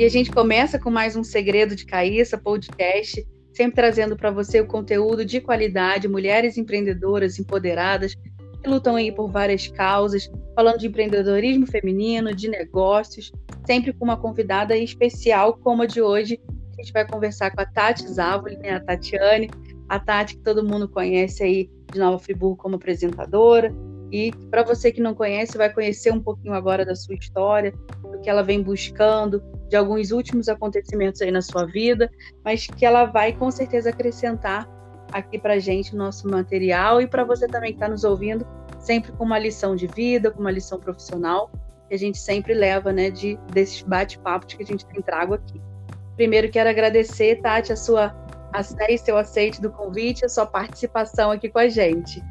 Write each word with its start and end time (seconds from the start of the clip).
E 0.00 0.04
a 0.06 0.08
gente 0.08 0.30
começa 0.30 0.78
com 0.78 0.90
mais 0.90 1.14
um 1.14 1.22
Segredo 1.22 1.76
de 1.76 1.84
Caíssa 1.84 2.38
podcast, 2.38 3.22
sempre 3.52 3.74
trazendo 3.74 4.16
para 4.16 4.30
você 4.30 4.58
o 4.58 4.66
conteúdo 4.66 5.26
de 5.26 5.42
qualidade, 5.42 6.08
mulheres 6.08 6.56
empreendedoras 6.56 7.38
empoderadas 7.38 8.14
que 8.14 8.66
lutam 8.66 8.96
aí 8.96 9.12
por 9.12 9.30
várias 9.30 9.68
causas, 9.68 10.26
falando 10.54 10.78
de 10.78 10.86
empreendedorismo 10.86 11.66
feminino, 11.66 12.34
de 12.34 12.48
negócios, 12.48 13.30
sempre 13.66 13.92
com 13.92 14.06
uma 14.06 14.16
convidada 14.16 14.74
especial 14.74 15.58
como 15.58 15.82
a 15.82 15.86
de 15.86 16.00
hoje. 16.00 16.40
A 16.48 16.82
gente 16.82 16.94
vai 16.94 17.06
conversar 17.06 17.50
com 17.50 17.60
a 17.60 17.66
Tati 17.66 18.08
Závoli, 18.08 18.56
né, 18.56 18.70
a 18.70 18.80
Tatiane, 18.80 19.50
a 19.86 20.00
Tati 20.00 20.34
que 20.34 20.42
todo 20.42 20.64
mundo 20.64 20.88
conhece 20.88 21.42
aí 21.42 21.70
de 21.92 21.98
Nova 21.98 22.18
Friburgo 22.18 22.56
como 22.56 22.76
apresentadora. 22.76 23.70
E 24.10 24.32
para 24.50 24.64
você 24.64 24.90
que 24.90 25.02
não 25.02 25.14
conhece, 25.14 25.58
vai 25.58 25.70
conhecer 25.70 26.10
um 26.10 26.22
pouquinho 26.22 26.54
agora 26.54 26.86
da 26.86 26.96
sua 26.96 27.16
história, 27.16 27.74
que 28.22 28.30
ela 28.30 28.42
vem 28.42 28.62
buscando, 28.62 29.42
de 29.68 29.76
alguns 29.76 30.10
últimos 30.10 30.48
acontecimentos 30.48 31.20
aí 31.22 31.30
na 31.30 31.42
sua 31.42 31.64
vida, 31.66 32.10
mas 32.44 32.66
que 32.66 32.84
ela 32.84 33.04
vai 33.04 33.32
com 33.32 33.50
certeza 33.50 33.90
acrescentar 33.90 34.68
aqui 35.12 35.38
para 35.38 35.58
gente 35.58 35.96
nosso 35.96 36.28
material 36.28 37.00
e 37.00 37.06
para 37.06 37.24
você 37.24 37.46
também 37.46 37.72
que 37.72 37.76
está 37.76 37.88
nos 37.88 38.04
ouvindo, 38.04 38.46
sempre 38.78 39.12
com 39.12 39.24
uma 39.24 39.38
lição 39.38 39.74
de 39.74 39.86
vida, 39.86 40.30
com 40.30 40.40
uma 40.40 40.50
lição 40.50 40.78
profissional 40.78 41.50
que 41.88 41.94
a 41.94 41.98
gente 41.98 42.18
sempre 42.18 42.54
leva, 42.54 42.92
né, 42.92 43.10
de 43.10 43.36
desses 43.52 43.82
bate-papos 43.82 44.54
que 44.54 44.62
a 44.62 44.66
gente 44.66 44.86
tem 44.86 45.02
trago 45.02 45.34
aqui. 45.34 45.60
Primeiro 46.14 46.48
quero 46.48 46.70
agradecer, 46.70 47.40
Tati, 47.40 47.72
a 47.72 47.76
sua 47.76 48.14
a 48.52 48.62
seu 48.62 49.16
aceite 49.16 49.60
do 49.60 49.70
convite, 49.70 50.24
a 50.24 50.28
sua 50.28 50.44
participação 50.44 51.30
aqui 51.30 51.48
com 51.48 51.58
a 51.58 51.68
gente. 51.68 52.22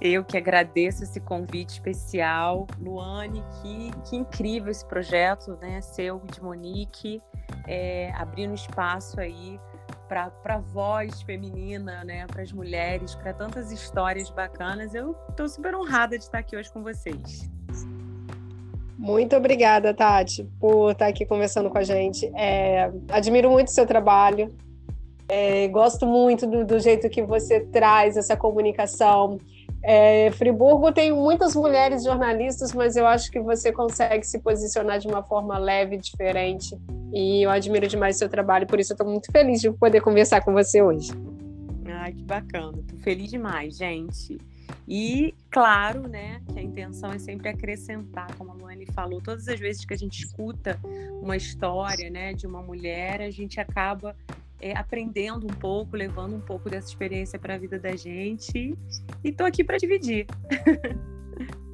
Eu 0.00 0.24
que 0.24 0.38
agradeço 0.38 1.04
esse 1.04 1.20
convite 1.20 1.74
especial. 1.74 2.66
Luane, 2.80 3.44
que, 3.60 3.90
que 4.08 4.16
incrível 4.16 4.70
esse 4.70 4.84
projeto, 4.86 5.58
né? 5.60 5.82
Seu 5.82 6.22
de 6.32 6.42
Monique, 6.42 7.20
é, 7.66 8.10
abrindo 8.14 8.54
espaço 8.54 9.20
aí 9.20 9.60
para 10.08 10.58
voz 10.58 11.20
feminina, 11.22 12.02
né? 12.02 12.26
Para 12.26 12.42
as 12.42 12.50
mulheres, 12.50 13.14
para 13.14 13.34
tantas 13.34 13.70
histórias 13.70 14.30
bacanas. 14.30 14.94
Eu 14.94 15.14
estou 15.28 15.46
super 15.46 15.74
honrada 15.74 16.16
de 16.16 16.24
estar 16.24 16.38
aqui 16.38 16.56
hoje 16.56 16.72
com 16.72 16.82
vocês. 16.82 17.50
Muito 18.96 19.36
obrigada, 19.36 19.94
Tati, 19.94 20.44
por 20.58 20.92
estar 20.92 21.06
aqui 21.06 21.24
conversando 21.24 21.70
com 21.70 21.78
a 21.78 21.82
gente. 21.82 22.30
É, 22.34 22.90
admiro 23.10 23.50
muito 23.50 23.68
o 23.68 23.70
seu 23.70 23.86
trabalho. 23.86 24.54
É, 25.28 25.68
gosto 25.68 26.06
muito 26.06 26.46
do, 26.46 26.64
do 26.64 26.80
jeito 26.80 27.08
que 27.08 27.22
você 27.22 27.60
traz 27.60 28.16
essa 28.16 28.36
comunicação 28.36 29.38
é, 29.82 30.30
Friburgo 30.32 30.92
tem 30.92 31.12
muitas 31.12 31.54
mulheres 31.54 32.04
jornalistas, 32.04 32.72
mas 32.72 32.96
eu 32.96 33.06
acho 33.06 33.30
que 33.30 33.40
você 33.40 33.72
consegue 33.72 34.26
se 34.26 34.38
posicionar 34.38 34.98
de 34.98 35.08
uma 35.08 35.22
forma 35.22 35.56
leve, 35.58 35.96
diferente. 35.96 36.78
E 37.12 37.42
eu 37.44 37.50
admiro 37.50 37.86
demais 37.86 38.16
o 38.16 38.18
seu 38.18 38.28
trabalho, 38.28 38.66
por 38.66 38.78
isso 38.78 38.92
eu 38.92 38.94
estou 38.94 39.08
muito 39.08 39.30
feliz 39.32 39.60
de 39.60 39.70
poder 39.72 40.00
conversar 40.00 40.42
com 40.42 40.52
você 40.52 40.82
hoje. 40.82 41.12
Ai, 41.86 42.12
que 42.12 42.22
bacana. 42.22 42.78
Tô 42.88 42.96
feliz 42.98 43.30
demais, 43.30 43.76
gente. 43.76 44.38
E, 44.86 45.34
claro, 45.50 46.08
né, 46.08 46.40
que 46.52 46.58
a 46.58 46.62
intenção 46.62 47.12
é 47.12 47.18
sempre 47.18 47.48
acrescentar, 47.48 48.34
como 48.36 48.50
a 48.50 48.54
Luane 48.54 48.86
falou, 48.86 49.20
todas 49.20 49.46
as 49.48 49.58
vezes 49.58 49.84
que 49.84 49.94
a 49.94 49.96
gente 49.96 50.24
escuta 50.24 50.78
uma 51.22 51.36
história, 51.36 52.10
né, 52.10 52.32
de 52.32 52.46
uma 52.46 52.62
mulher, 52.62 53.20
a 53.20 53.30
gente 53.30 53.60
acaba 53.60 54.16
é, 54.60 54.76
aprendendo 54.76 55.44
um 55.46 55.54
pouco, 55.54 55.96
levando 55.96 56.36
um 56.36 56.40
pouco 56.40 56.68
dessa 56.68 56.88
experiência 56.88 57.38
para 57.38 57.54
a 57.54 57.58
vida 57.58 57.78
da 57.78 57.96
gente. 57.96 58.76
E 59.24 59.28
estou 59.28 59.46
aqui 59.46 59.64
para 59.64 59.78
dividir. 59.78 60.26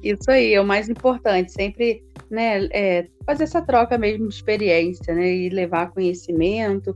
Isso 0.01 0.29
aí, 0.29 0.53
é 0.53 0.61
o 0.61 0.65
mais 0.65 0.87
importante, 0.87 1.51
sempre 1.51 2.03
né, 2.29 2.65
é, 2.71 3.07
fazer 3.25 3.43
essa 3.43 3.61
troca 3.61 3.97
mesmo 3.97 4.27
de 4.27 4.35
experiência, 4.35 5.13
né, 5.13 5.33
e 5.33 5.49
levar 5.49 5.91
conhecimento 5.91 6.93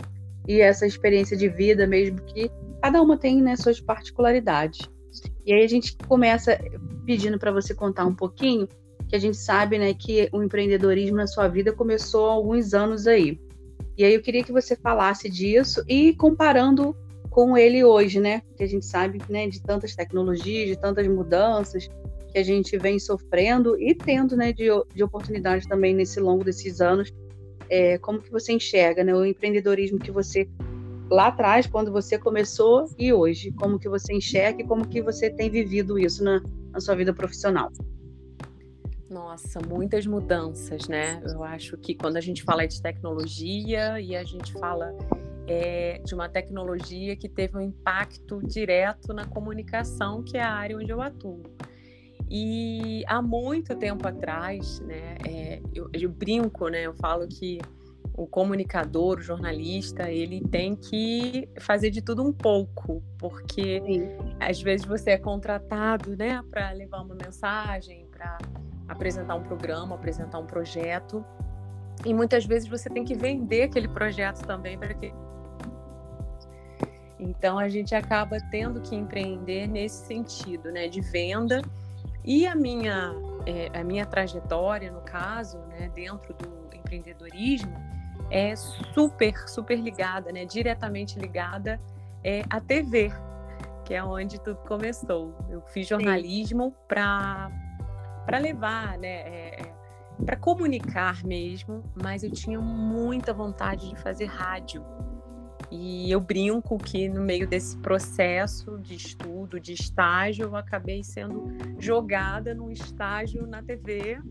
e 0.47 0.61
essa 0.61 0.85
experiência 0.85 1.35
de 1.35 1.49
vida 1.49 1.85
mesmo 1.87 2.21
que 2.21 2.49
cada 2.81 3.01
uma 3.01 3.17
tem 3.17 3.41
né, 3.41 3.55
suas 3.55 3.79
particularidades. 3.79 4.79
E 5.45 5.53
aí 5.53 5.63
a 5.63 5.67
gente 5.67 5.95
começa 6.07 6.57
pedindo 7.05 7.37
para 7.37 7.51
você 7.51 7.73
contar 7.73 8.05
um 8.05 8.15
pouquinho, 8.15 8.67
que 9.07 9.15
a 9.15 9.19
gente 9.19 9.37
sabe 9.37 9.77
né, 9.77 9.93
que 9.93 10.29
o 10.31 10.41
empreendedorismo 10.41 11.17
na 11.17 11.27
sua 11.27 11.47
vida 11.47 11.73
começou 11.73 12.29
há 12.29 12.33
alguns 12.33 12.73
anos 12.73 13.07
aí. 13.07 13.39
E 14.01 14.03
aí 14.03 14.15
eu 14.15 14.21
queria 14.21 14.43
que 14.43 14.51
você 14.51 14.75
falasse 14.75 15.29
disso 15.29 15.83
e 15.87 16.15
comparando 16.15 16.95
com 17.29 17.55
ele 17.55 17.83
hoje, 17.83 18.19
né? 18.19 18.41
Que 18.57 18.63
a 18.63 18.67
gente 18.67 18.83
sabe, 18.83 19.21
né, 19.29 19.47
de 19.47 19.61
tantas 19.61 19.95
tecnologias, 19.95 20.69
de 20.69 20.75
tantas 20.75 21.07
mudanças 21.07 21.87
que 22.31 22.39
a 22.39 22.41
gente 22.43 22.75
vem 22.79 22.97
sofrendo 22.97 23.79
e 23.79 23.93
tendo, 23.93 24.35
né, 24.35 24.51
de, 24.51 24.69
de 24.95 25.03
oportunidades 25.03 25.67
também 25.67 25.93
nesse 25.93 26.19
longo 26.19 26.43
desses 26.43 26.81
anos. 26.81 27.13
É, 27.69 27.99
como 27.99 28.19
que 28.19 28.31
você 28.31 28.53
enxerga, 28.53 29.03
né, 29.03 29.13
o 29.13 29.23
empreendedorismo 29.23 29.99
que 29.99 30.09
você 30.09 30.49
lá 31.07 31.27
atrás, 31.27 31.67
quando 31.67 31.91
você 31.91 32.17
começou 32.17 32.89
e 32.97 33.13
hoje, 33.13 33.51
como 33.51 33.77
que 33.77 33.87
você 33.87 34.15
enxerga 34.15 34.63
e 34.63 34.65
como 34.65 34.87
que 34.87 34.99
você 34.99 35.29
tem 35.29 35.47
vivido 35.47 35.99
isso 35.99 36.23
na, 36.23 36.41
na 36.71 36.79
sua 36.79 36.95
vida 36.95 37.13
profissional? 37.13 37.69
Nossa, 39.11 39.59
muitas 39.59 40.07
mudanças, 40.07 40.87
né? 40.87 41.21
Eu 41.25 41.43
acho 41.43 41.77
que 41.77 41.93
quando 41.93 42.15
a 42.15 42.21
gente 42.21 42.43
fala 42.43 42.65
de 42.65 42.81
tecnologia 42.81 43.99
e 43.99 44.15
a 44.15 44.23
gente 44.23 44.53
fala 44.53 44.95
é, 45.45 45.99
de 45.99 46.15
uma 46.15 46.29
tecnologia 46.29 47.13
que 47.17 47.27
teve 47.27 47.57
um 47.57 47.61
impacto 47.61 48.41
direto 48.41 49.13
na 49.13 49.25
comunicação, 49.25 50.23
que 50.23 50.37
é 50.37 50.41
a 50.41 50.53
área 50.53 50.77
onde 50.77 50.91
eu 50.91 51.01
atuo. 51.01 51.43
E 52.29 53.03
há 53.05 53.21
muito 53.21 53.75
tempo 53.75 54.07
atrás, 54.07 54.79
né, 54.79 55.17
é, 55.27 55.61
eu, 55.75 55.89
eu, 55.91 56.09
brinco, 56.09 56.69
né, 56.69 56.83
eu 56.83 56.93
falo 56.93 57.27
que 57.27 57.59
o 58.13 58.25
comunicador, 58.25 59.19
o 59.19 59.21
jornalista, 59.21 60.09
ele 60.09 60.39
tem 60.39 60.73
que 60.73 61.49
fazer 61.59 61.89
de 61.89 62.01
tudo 62.01 62.23
um 62.23 62.31
pouco, 62.31 63.03
porque 63.17 63.81
Sim. 63.85 64.07
às 64.39 64.61
vezes 64.61 64.85
você 64.85 65.11
é 65.11 65.17
contratado, 65.17 66.15
né, 66.15 66.41
para 66.49 66.71
levar 66.71 67.01
uma 67.01 67.15
mensagem, 67.15 68.07
para 68.09 68.37
apresentar 68.91 69.35
um 69.35 69.43
programa, 69.43 69.95
apresentar 69.95 70.37
um 70.37 70.45
projeto. 70.45 71.25
E 72.05 72.13
muitas 72.13 72.45
vezes 72.45 72.67
você 72.67 72.89
tem 72.89 73.05
que 73.05 73.15
vender 73.15 73.63
aquele 73.63 73.87
projeto 73.87 74.45
também 74.45 74.77
para 74.77 74.93
que 74.93 75.13
então 77.17 77.59
a 77.59 77.69
gente 77.69 77.93
acaba 77.93 78.37
tendo 78.49 78.81
que 78.81 78.95
empreender 78.95 79.67
nesse 79.67 80.07
sentido, 80.07 80.71
né, 80.71 80.87
de 80.87 81.01
venda. 81.01 81.61
E 82.25 82.47
a 82.47 82.55
minha 82.55 83.13
é, 83.45 83.79
a 83.79 83.83
minha 83.83 84.05
trajetória, 84.05 84.91
no 84.91 85.01
caso, 85.01 85.57
né, 85.69 85.89
dentro 85.93 86.33
do 86.33 86.75
empreendedorismo, 86.75 87.73
é 88.29 88.55
super 88.55 89.47
super 89.47 89.79
ligada, 89.79 90.31
né, 90.31 90.45
diretamente 90.45 91.17
ligada 91.17 91.79
é, 92.23 92.43
à 92.49 92.59
TV, 92.59 93.11
que 93.85 93.93
é 93.93 94.03
onde 94.03 94.39
tudo 94.41 94.57
começou. 94.67 95.33
Eu 95.49 95.61
fiz 95.61 95.87
jornalismo 95.87 96.75
para 96.87 97.51
para 98.31 98.39
levar, 98.39 98.97
né? 98.97 99.09
É, 99.09 99.61
é 99.61 99.75
para 100.25 100.37
comunicar 100.37 101.21
mesmo, 101.25 101.83
mas 102.01 102.23
eu 102.23 102.31
tinha 102.31 102.61
muita 102.61 103.33
vontade 103.33 103.89
de 103.89 103.95
fazer 103.97 104.25
rádio. 104.25 104.85
E 105.69 106.09
eu 106.09 106.21
brinco 106.21 106.77
que 106.77 107.09
no 107.09 107.21
meio 107.21 107.45
desse 107.45 107.77
processo 107.77 108.77
de 108.79 108.95
estudo, 108.95 109.59
de 109.59 109.73
estágio, 109.73 110.45
eu 110.45 110.55
acabei 110.55 111.03
sendo 111.03 111.45
jogada 111.77 112.53
num 112.53 112.71
estágio 112.71 113.45
na 113.45 113.61
TV, 113.61 114.21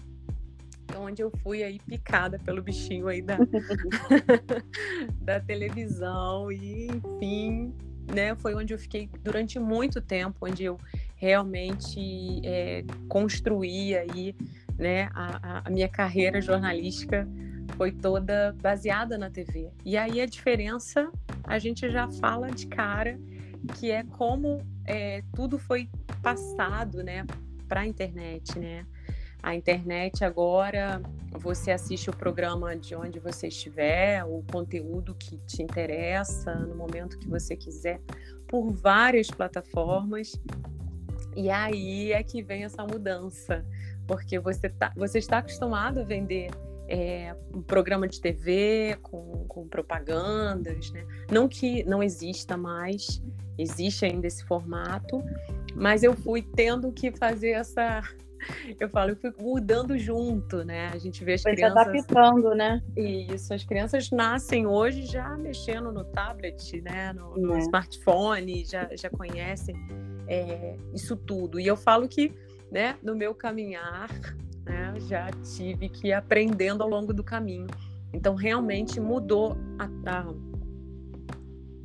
onde 0.96 1.22
eu 1.22 1.30
fui 1.42 1.62
aí 1.62 1.78
picada 1.78 2.38
pelo 2.38 2.62
bichinho 2.62 3.06
aí 3.06 3.20
da, 3.20 3.36
da 5.20 5.40
televisão 5.40 6.50
e 6.50 6.86
enfim, 6.86 7.74
né, 8.14 8.34
foi 8.36 8.54
onde 8.54 8.72
eu 8.72 8.78
fiquei 8.78 9.10
durante 9.22 9.58
muito 9.58 10.00
tempo, 10.00 10.46
onde 10.46 10.64
eu 10.64 10.78
realmente 11.20 12.40
é, 12.42 12.82
construí 13.06 13.94
aí, 13.94 14.34
né, 14.78 15.10
a, 15.14 15.68
a 15.68 15.70
minha 15.70 15.88
carreira 15.88 16.40
jornalística 16.40 17.28
foi 17.76 17.92
toda 17.92 18.56
baseada 18.62 19.18
na 19.18 19.28
TV. 19.28 19.70
E 19.84 19.98
aí 19.98 20.18
a 20.18 20.26
diferença 20.26 21.12
a 21.44 21.58
gente 21.58 21.90
já 21.90 22.10
fala 22.10 22.50
de 22.50 22.66
cara 22.66 23.20
que 23.78 23.90
é 23.90 24.02
como 24.02 24.62
é, 24.86 25.22
tudo 25.36 25.58
foi 25.58 25.90
passado, 26.22 27.02
né, 27.04 27.26
para 27.68 27.82
a 27.82 27.86
internet, 27.86 28.58
né? 28.58 28.86
A 29.42 29.54
internet 29.54 30.24
agora 30.24 31.02
você 31.32 31.70
assiste 31.70 32.08
o 32.08 32.16
programa 32.16 32.74
de 32.76 32.94
onde 32.94 33.18
você 33.18 33.48
estiver, 33.48 34.24
o 34.24 34.42
conteúdo 34.50 35.14
que 35.14 35.38
te 35.46 35.62
interessa 35.62 36.54
no 36.54 36.74
momento 36.74 37.18
que 37.18 37.28
você 37.28 37.56
quiser, 37.56 38.00
por 38.48 38.70
várias 38.70 39.28
plataformas. 39.28 40.32
E 41.36 41.48
aí 41.50 42.12
é 42.12 42.22
que 42.22 42.42
vem 42.42 42.64
essa 42.64 42.84
mudança, 42.84 43.64
porque 44.06 44.38
você, 44.38 44.68
tá, 44.68 44.92
você 44.96 45.18
está 45.18 45.38
acostumado 45.38 46.00
a 46.00 46.04
vender 46.04 46.50
é, 46.88 47.34
um 47.54 47.62
programa 47.62 48.08
de 48.08 48.20
TV 48.20 48.98
com, 49.02 49.44
com 49.46 49.68
propagandas, 49.68 50.90
né? 50.90 51.04
Não 51.30 51.48
que 51.48 51.84
não 51.84 52.02
exista 52.02 52.56
mais, 52.56 53.22
existe 53.56 54.04
ainda 54.04 54.26
esse 54.26 54.44
formato, 54.44 55.22
Mas 55.74 56.02
eu 56.02 56.14
fui 56.14 56.42
tendo 56.42 56.90
que 56.92 57.12
fazer 57.12 57.50
essa 57.50 58.02
eu 58.80 58.88
falo, 58.88 59.10
eu 59.10 59.16
fui 59.16 59.32
mudando 59.38 59.98
junto, 59.98 60.64
né? 60.64 60.88
A 60.92 60.98
gente 60.98 61.22
vê 61.24 61.34
as 61.34 61.42
Foi 61.42 61.52
crianças. 61.54 61.76
adaptando, 61.86 62.54
né? 62.54 62.82
Isso, 62.96 63.52
as 63.52 63.62
crianças 63.64 64.10
nascem 64.10 64.66
hoje 64.66 65.04
já 65.06 65.36
mexendo 65.36 65.92
no 65.92 66.04
tablet, 66.04 66.80
né? 66.80 67.12
No, 67.12 67.36
no 67.36 67.54
É. 67.54 67.58
smartphone, 67.58 68.64
já, 68.64 68.88
já 68.96 69.10
conhecem 69.10 69.76
é, 70.30 70.76
isso 70.94 71.16
tudo. 71.16 71.58
E 71.58 71.66
eu 71.66 71.76
falo 71.76 72.08
que, 72.08 72.32
né, 72.70 72.96
no 73.02 73.16
meu 73.16 73.34
caminhar, 73.34 74.08
né, 74.64 74.94
já 75.00 75.28
tive 75.56 75.88
que 75.88 76.08
ir 76.08 76.12
aprendendo 76.12 76.82
ao 76.82 76.88
longo 76.88 77.12
do 77.12 77.24
caminho. 77.24 77.66
Então, 78.12 78.34
realmente 78.34 79.00
mudou 79.00 79.56
a, 79.78 79.86
a 80.18 80.34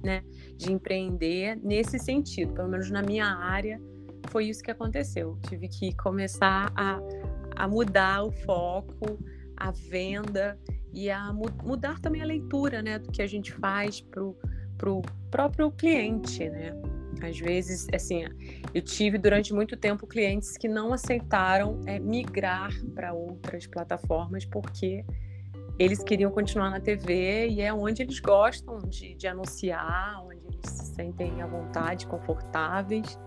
né, 0.03 0.23
de 0.55 0.71
empreender 0.71 1.57
nesse 1.63 1.97
sentido, 1.97 2.53
pelo 2.53 2.69
menos 2.69 2.91
na 2.91 3.01
minha 3.01 3.25
área 3.25 3.81
foi 4.29 4.45
isso 4.45 4.63
que 4.63 4.71
aconteceu. 4.71 5.37
Tive 5.47 5.67
que 5.67 5.95
começar 5.95 6.71
a, 6.75 6.99
a 7.55 7.67
mudar 7.67 8.23
o 8.23 8.31
foco, 8.31 9.17
a 9.55 9.71
venda 9.71 10.59
e 10.93 11.09
a 11.09 11.31
mu 11.31 11.45
mudar 11.63 11.99
também 11.99 12.21
a 12.21 12.25
leitura, 12.25 12.81
né, 12.81 12.99
do 12.99 13.11
que 13.11 13.21
a 13.21 13.27
gente 13.27 13.53
faz 13.53 14.01
pro, 14.01 14.35
pro 14.77 15.01
próprio 15.31 15.71
cliente, 15.71 16.49
né? 16.49 16.73
Às 17.25 17.39
vezes, 17.39 17.87
assim, 17.93 18.25
eu 18.73 18.81
tive 18.81 19.17
durante 19.17 19.53
muito 19.53 19.75
tempo 19.75 20.05
clientes 20.05 20.57
que 20.57 20.67
não 20.67 20.93
aceitaram 20.93 21.81
é, 21.85 21.99
migrar 21.99 22.71
para 22.93 23.13
outras 23.13 23.65
plataformas 23.67 24.45
porque 24.45 25.03
eles 25.77 26.01
queriam 26.03 26.31
continuar 26.31 26.69
na 26.69 26.79
TV 26.79 27.49
e 27.49 27.61
é 27.61 27.73
onde 27.73 28.01
eles 28.01 28.19
gostam 28.19 28.79
de, 28.79 29.13
de 29.15 29.27
anunciar, 29.27 30.23
onde 30.23 30.39
eles 30.45 30.69
se 30.69 30.95
sentem 30.95 31.41
à 31.41 31.47
vontade, 31.47 32.07
confortáveis. 32.07 33.19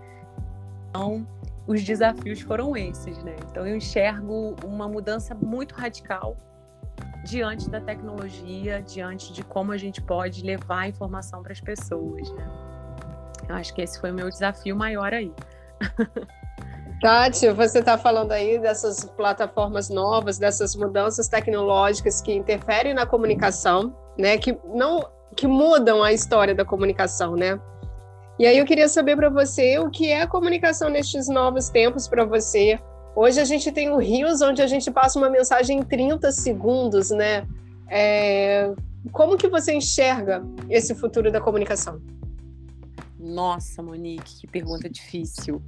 Então, 0.89 1.27
os 1.67 1.83
desafios 1.83 2.41
foram 2.41 2.75
esses, 2.75 3.23
né? 3.23 3.35
Então, 3.51 3.67
eu 3.67 3.75
enxergo 3.75 4.55
uma 4.65 4.87
mudança 4.87 5.35
muito 5.35 5.75
radical 5.75 6.35
diante 7.23 7.69
da 7.69 7.79
tecnologia, 7.79 8.81
diante 8.81 9.31
de 9.31 9.43
como 9.43 9.71
a 9.71 9.77
gente 9.77 10.01
pode 10.01 10.41
levar 10.41 10.79
a 10.79 10.87
informação 10.87 11.43
para 11.43 11.51
as 11.51 11.61
pessoas, 11.61 12.31
né? 12.31 12.68
Eu 13.49 13.55
acho 13.55 13.73
que 13.73 13.81
esse 13.81 13.99
foi 13.99 14.11
o 14.11 14.13
meu 14.13 14.29
desafio 14.29 14.75
maior 14.75 15.11
aí. 15.11 15.33
Tati, 17.01 17.49
você 17.49 17.79
está 17.79 17.97
falando 17.97 18.31
aí 18.31 18.59
dessas 18.59 19.05
plataformas 19.05 19.89
novas, 19.89 20.37
dessas 20.37 20.75
mudanças 20.75 21.27
tecnológicas 21.27 22.21
que 22.21 22.31
interferem 22.33 22.93
na 22.93 23.05
comunicação, 23.05 23.95
né? 24.17 24.37
Que 24.37 24.57
não 24.73 25.09
que 25.35 25.47
mudam 25.47 26.03
a 26.03 26.11
história 26.11 26.53
da 26.53 26.65
comunicação, 26.65 27.35
né? 27.35 27.59
E 28.37 28.45
aí 28.45 28.57
eu 28.57 28.65
queria 28.65 28.87
saber 28.87 29.15
para 29.15 29.29
você 29.29 29.79
o 29.79 29.89
que 29.89 30.07
é 30.07 30.21
a 30.21 30.27
comunicação 30.27 30.89
nestes 30.89 31.27
novos 31.27 31.69
tempos 31.69 32.07
para 32.07 32.25
você. 32.25 32.79
Hoje 33.15 33.39
a 33.39 33.45
gente 33.45 33.71
tem 33.71 33.89
o 33.89 33.97
Rios, 33.97 34.41
onde 34.41 34.61
a 34.61 34.67
gente 34.67 34.91
passa 34.91 35.17
uma 35.17 35.29
mensagem 35.29 35.79
em 35.79 35.83
30 35.83 36.31
segundos, 36.31 37.09
né? 37.09 37.47
É... 37.89 38.71
Como 39.11 39.37
que 39.37 39.47
você 39.47 39.73
enxerga 39.73 40.43
esse 40.69 40.93
futuro 40.93 41.31
da 41.31 41.39
comunicação? 41.39 42.01
Nossa, 43.19 43.83
Monique, 43.83 44.39
que 44.39 44.47
pergunta 44.47 44.89
difícil. 44.89 45.61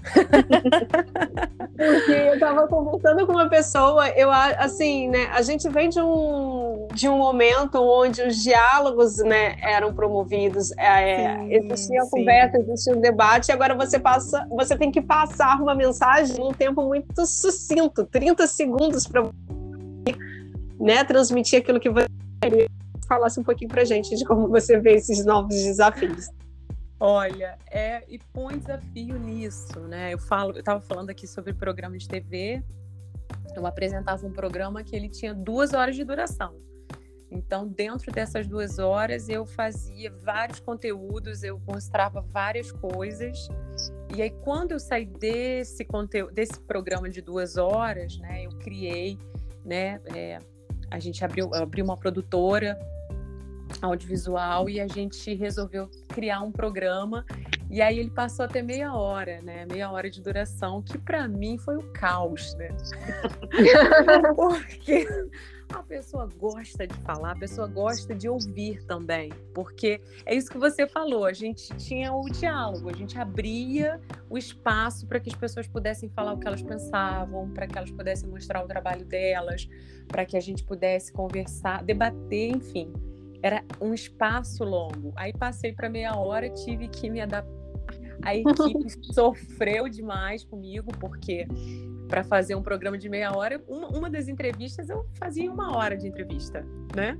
Porque 1.75 2.11
eu 2.11 2.35
estava 2.35 2.65
conversando 2.65 3.27
com 3.27 3.33
uma 3.33 3.49
pessoa, 3.49 4.07
eu 4.09 4.31
assim, 4.31 5.09
né? 5.09 5.25
A 5.33 5.41
gente 5.41 5.67
vem 5.67 5.89
de 5.89 5.99
um, 5.99 6.87
de 6.93 7.09
um 7.09 7.17
momento 7.17 7.75
onde 7.75 8.21
os 8.21 8.41
diálogos, 8.41 9.17
né, 9.17 9.57
eram 9.61 9.93
promovidos, 9.93 10.71
é, 10.77 11.35
Sim, 11.35 11.53
existia 11.53 12.01
sim. 12.03 12.09
conversa, 12.09 12.57
existia 12.57 12.95
um 12.95 13.01
debate, 13.01 13.49
e 13.49 13.51
agora 13.51 13.75
você 13.75 13.99
passa, 13.99 14.47
você 14.49 14.77
tem 14.77 14.89
que 14.89 15.01
passar 15.01 15.61
uma 15.61 15.75
mensagem 15.75 16.37
num 16.37 16.53
tempo 16.53 16.81
muito 16.83 17.25
sucinto, 17.25 18.05
30 18.05 18.47
segundos 18.47 19.05
para 19.05 19.29
né, 20.79 21.03
transmitir 21.03 21.59
aquilo 21.59 21.81
que 21.81 21.89
você 21.89 22.07
queria. 22.41 22.69
Falasse 23.09 23.41
um 23.41 23.43
pouquinho 23.43 23.69
pra 23.69 23.83
gente 23.83 24.15
de 24.15 24.23
como 24.23 24.47
você 24.47 24.79
vê 24.79 24.93
esses 24.93 25.25
novos 25.25 25.53
desafios. 25.53 26.29
Olha, 27.03 27.57
é, 27.71 28.03
e 28.07 28.19
põe 28.19 28.59
desafio 28.59 29.17
nisso, 29.17 29.79
né? 29.87 30.13
Eu 30.13 30.19
falo, 30.19 30.51
eu 30.51 30.59
estava 30.59 30.79
falando 30.79 31.09
aqui 31.09 31.25
sobre 31.25 31.51
programa 31.51 31.97
de 31.97 32.07
TV. 32.07 32.63
Eu 33.55 33.65
apresentava 33.65 34.23
um 34.27 34.31
programa 34.31 34.83
que 34.83 34.95
ele 34.95 35.09
tinha 35.09 35.33
duas 35.33 35.73
horas 35.73 35.95
de 35.95 36.03
duração. 36.03 36.55
Então, 37.31 37.67
dentro 37.67 38.11
dessas 38.11 38.45
duas 38.45 38.77
horas, 38.77 39.29
eu 39.29 39.47
fazia 39.47 40.11
vários 40.21 40.59
conteúdos, 40.59 41.41
eu 41.41 41.59
mostrava 41.67 42.21
várias 42.21 42.71
coisas. 42.71 43.47
E 44.15 44.21
aí, 44.21 44.29
quando 44.29 44.73
eu 44.73 44.79
saí 44.79 45.07
desse 45.07 45.83
conteúdo, 45.83 46.31
desse 46.31 46.59
programa 46.59 47.09
de 47.09 47.19
duas 47.19 47.57
horas, 47.57 48.15
né, 48.19 48.45
eu 48.45 48.51
criei, 48.59 49.17
né, 49.65 49.99
é, 50.13 50.37
a 50.91 50.99
gente 50.99 51.25
abriu, 51.25 51.51
abriu 51.55 51.83
uma 51.83 51.97
produtora 51.97 52.77
audiovisual 53.81 54.69
e 54.69 54.79
a 54.79 54.87
gente 54.87 55.33
resolveu 55.33 55.89
criar 56.07 56.41
um 56.41 56.51
programa 56.51 57.25
e 57.71 57.81
aí 57.81 57.99
ele 57.99 58.09
passou 58.09 58.43
a 58.43 58.47
ter 58.49 58.61
meia 58.61 58.93
hora, 58.93 59.41
né? 59.41 59.65
Meia 59.65 59.89
hora 59.89 60.09
de 60.09 60.21
duração, 60.21 60.81
que 60.81 60.97
para 60.97 61.25
mim 61.25 61.57
foi 61.57 61.77
o 61.77 61.93
caos, 61.93 62.53
né? 62.55 62.67
porque 64.35 65.07
a 65.73 65.81
pessoa 65.81 66.27
gosta 66.37 66.85
de 66.85 66.93
falar, 66.95 67.31
a 67.31 67.39
pessoa 67.39 67.67
gosta 67.67 68.13
de 68.13 68.27
ouvir 68.27 68.83
também, 68.83 69.31
porque 69.53 70.01
é 70.25 70.35
isso 70.35 70.49
que 70.49 70.57
você 70.57 70.85
falou, 70.85 71.23
a 71.23 71.31
gente 71.31 71.73
tinha 71.77 72.13
o 72.13 72.29
diálogo, 72.29 72.89
a 72.89 72.93
gente 72.93 73.17
abria 73.17 74.01
o 74.29 74.37
espaço 74.37 75.07
para 75.07 75.21
que 75.21 75.29
as 75.29 75.35
pessoas 75.35 75.65
pudessem 75.65 76.09
falar 76.09 76.33
o 76.33 76.39
que 76.39 76.47
elas 76.47 76.61
pensavam, 76.61 77.49
para 77.51 77.67
que 77.67 77.77
elas 77.77 77.91
pudessem 77.91 78.29
mostrar 78.29 78.65
o 78.65 78.67
trabalho 78.67 79.05
delas, 79.05 79.65
para 80.09 80.25
que 80.25 80.35
a 80.35 80.41
gente 80.41 80.61
pudesse 80.65 81.13
conversar, 81.13 81.85
debater, 81.85 82.53
enfim 82.53 82.91
era 83.41 83.63
um 83.79 83.93
espaço 83.93 84.63
longo. 84.63 85.13
Aí 85.15 85.33
passei 85.33 85.73
para 85.73 85.89
meia 85.89 86.15
hora, 86.15 86.49
tive 86.49 86.87
que 86.87 87.09
me 87.09 87.21
adaptar. 87.21 87.61
A 88.23 88.35
equipe 88.35 88.89
sofreu 89.13 89.89
demais 89.89 90.43
comigo, 90.43 90.91
porque 90.99 91.47
para 92.07 92.23
fazer 92.23 92.55
um 92.55 92.61
programa 92.61 92.97
de 92.97 93.07
meia 93.07 93.35
hora, 93.35 93.63
uma, 93.67 93.87
uma, 93.87 94.09
das 94.09 94.27
entrevistas 94.27 94.89
eu 94.89 95.05
fazia 95.17 95.49
uma 95.49 95.75
hora 95.77 95.95
de 95.97 96.07
entrevista, 96.07 96.63
né? 96.93 97.17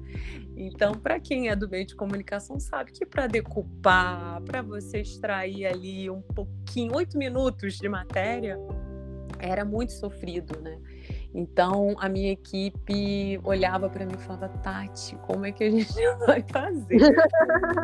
Então, 0.56 0.94
para 0.94 1.18
quem 1.19 1.50
é 1.50 1.56
do 1.56 1.69
meio 1.69 1.85
de 1.85 1.95
comunicação, 1.95 2.59
sabe 2.59 2.91
que 2.91 3.06
para 3.06 3.25
decupar, 3.25 4.41
para 4.41 4.62
você 4.62 5.00
extrair 5.00 5.65
ali 5.65 6.09
um 6.09 6.21
pouquinho, 6.21 6.94
oito 6.95 7.17
minutos 7.17 7.77
de 7.77 7.88
matéria, 7.88 8.57
era 9.39 9.63
muito 9.63 9.94
sofrido, 9.94 10.59
né? 10.62 10.77
Então 11.33 11.95
a 11.97 12.09
minha 12.09 12.31
equipe 12.31 13.39
olhava 13.43 13.89
para 13.89 14.05
mim 14.05 14.15
e 14.15 14.21
falava, 14.21 14.50
Tati, 14.50 15.15
como 15.27 15.45
é 15.45 15.51
que 15.51 15.63
a 15.63 15.71
gente 15.71 15.93
vai 16.25 16.43
fazer? 16.51 17.00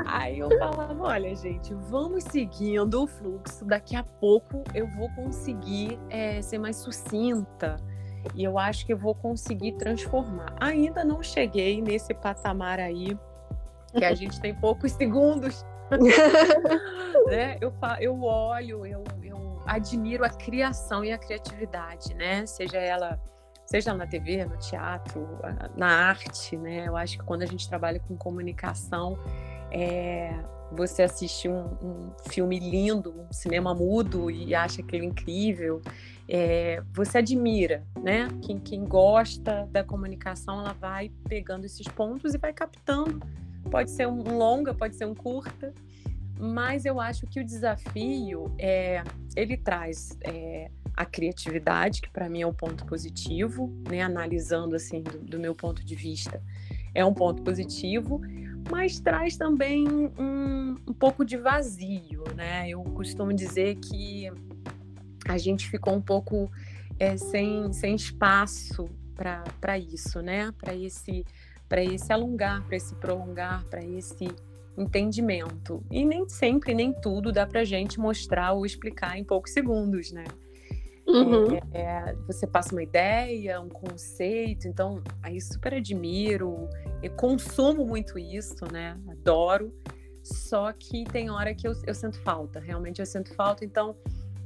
Aí 0.06 0.40
eu 0.40 0.50
falava, 0.58 1.02
olha, 1.02 1.34
gente, 1.36 1.74
vamos 1.74 2.26
seguindo 2.26 3.04
o 3.04 3.08
fluxo. 3.08 3.64
Daqui 3.66 3.96
a 3.96 4.04
pouco 4.04 4.64
eu 4.74 4.88
vou 4.88 5.10
conseguir 5.12 5.98
é, 6.10 6.42
ser 6.42 6.58
mais 6.58 6.76
sucinta 6.76 7.78
e 8.36 8.44
eu 8.44 8.58
acho 8.58 8.86
que 8.86 8.92
eu 8.92 8.98
vou 8.98 9.16
conseguir 9.16 9.74
transformar. 9.74 10.54
Ainda 10.60 11.06
não 11.06 11.24
cheguei 11.24 11.82
nesse 11.82 12.14
patamar 12.14 12.80
aí 12.80 13.18
que 13.98 14.04
a 14.04 14.14
gente 14.14 14.42
tem 14.42 14.54
poucos 14.54 14.92
segundos. 14.94 15.66
né? 17.28 17.58
eu, 17.62 17.74
eu 18.02 18.22
olho, 18.22 18.86
eu, 18.86 19.06
eu 19.24 19.62
admiro 19.66 20.26
a 20.26 20.30
criação 20.30 21.06
e 21.06 21.14
a 21.14 21.18
criatividade, 21.18 22.14
né? 22.14 22.46
Seja 22.46 22.78
ela 22.78 23.18
seja 23.68 23.94
na 23.94 24.08
TV, 24.08 24.46
no 24.46 24.58
teatro, 24.58 25.28
na 25.76 25.88
arte, 25.88 26.56
né? 26.58 26.88
Eu 26.88 26.96
acho 26.96 27.20
que 27.20 27.24
quando 27.24 27.44
a 27.44 27.46
gente 27.46 27.68
trabalha 27.68 28.00
com 28.00 28.16
comunicação, 28.16 29.20
é, 29.70 30.34
você 30.72 31.04
assiste 31.04 31.50
um, 31.50 31.66
um, 31.82 32.12
filme 32.30 32.60
lindo, 32.60 33.14
um 33.30 33.32
cinema 33.32 33.76
mudo 33.76 34.32
e 34.32 34.56
acha 34.56 34.82
aquilo 34.82 35.04
incrível, 35.04 35.82
é, 36.30 36.82
você 36.94 37.18
admira, 37.18 37.86
né? 38.02 38.30
Quem, 38.42 38.58
quem 38.58 38.86
gosta 38.86 39.68
da 39.70 39.84
comunicação, 39.84 40.62
ela 40.62 40.74
vai 40.74 41.12
pegando 41.28 41.66
esses 41.66 41.88
pontos 41.90 42.34
e 42.34 42.38
vai 42.38 42.54
captando. 42.54 43.22
Pode 43.70 43.92
ser 43.92 44.08
um 44.08 44.38
longa, 44.38 44.74
pode 44.74 44.96
ser 44.96 45.06
um 45.06 45.14
curta, 45.14 45.74
mas 46.40 46.86
eu 46.86 47.02
acho 47.02 47.28
que 47.28 47.42
o 47.42 47.46
desafio 47.46 48.56
é, 48.58 49.04
ele 49.36 49.58
traz 49.58 50.18
é, 50.24 50.72
a 50.98 51.06
criatividade, 51.06 52.02
que 52.02 52.10
para 52.10 52.28
mim 52.28 52.42
é 52.42 52.48
um 52.48 52.54
ponto 52.54 52.84
positivo, 52.88 53.72
né? 53.88 54.02
Analisando 54.02 54.76
assim 54.76 55.04
do, 55.04 55.20
do, 55.20 55.40
meu 55.40 55.54
ponto 55.54 55.86
de 55.86 55.94
vista, 55.94 56.42
é 56.96 57.06
um 57.06 57.14
ponto 57.14 57.44
positivo, 57.44 58.20
mas 58.72 59.00
traz 59.00 59.38
também 59.38 59.88
um, 59.88 60.76
um 60.88 60.94
pouco 60.94 61.24
de 61.24 61.38
vazio, 61.38 62.24
né? 62.36 62.68
Eu 62.68 62.84
costumo 62.84 63.32
dizer 63.32 63.76
que 63.76 64.32
a 65.28 65.38
gente 65.38 65.70
ficou 65.70 65.94
um 65.94 66.02
pouco 66.02 66.52
é, 67.00 67.16
sem, 67.16 67.72
sem 67.72 67.94
espaço 67.94 68.90
para 69.14 69.78
isso, 69.78 70.20
né? 70.24 70.52
Para 70.60 70.76
esse 70.76 71.24
para 71.70 71.84
esse 71.84 72.14
alongar, 72.14 72.64
para 72.64 72.78
esse 72.78 72.96
prolongar, 72.96 73.66
para 73.66 73.84
esse 73.84 74.26
entendimento. 74.78 75.84
E 75.92 76.06
nem 76.06 76.28
sempre, 76.30 76.74
nem 76.74 76.94
tudo 76.94 77.30
dá 77.30 77.46
para 77.46 77.66
gente 77.66 78.00
mostrar 78.00 78.54
ou 78.54 78.66
explicar 78.66 79.20
em 79.20 79.24
poucos 79.26 79.52
segundos, 79.52 80.14
né? 80.14 80.24
Uhum. 81.08 81.58
É, 81.74 82.14
você 82.28 82.46
passa 82.46 82.74
uma 82.74 82.84
ideia, 82.84 83.62
um 83.62 83.70
conceito, 83.70 84.68
então 84.68 85.02
aí 85.24 85.40
super 85.40 85.74
admiro, 85.76 86.70
eu 87.02 87.12
consumo 87.12 87.86
muito 87.86 88.20
isso, 88.20 88.66
né? 88.72 88.98
Adoro. 89.10 89.74
Só 90.22 90.74
que 90.74 91.06
tem 91.06 91.30
hora 91.30 91.56
que 91.56 91.66
eu, 91.66 91.72
eu 91.86 91.96
sinto 91.96 92.20
falta, 92.20 92.60
realmente 92.60 93.00
eu 93.00 93.06
sinto 93.06 93.34
falta. 93.34 93.64
Então 93.64 93.96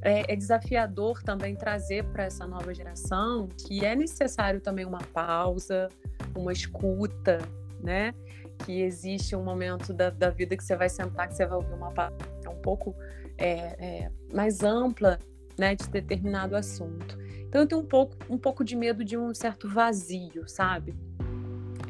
é, 0.04 0.32
é 0.32 0.36
desafiador 0.36 1.24
também 1.24 1.56
trazer 1.56 2.04
para 2.06 2.26
essa 2.26 2.46
nova 2.46 2.72
geração 2.74 3.48
que 3.66 3.84
é 3.84 3.96
necessário 3.96 4.62
também 4.62 4.86
uma 4.86 5.02
pausa, 5.12 5.90
uma 6.36 6.54
escuta, 6.54 7.40
né? 7.80 8.14
Que 8.60 8.82
existe 8.82 9.36
um 9.36 9.44
momento 9.44 9.92
da, 9.92 10.12
da 10.12 10.30
vida 10.30 10.56
que 10.56 10.64
você 10.64 10.76
vai 10.76 10.90
sentar, 10.90 11.28
que 11.28 11.36
você 11.36 11.48
vai 11.48 11.58
ouvir 11.58 11.74
uma 11.74 11.92
palavra 11.92 12.18
um 12.48 12.62
pouco 12.62 12.96
é, 13.40 13.56
é, 13.80 14.12
mais 14.32 14.62
ampla 14.62 15.18
né, 15.58 15.76
de 15.76 15.88
determinado 15.90 16.56
assunto. 16.56 17.18
Então 17.48 17.62
eu 17.62 17.68
tenho 17.68 17.82
um 17.82 17.86
pouco, 17.86 18.16
um 18.30 18.38
pouco 18.38 18.64
de 18.64 18.76
medo 18.76 19.04
de 19.04 19.18
um 19.18 19.34
certo 19.34 19.68
vazio, 19.68 20.48
sabe? 20.48 20.96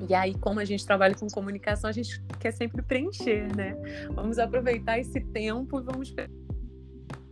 E 0.10 0.16
aí, 0.16 0.34
como 0.34 0.60
a 0.60 0.66
gente 0.66 0.86
trabalha 0.86 1.14
com 1.14 1.28
comunicação, 1.28 1.90
a 1.90 1.94
gente 1.94 2.22
quer 2.40 2.52
sempre 2.52 2.82
preencher, 2.82 3.48
né? 3.56 3.78
Vamos 4.14 4.40
aproveitar 4.40 5.00
esse 5.00 5.20
tempo 5.20 5.80
e 5.80 5.84
vamos 5.84 6.14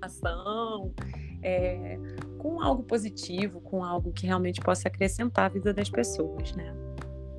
ação, 0.01 0.93
é, 1.41 1.98
com 2.38 2.62
algo 2.62 2.83
positivo, 2.83 3.59
com 3.62 3.83
algo 3.83 4.12
que 4.12 4.25
realmente 4.25 4.62
possa 4.62 4.88
acrescentar 4.88 5.45
a 5.45 5.50
vida 5.50 5.74
das 5.74 5.89
pessoas, 5.89 6.55
né? 6.55 6.74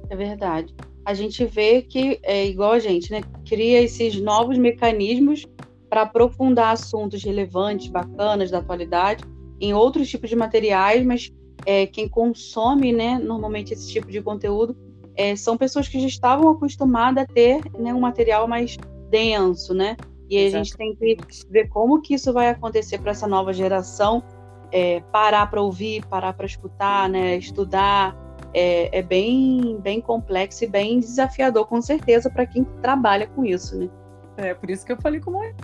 É 0.09 0.17
verdade. 0.17 0.75
A 1.05 1.15
gente 1.15 1.45
vê 1.47 1.83
que 1.83 2.19
é 2.23 2.47
igual 2.47 2.73
a 2.73 2.79
gente, 2.79 3.11
né? 3.11 3.21
Cria 3.47 3.81
esses 3.81 4.21
novos 4.21 4.59
mecanismos 4.59 5.47
para 5.91 6.03
aprofundar 6.03 6.73
assuntos 6.73 7.23
relevantes, 7.25 7.89
bacanas 7.89 8.51
da 8.51 8.59
atualidade 8.59 9.25
em 9.61 9.75
outros 9.75 10.09
tipos 10.09 10.31
de 10.31 10.37
materiais, 10.37 11.05
mas 11.05 11.33
é, 11.67 11.85
quem 11.87 12.09
consome, 12.09 12.93
né, 12.93 13.19
normalmente 13.19 13.75
esse 13.75 13.93
tipo 13.93 14.11
de 14.11 14.23
conteúdo 14.23 14.75
é, 15.17 15.37
são 15.37 15.59
pessoas 15.59 15.89
que 15.89 16.01
já 16.01 16.07
estavam 16.07 16.49
acostumadas 16.49 17.25
a 17.25 17.27
ter 17.27 17.61
né, 17.79 17.93
um 17.93 18.01
material 18.01 18.49
mais 18.49 18.79
denso, 19.11 19.75
né? 19.75 19.97
E 20.31 20.47
a 20.47 20.49
gente 20.49 20.77
tem 20.77 20.95
que 20.95 21.17
ver 21.51 21.69
como 21.69 22.01
que 22.01 22.15
isso 22.15 22.33
vai 22.33 22.49
acontecer 22.49 22.99
para 22.99 23.11
essa 23.11 23.27
nova 23.27 23.53
geração 23.53 24.23
é, 24.71 25.01
parar 25.13 25.51
para 25.51 25.61
ouvir, 25.61 26.07
parar 26.07 26.33
para 26.33 26.47
escutar, 26.47 27.09
né, 27.09 27.37
estudar. 27.37 28.17
É, 28.53 28.99
é, 28.99 29.03
bem, 29.03 29.79
bem 29.81 30.01
complexo 30.01 30.65
e 30.65 30.67
bem 30.67 30.99
desafiador, 30.99 31.69
com 31.69 31.81
certeza, 31.81 32.29
para 32.29 32.45
quem 32.45 32.65
trabalha 32.83 33.29
com 33.29 33.45
isso, 33.45 33.79
né? 33.79 33.89
É, 34.37 34.55
por 34.55 34.69
isso 34.69 34.85
que 34.85 34.91
eu 34.91 35.01
falei 35.01 35.21
como 35.21 35.41
é 35.45 35.55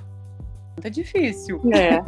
é 0.83 0.90
difícil. 0.90 1.61
É. 1.73 2.00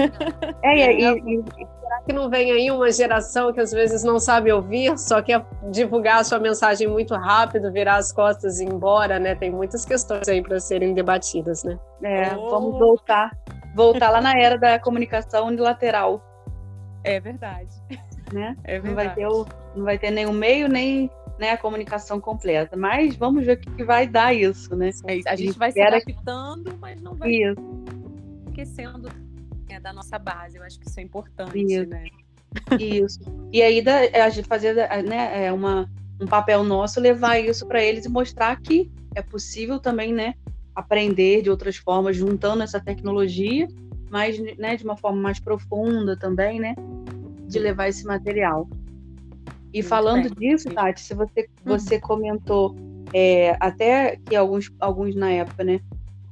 é, 0.62 0.92
e, 0.92 1.37
e, 1.37 1.44
será 1.80 2.02
que 2.04 2.12
não 2.12 2.28
vem 2.28 2.52
aí 2.52 2.70
uma 2.70 2.90
geração 2.90 3.52
que 3.52 3.60
às 3.60 3.72
vezes 3.72 4.02
não 4.02 4.18
sabe 4.18 4.52
ouvir, 4.52 4.96
só 4.98 5.22
quer 5.22 5.44
divulgar 5.70 6.20
a 6.20 6.25
sua 6.25 6.38
mensagem 6.38 6.87
muito 6.87 7.14
rápido, 7.14 7.72
virar 7.72 7.96
as 7.96 8.12
costas 8.12 8.60
e 8.60 8.64
ir 8.64 8.68
embora, 8.68 9.18
né? 9.18 9.34
Tem 9.34 9.50
muitas 9.50 9.84
questões 9.84 10.28
aí 10.28 10.42
para 10.42 10.60
serem 10.60 10.94
debatidas, 10.94 11.64
né? 11.64 11.78
É, 12.02 12.37
oh. 12.37 12.50
vamos 12.50 12.78
voltar. 12.78 13.37
Voltar 13.75 14.10
lá 14.10 14.20
na 14.20 14.38
era 14.38 14.58
da 14.58 14.78
comunicação 14.78 15.46
unilateral. 15.46 16.22
É 17.04 17.20
verdade. 17.20 17.70
Né? 18.32 18.56
É 18.64 18.78
verdade. 18.78 18.87
Não 18.88 18.94
vai 18.94 19.14
ter, 19.14 19.26
o, 19.26 19.46
não 19.75 19.84
vai 19.84 19.98
ter 19.98 20.10
nenhum 20.10 20.32
meio, 20.32 20.68
nem 20.68 21.10
né, 21.38 21.52
a 21.52 21.56
comunicação 21.56 22.20
completa. 22.20 22.76
Mas 22.76 23.16
vamos 23.16 23.46
ver 23.46 23.52
o 23.52 23.60
que, 23.60 23.70
que 23.70 23.84
vai 23.84 24.06
dar 24.06 24.34
isso, 24.34 24.75
né? 24.76 24.90
É 25.06 25.16
isso. 25.16 25.28
A 25.28 25.37
gente 25.37 25.58
vai 25.58 25.72
se 25.72 25.80
adaptando, 25.80 26.76
mas 26.80 27.00
não 27.00 27.14
vai. 27.14 27.30
Isso 27.30 27.78
esquecendo 28.62 29.08
né, 29.68 29.78
da 29.80 29.92
nossa 29.92 30.18
base. 30.18 30.58
Eu 30.58 30.64
acho 30.64 30.78
que 30.78 30.88
isso 30.88 30.98
é 30.98 31.02
importante, 31.02 31.58
isso. 31.58 31.86
né? 31.86 32.06
Isso. 32.80 33.20
E 33.52 33.62
aí 33.62 33.82
da, 33.82 34.00
a 34.24 34.28
gente 34.30 34.48
fazer 34.48 34.74
né, 34.74 35.46
é 35.46 35.52
uma, 35.52 35.88
um 36.20 36.26
papel 36.26 36.64
nosso 36.64 37.00
levar 37.00 37.38
isso 37.38 37.66
para 37.66 37.82
eles 37.82 38.04
e 38.04 38.08
mostrar 38.08 38.60
que 38.60 38.90
é 39.14 39.22
possível 39.22 39.78
também, 39.78 40.12
né, 40.12 40.34
aprender 40.74 41.42
de 41.42 41.50
outras 41.50 41.76
formas, 41.76 42.16
juntando 42.16 42.62
essa 42.62 42.80
tecnologia, 42.80 43.68
mas 44.10 44.38
né, 44.56 44.76
de 44.76 44.84
uma 44.84 44.96
forma 44.96 45.20
mais 45.20 45.38
profunda 45.38 46.16
também, 46.16 46.58
né, 46.58 46.74
de 47.46 47.58
levar 47.58 47.88
esse 47.88 48.04
material. 48.04 48.68
E 49.72 49.78
Muito 49.78 49.88
falando 49.88 50.34
bem. 50.34 50.50
disso, 50.50 50.70
Tati, 50.70 51.00
se 51.00 51.14
você, 51.14 51.40
uhum. 51.40 51.46
você 51.78 52.00
comentou 52.00 52.74
é, 53.12 53.56
até 53.60 54.16
que 54.16 54.34
alguns, 54.34 54.72
alguns 54.80 55.14
na 55.14 55.30
época, 55.30 55.64
né, 55.64 55.80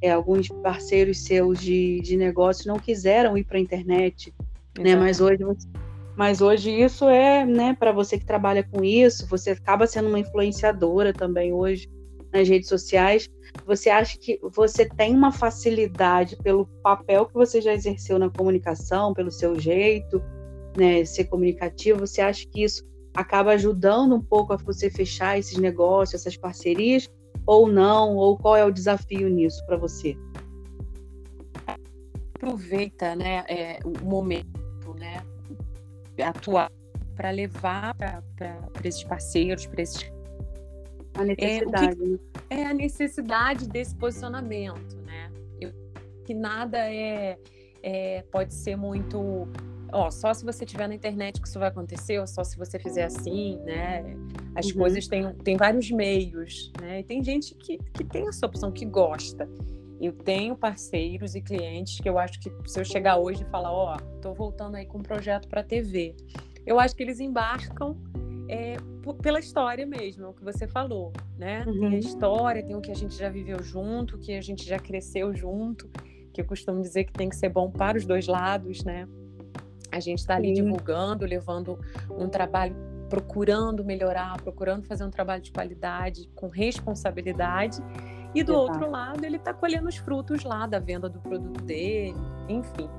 é, 0.01 0.11
alguns 0.11 0.49
parceiros 0.49 1.25
seus 1.25 1.59
de, 1.61 2.01
de 2.01 2.17
negócio 2.17 2.69
não 2.69 2.79
quiseram 2.79 3.37
ir 3.37 3.45
para 3.45 3.59
a 3.59 3.61
internet, 3.61 4.33
né? 4.79 4.95
Mas 4.95 5.21
hoje, 5.21 5.43
mas 6.17 6.41
hoje 6.41 6.71
isso 6.71 7.09
é, 7.09 7.45
né? 7.45 7.77
Para 7.79 7.93
você 7.93 8.19
que 8.19 8.25
trabalha 8.25 8.63
com 8.63 8.85
isso, 8.85 9.27
você 9.29 9.51
acaba 9.51 9.87
sendo 9.87 10.09
uma 10.09 10.19
influenciadora 10.19 11.13
também 11.13 11.53
hoje 11.53 11.89
nas 12.33 12.49
redes 12.49 12.69
sociais. 12.69 13.29
Você 13.65 13.89
acha 13.89 14.19
que 14.19 14.39
você 14.43 14.87
tem 14.87 15.15
uma 15.15 15.33
facilidade 15.33 16.37
pelo 16.37 16.67
papel 16.83 17.27
que 17.27 17.35
você 17.35 17.61
já 17.61 17.73
exerceu 17.73 18.19
na 18.19 18.29
comunicação, 18.29 19.15
pelo 19.15 19.31
seu 19.31 19.59
jeito, 19.59 20.23
né? 20.77 21.05
Ser 21.05 21.25
comunicativo. 21.25 22.01
Você 22.01 22.21
acha 22.21 22.47
que 22.47 22.63
isso 22.63 22.85
acaba 23.15 23.53
ajudando 23.53 24.15
um 24.15 24.23
pouco 24.23 24.53
a 24.53 24.57
você 24.57 24.91
fechar 24.91 25.39
esses 25.39 25.57
negócios, 25.57 26.21
essas 26.21 26.37
parcerias? 26.37 27.09
Ou 27.47 27.69
não? 27.69 28.17
Ou 28.17 28.37
qual 28.37 28.57
é 28.57 28.65
o 28.65 28.71
desafio 28.71 29.29
nisso 29.29 29.65
para 29.67 29.77
você? 29.77 30.17
Aproveita 32.35 33.15
né, 33.15 33.45
é, 33.49 33.79
o 33.85 34.05
momento 34.05 34.95
né, 34.99 35.23
atual 36.23 36.71
para 37.15 37.31
levar 37.31 37.95
para 37.95 38.63
esses 38.85 39.05
parceiros, 39.05 39.67
para 39.67 39.83
esses. 39.83 40.13
A 41.15 41.25
necessidade. 41.25 41.87
É, 41.87 41.95
que, 41.95 42.05
né? 42.05 42.19
é, 42.51 42.67
a 42.67 42.75
necessidade 42.75 43.69
desse 43.69 43.95
posicionamento, 43.95 44.97
né? 45.07 45.33
Eu, 45.59 45.73
que 46.27 46.35
nada 46.35 46.79
é, 46.79 47.39
é 47.83 48.23
pode 48.31 48.53
ser 48.53 48.77
muito 48.77 49.49
ó, 49.93 50.11
só 50.11 50.35
se 50.35 50.45
você 50.45 50.65
tiver 50.65 50.89
na 50.89 50.95
internet 50.95 51.41
que 51.41 51.49
isso 51.49 51.59
vai 51.59 51.69
acontecer, 51.69 52.19
ou 52.19 52.27
só 52.27 52.45
se 52.45 52.57
você 52.57 52.79
fizer 52.79 53.05
assim, 53.05 53.59
né? 53.65 54.05
As 54.57 54.67
uhum. 54.67 54.79
coisas 54.79 55.07
têm, 55.07 55.33
têm 55.45 55.57
vários 55.57 55.91
meios, 55.91 56.73
né? 56.81 57.01
E 57.01 57.05
tem 57.05 57.23
gente 57.23 57.55
que, 57.55 57.79
que 57.93 58.03
tem 58.03 58.27
essa 58.27 58.47
opção, 58.47 58.73
que 58.73 58.87
gosta. 58.87 59.49
Eu 60.01 60.13
tenho 60.13 60.57
parceiros 60.57 61.35
e 61.35 61.43
clientes 61.43 62.01
que 62.01 62.09
eu 62.09 62.19
acho 62.19 62.41
que 62.41 62.51
se 62.67 62.81
eu 62.81 62.85
chegar 62.85 63.19
hoje 63.19 63.43
e 63.43 63.51
falar, 63.51 63.73
ó, 63.73 63.95
oh, 63.95 64.21
tô 64.21 64.33
voltando 64.33 64.77
aí 64.77 64.87
com 64.87 64.99
um 64.99 65.03
projeto 65.03 65.47
para 65.47 65.63
TV, 65.63 66.15
eu 66.67 66.81
acho 66.81 66.97
que 66.97 67.03
eles 67.03 67.21
embarcam 67.21 67.97
é, 68.49 68.77
pela 69.23 69.39
história 69.39 69.87
mesmo, 69.87 70.25
é 70.25 70.29
o 70.29 70.33
que 70.33 70.45
você 70.45 70.67
falou, 70.67 71.13
né? 71.37 71.65
Uhum. 71.67 71.81
Tem 71.81 71.95
a 71.97 71.99
história, 71.99 72.63
tem 72.63 72.77
o 72.77 72.81
que 72.81 72.91
a 72.91 72.95
gente 72.95 73.15
já 73.15 73.29
viveu 73.29 73.63
junto, 73.63 74.17
o 74.17 74.19
que 74.19 74.33
a 74.33 74.41
gente 74.41 74.65
já 74.65 74.79
cresceu 74.79 75.35
junto, 75.35 75.89
que 76.33 76.41
eu 76.41 76.45
costumo 76.45 76.81
dizer 76.81 77.05
que 77.05 77.13
tem 77.13 77.29
que 77.29 77.37
ser 77.37 77.49
bom 77.49 77.71
para 77.71 77.99
os 77.99 78.05
dois 78.05 78.27
lados, 78.27 78.85
né? 78.85 79.09
A 79.91 80.01
gente 80.01 80.19
está 80.19 80.37
ali 80.37 80.49
Sim. 80.49 80.63
divulgando, 80.63 81.25
levando 81.25 81.79
um 82.11 82.29
trabalho, 82.29 82.77
procurando 83.09 83.85
melhorar, 83.85 84.41
procurando 84.43 84.85
fazer 84.87 85.05
um 85.05 85.11
trabalho 85.11 85.43
de 85.43 85.53
qualidade, 85.53 86.29
com 86.35 86.49
responsabilidade. 86.49 87.83
E 88.35 88.43
do 88.43 88.53
Exato. 88.53 88.73
outro 88.73 88.91
lado, 88.91 89.25
ele 89.25 89.37
está 89.37 89.55
colhendo 89.55 89.89
os 89.89 89.97
frutos 89.97 90.45
lá 90.45 90.67
da 90.67 90.79
venda 90.79 91.09
do 91.09 91.19
produto 91.21 91.63
dele, 91.63 92.19
enfim. 92.49 92.91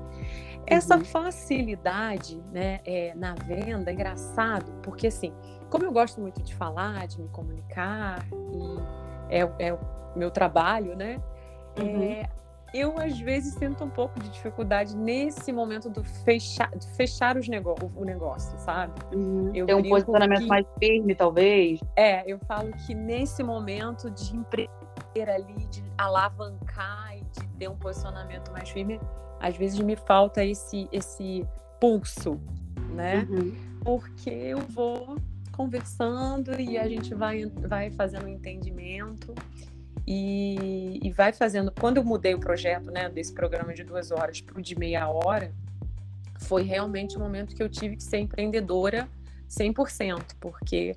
Essa 0.66 0.96
uhum. 0.96 1.04
facilidade 1.04 2.42
né, 2.52 2.80
é, 2.84 3.14
na 3.14 3.34
venda 3.34 3.90
é 3.90 3.94
engraçado, 3.94 4.70
porque 4.82 5.06
assim, 5.06 5.32
como 5.70 5.84
eu 5.84 5.92
gosto 5.92 6.20
muito 6.20 6.42
de 6.42 6.54
falar, 6.54 7.06
de 7.06 7.20
me 7.20 7.28
comunicar, 7.28 8.26
e 8.52 9.38
é, 9.38 9.48
é 9.58 9.72
o 9.72 9.78
meu 10.16 10.30
trabalho, 10.30 10.96
né? 10.96 11.20
Uhum. 11.78 12.02
É, 12.02 12.28
eu 12.72 12.98
às 12.98 13.18
vezes 13.18 13.54
sinto 13.54 13.84
um 13.84 13.90
pouco 13.90 14.20
de 14.20 14.28
dificuldade 14.28 14.96
nesse 14.96 15.52
momento 15.52 15.88
do 15.88 16.04
fechar, 16.04 16.70
de 16.76 16.86
fechar 16.94 17.36
os 17.36 17.48
nego 17.48 17.74
o 17.96 18.04
negócio, 18.04 18.58
sabe? 18.58 18.92
Uhum. 19.14 19.52
Ter 19.52 19.74
um 19.74 19.82
posicionamento 19.82 20.40
que, 20.40 20.46
mais 20.46 20.66
firme, 20.78 21.14
talvez. 21.14 21.80
É, 21.96 22.30
eu 22.30 22.38
falo 22.40 22.70
que 22.86 22.94
nesse 22.94 23.42
momento 23.42 24.10
de 24.10 24.36
empreender 24.36 25.30
ali, 25.30 25.66
de 25.70 25.82
alavancar 25.96 27.16
e 27.16 27.24
de 27.24 27.48
ter 27.58 27.68
um 27.68 27.76
posicionamento 27.76 28.50
mais 28.52 28.68
firme, 28.68 29.00
às 29.40 29.56
vezes 29.56 29.78
me 29.80 29.96
falta 29.96 30.44
esse, 30.44 30.88
esse 30.92 31.46
pulso, 31.80 32.40
né? 32.90 33.26
Uhum. 33.30 33.54
Porque 33.84 34.30
eu 34.30 34.58
vou 34.58 35.16
conversando 35.56 36.60
e 36.60 36.78
a 36.78 36.88
gente 36.88 37.14
vai, 37.14 37.46
vai 37.46 37.90
fazendo 37.90 38.26
um 38.26 38.28
entendimento. 38.28 39.34
E, 40.10 40.98
e, 41.02 41.10
vai 41.10 41.34
fazendo. 41.34 41.70
Quando 41.70 41.98
eu 41.98 42.04
mudei 42.04 42.32
o 42.32 42.40
projeto, 42.40 42.90
né, 42.90 43.10
desse 43.10 43.30
programa 43.30 43.74
de 43.74 43.84
duas 43.84 44.10
horas 44.10 44.40
para 44.40 44.58
o 44.58 44.62
de 44.62 44.74
meia 44.74 45.06
hora, 45.06 45.52
foi 46.38 46.62
realmente 46.62 47.18
o 47.18 47.20
momento 47.20 47.54
que 47.54 47.62
eu 47.62 47.68
tive 47.68 47.94
que 47.94 48.02
ser 48.02 48.16
empreendedora 48.16 49.06
100%, 49.50 50.34
porque 50.40 50.96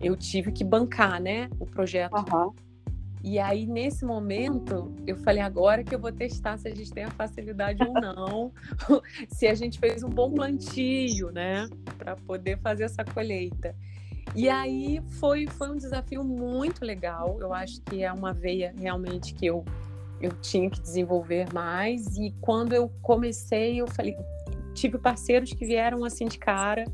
eu 0.00 0.16
tive 0.16 0.50
que 0.50 0.64
bancar, 0.64 1.22
né, 1.22 1.48
o 1.60 1.66
projeto. 1.66 2.16
Uhum. 2.16 2.52
E 3.22 3.38
aí, 3.38 3.64
nesse 3.64 4.04
momento, 4.04 4.92
eu 5.06 5.16
falei, 5.18 5.40
agora 5.40 5.84
que 5.84 5.94
eu 5.94 6.00
vou 6.00 6.10
testar 6.10 6.58
se 6.58 6.66
a 6.66 6.74
gente 6.74 6.90
tem 6.90 7.04
a 7.04 7.10
facilidade 7.12 7.80
ou 7.84 7.92
não, 7.92 8.52
se 9.30 9.46
a 9.46 9.54
gente 9.54 9.78
fez 9.78 10.02
um 10.02 10.10
bom 10.10 10.32
plantio, 10.32 11.30
né, 11.30 11.68
para 11.96 12.16
poder 12.16 12.58
fazer 12.58 12.82
essa 12.82 13.04
colheita. 13.04 13.72
E 14.34 14.48
aí 14.48 15.00
foi, 15.18 15.46
foi 15.46 15.70
um 15.70 15.76
desafio 15.76 16.22
muito 16.22 16.84
legal. 16.84 17.38
Eu 17.40 17.52
acho 17.52 17.80
que 17.82 18.02
é 18.02 18.12
uma 18.12 18.32
veia 18.32 18.74
realmente 18.78 19.34
que 19.34 19.46
eu, 19.46 19.64
eu 20.20 20.32
tinha 20.40 20.70
que 20.70 20.80
desenvolver 20.80 21.52
mais. 21.52 22.16
E 22.16 22.34
quando 22.40 22.72
eu 22.72 22.90
comecei, 23.02 23.80
eu 23.80 23.86
falei, 23.86 24.16
tive 24.74 24.98
parceiros 24.98 25.52
que 25.52 25.64
vieram 25.64 26.04
assim 26.04 26.26
de 26.26 26.38
cara. 26.38 26.84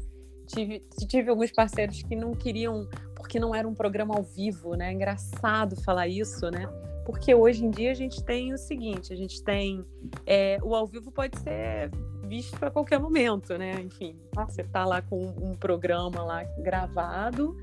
Tive, 0.46 0.82
tive 1.08 1.30
alguns 1.30 1.50
parceiros 1.52 2.02
que 2.02 2.14
não 2.14 2.32
queriam, 2.32 2.88
porque 3.14 3.38
não 3.38 3.54
era 3.54 3.66
um 3.66 3.74
programa 3.74 4.14
ao 4.14 4.22
vivo, 4.22 4.74
né? 4.74 4.90
É 4.90 4.92
engraçado 4.92 5.76
falar 5.82 6.06
isso, 6.06 6.50
né? 6.50 6.68
Porque 7.04 7.34
hoje 7.34 7.64
em 7.64 7.70
dia 7.70 7.90
a 7.90 7.94
gente 7.94 8.22
tem 8.24 8.52
o 8.52 8.58
seguinte: 8.58 9.12
a 9.12 9.16
gente 9.16 9.42
tem. 9.42 9.84
É, 10.26 10.58
o 10.62 10.74
ao 10.74 10.86
vivo 10.86 11.10
pode 11.10 11.38
ser 11.40 11.90
visto 12.34 12.60
a 12.64 12.70
qualquer 12.70 12.98
momento, 12.98 13.56
né? 13.56 13.80
Enfim, 13.80 14.16
você 14.34 14.64
tá 14.64 14.84
lá 14.84 15.00
com 15.00 15.24
um 15.40 15.54
programa 15.54 16.24
lá 16.24 16.42
gravado, 16.58 17.56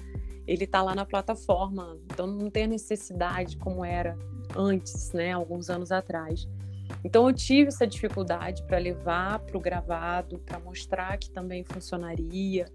ele 0.48 0.66
tá 0.66 0.82
lá 0.82 0.96
na 0.96 1.06
plataforma, 1.06 1.98
então 2.06 2.26
não 2.26 2.50
tem 2.50 2.68
necessidade 2.68 3.58
como 3.58 3.84
era 3.84 4.18
antes, 4.56 5.12
né? 5.12 5.34
Alguns 5.34 5.70
anos 5.70 5.92
atrás. 5.92 6.48
Então 7.04 7.28
eu 7.28 7.34
tive 7.34 7.68
essa 7.68 7.86
dificuldade 7.86 8.64
para 8.64 8.78
levar 8.78 9.40
para 9.40 9.58
o 9.58 9.60
gravado, 9.60 10.40
para 10.40 10.58
mostrar 10.60 11.18
que 11.18 11.30
também 11.30 11.66
funcionaria. 11.66 12.66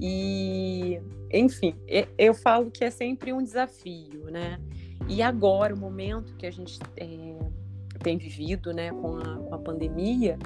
E, 0.00 1.00
enfim, 1.32 1.74
eu 2.16 2.34
falo 2.34 2.70
que 2.70 2.84
é 2.84 2.90
sempre 2.90 3.32
um 3.32 3.42
desafio, 3.42 4.26
né? 4.30 4.60
E 5.08 5.20
agora, 5.20 5.74
o 5.74 5.78
momento 5.78 6.36
que 6.36 6.46
a 6.46 6.50
gente 6.52 6.78
é, 6.96 7.36
tem 7.98 8.16
vivido, 8.16 8.72
né, 8.72 8.90
com 8.90 9.16
a, 9.16 9.36
com 9.38 9.54
a 9.54 9.58
pandemia, 9.58 10.38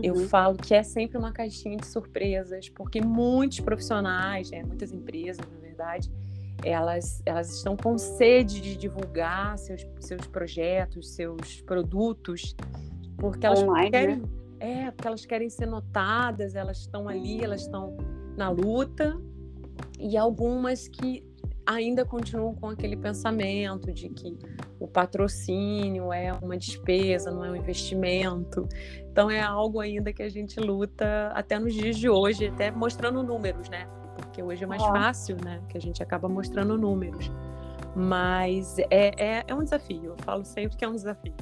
uhum. 0.00 0.20
eu 0.20 0.28
falo 0.28 0.56
que 0.56 0.74
é 0.74 0.82
sempre 0.82 1.18
uma 1.18 1.32
caixinha 1.32 1.76
de 1.76 1.86
surpresas, 1.86 2.68
porque 2.68 3.00
muitos 3.00 3.60
profissionais, 3.60 4.50
né, 4.50 4.62
muitas 4.62 4.92
empresas, 4.92 5.46
na 5.46 5.58
verdade, 5.58 6.10
elas, 6.64 7.22
elas 7.24 7.50
estão 7.54 7.76
com 7.76 7.96
sede 7.96 8.60
de 8.60 8.76
divulgar 8.76 9.56
seus, 9.58 9.86
seus 9.98 10.26
projetos, 10.26 11.14
seus 11.14 11.60
produtos, 11.62 12.54
porque 13.16 13.46
elas 13.46 13.62
Online, 13.62 13.90
querem, 13.90 14.16
né? 14.16 14.28
é, 14.58 14.90
porque 14.90 15.08
elas 15.08 15.24
querem 15.24 15.48
ser 15.48 15.66
notadas, 15.66 16.54
elas 16.54 16.78
estão 16.78 17.08
ali, 17.08 17.42
elas 17.42 17.62
estão 17.62 17.96
na 18.36 18.50
luta, 18.50 19.18
e 19.98 20.16
algumas 20.16 20.88
que 20.88 21.24
ainda 21.66 22.04
continuam 22.04 22.54
com 22.54 22.68
aquele 22.68 22.96
pensamento 22.96 23.92
de 23.92 24.08
que 24.08 24.36
o 24.78 24.88
patrocínio 24.88 26.12
é 26.12 26.32
uma 26.32 26.56
despesa, 26.56 27.30
não 27.30 27.44
é 27.44 27.50
um 27.50 27.56
investimento. 27.56 28.68
Então 29.10 29.30
é 29.30 29.40
algo 29.40 29.80
ainda 29.80 30.12
que 30.12 30.22
a 30.22 30.28
gente 30.28 30.58
luta 30.58 31.30
até 31.34 31.58
nos 31.58 31.74
dias 31.74 31.96
de 31.96 32.08
hoje, 32.08 32.48
até 32.48 32.70
mostrando 32.70 33.22
números, 33.22 33.68
né? 33.68 33.86
porque 34.20 34.42
hoje 34.42 34.64
é 34.64 34.66
mais 34.66 34.82
fácil, 34.82 35.36
né? 35.42 35.60
Que 35.68 35.76
a 35.76 35.80
gente 35.80 36.02
acaba 36.02 36.28
mostrando 36.28 36.76
números. 36.76 37.30
Mas 37.94 38.78
é, 38.90 39.10
é, 39.18 39.44
é 39.46 39.54
um 39.54 39.64
desafio, 39.64 40.04
eu 40.04 40.16
falo 40.24 40.44
sempre 40.44 40.76
que 40.76 40.84
é 40.84 40.88
um 40.88 40.94
desafio. 40.94 41.34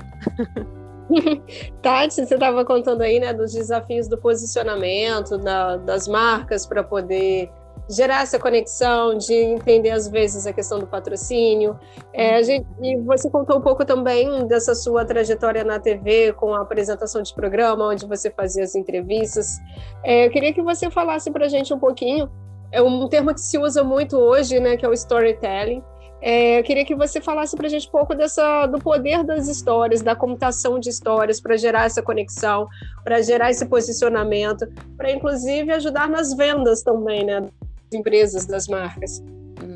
Tati, 1.82 2.14
você 2.14 2.34
estava 2.34 2.64
contando 2.64 3.02
aí, 3.02 3.18
né, 3.18 3.32
dos 3.32 3.52
desafios 3.52 4.08
do 4.08 4.18
posicionamento, 4.18 5.38
da, 5.38 5.76
das 5.76 6.06
marcas 6.08 6.66
para 6.66 6.82
poder 6.82 7.50
gerar 7.88 8.22
essa 8.22 8.38
conexão, 8.38 9.16
de 9.16 9.34
entender 9.34 9.90
às 9.90 10.08
vezes 10.08 10.46
a 10.46 10.52
questão 10.52 10.78
do 10.78 10.86
patrocínio. 10.86 11.78
É, 12.12 12.36
a 12.36 12.42
gente, 12.42 12.66
e 12.82 12.96
você 12.98 13.30
contou 13.30 13.58
um 13.58 13.62
pouco 13.62 13.84
também 13.84 14.46
dessa 14.46 14.74
sua 14.74 15.04
trajetória 15.04 15.64
na 15.64 15.78
TV 15.78 16.32
com 16.34 16.54
a 16.54 16.62
apresentação 16.62 17.22
de 17.22 17.32
programa, 17.34 17.86
onde 17.86 18.06
você 18.06 18.30
fazia 18.30 18.64
as 18.64 18.74
entrevistas. 18.74 19.58
É, 20.04 20.26
eu 20.26 20.30
queria 20.30 20.52
que 20.52 20.62
você 20.62 20.90
falasse 20.90 21.30
para 21.30 21.46
a 21.46 21.48
gente 21.48 21.72
um 21.72 21.78
pouquinho 21.78 22.30
é 22.70 22.82
um 22.82 23.08
termo 23.08 23.32
que 23.32 23.40
se 23.40 23.58
usa 23.58 23.82
muito 23.82 24.16
hoje, 24.16 24.60
né, 24.60 24.76
que 24.76 24.84
é 24.84 24.88
o 24.88 24.92
storytelling. 24.92 25.82
É, 26.20 26.58
eu 26.58 26.64
queria 26.64 26.84
que 26.84 26.96
você 26.96 27.20
falasse 27.20 27.56
para 27.56 27.66
a 27.66 27.70
gente 27.70 27.86
um 27.86 27.92
pouco 27.92 28.14
dessa, 28.14 28.66
do 28.66 28.78
poder 28.78 29.22
das 29.22 29.46
histórias, 29.46 30.02
da 30.02 30.16
computação 30.16 30.78
de 30.78 30.90
histórias 30.90 31.40
para 31.40 31.56
gerar 31.56 31.84
essa 31.84 32.02
conexão, 32.02 32.66
para 33.04 33.22
gerar 33.22 33.50
esse 33.50 33.64
posicionamento, 33.66 34.66
para 34.96 35.12
inclusive 35.12 35.70
ajudar 35.72 36.08
nas 36.08 36.34
vendas 36.34 36.82
também, 36.82 37.24
né, 37.24 37.46
empresas, 37.92 38.46
das 38.46 38.68
marcas. 38.68 39.22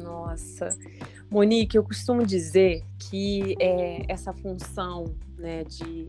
Nossa, 0.02 0.68
Monique, 1.30 1.76
eu 1.76 1.84
costumo 1.84 2.24
dizer 2.24 2.84
que 2.98 3.56
é, 3.58 4.04
essa 4.08 4.32
função 4.32 5.14
né, 5.38 5.64
de 5.64 6.08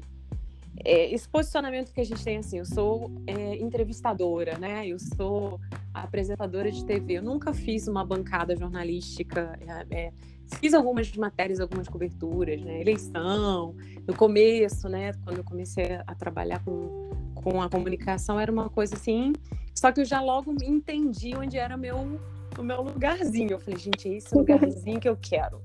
é, 0.83 1.13
esse 1.13 1.27
posicionamento 1.29 1.93
que 1.93 2.01
a 2.01 2.03
gente 2.03 2.23
tem 2.23 2.37
assim, 2.37 2.57
eu 2.57 2.65
sou 2.65 3.11
é, 3.27 3.55
entrevistadora, 3.57 4.57
né? 4.57 4.87
Eu 4.87 4.97
sou 4.99 5.59
apresentadora 5.93 6.71
de 6.71 6.83
TV. 6.83 7.13
Eu 7.13 7.23
nunca 7.23 7.53
fiz 7.53 7.87
uma 7.87 8.03
bancada 8.03 8.55
jornalística. 8.55 9.57
É, 9.91 10.05
é, 10.05 10.11
fiz 10.59 10.73
algumas 10.73 11.11
matérias, 11.15 11.59
algumas 11.59 11.87
coberturas, 11.87 12.61
né? 12.61 12.81
Eleição, 12.81 13.75
no 14.07 14.15
começo, 14.15 14.89
né? 14.89 15.13
Quando 15.23 15.37
eu 15.37 15.43
comecei 15.43 15.99
a 16.05 16.15
trabalhar 16.15 16.63
com, 16.63 17.11
com 17.35 17.61
a 17.61 17.69
comunicação, 17.69 18.39
era 18.39 18.51
uma 18.51 18.69
coisa 18.69 18.95
assim. 18.95 19.33
Só 19.75 19.91
que 19.91 20.01
eu 20.01 20.05
já 20.05 20.21
logo 20.21 20.53
entendi 20.63 21.35
onde 21.35 21.57
era 21.57 21.75
meu, 21.75 22.19
o 22.57 22.63
meu 22.63 22.81
lugarzinho. 22.81 23.51
Eu 23.51 23.59
falei, 23.59 23.79
gente, 23.79 24.07
é 24.07 24.17
esse 24.17 24.35
lugarzinho 24.35 24.99
que 24.99 25.09
eu 25.09 25.17
quero 25.17 25.61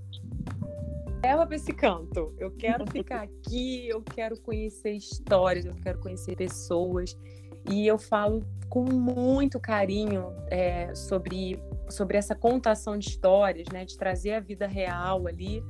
leva 1.23 1.47
para 1.47 1.57
esse 1.57 1.73
canto. 1.73 2.35
Eu 2.39 2.51
quero 2.51 2.87
ficar 2.91 3.23
aqui, 3.23 3.89
eu 3.89 4.03
quero 4.03 4.41
conhecer 4.41 4.93
histórias, 4.93 5.65
eu 5.65 5.75
quero 5.83 5.99
conhecer 5.99 6.37
pessoas. 6.37 7.17
E 7.71 7.87
eu 7.87 7.99
falo 7.99 8.45
com 8.69 8.85
muito 8.85 9.59
carinho 9.61 10.33
é, 10.51 10.95
sobre, 10.95 11.63
sobre 11.89 12.17
essa 12.17 12.35
contação 12.35 12.97
de 12.97 13.09
histórias, 13.09 13.69
né? 13.73 13.85
De 13.85 13.97
trazer 13.97 14.33
a 14.33 14.41
vida 14.41 14.67
real 14.67 15.27
ali 15.27 15.63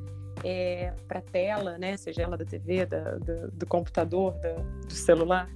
é, 0.44 0.92
para 1.06 1.20
tela, 1.20 1.78
né? 1.78 1.96
Seja 1.96 2.22
ela 2.22 2.36
da 2.36 2.44
TV, 2.44 2.86
da, 2.86 3.18
da, 3.18 3.46
do 3.52 3.66
computador, 3.66 4.34
da, 4.38 4.52
do 4.52 4.92
celular. 4.92 5.48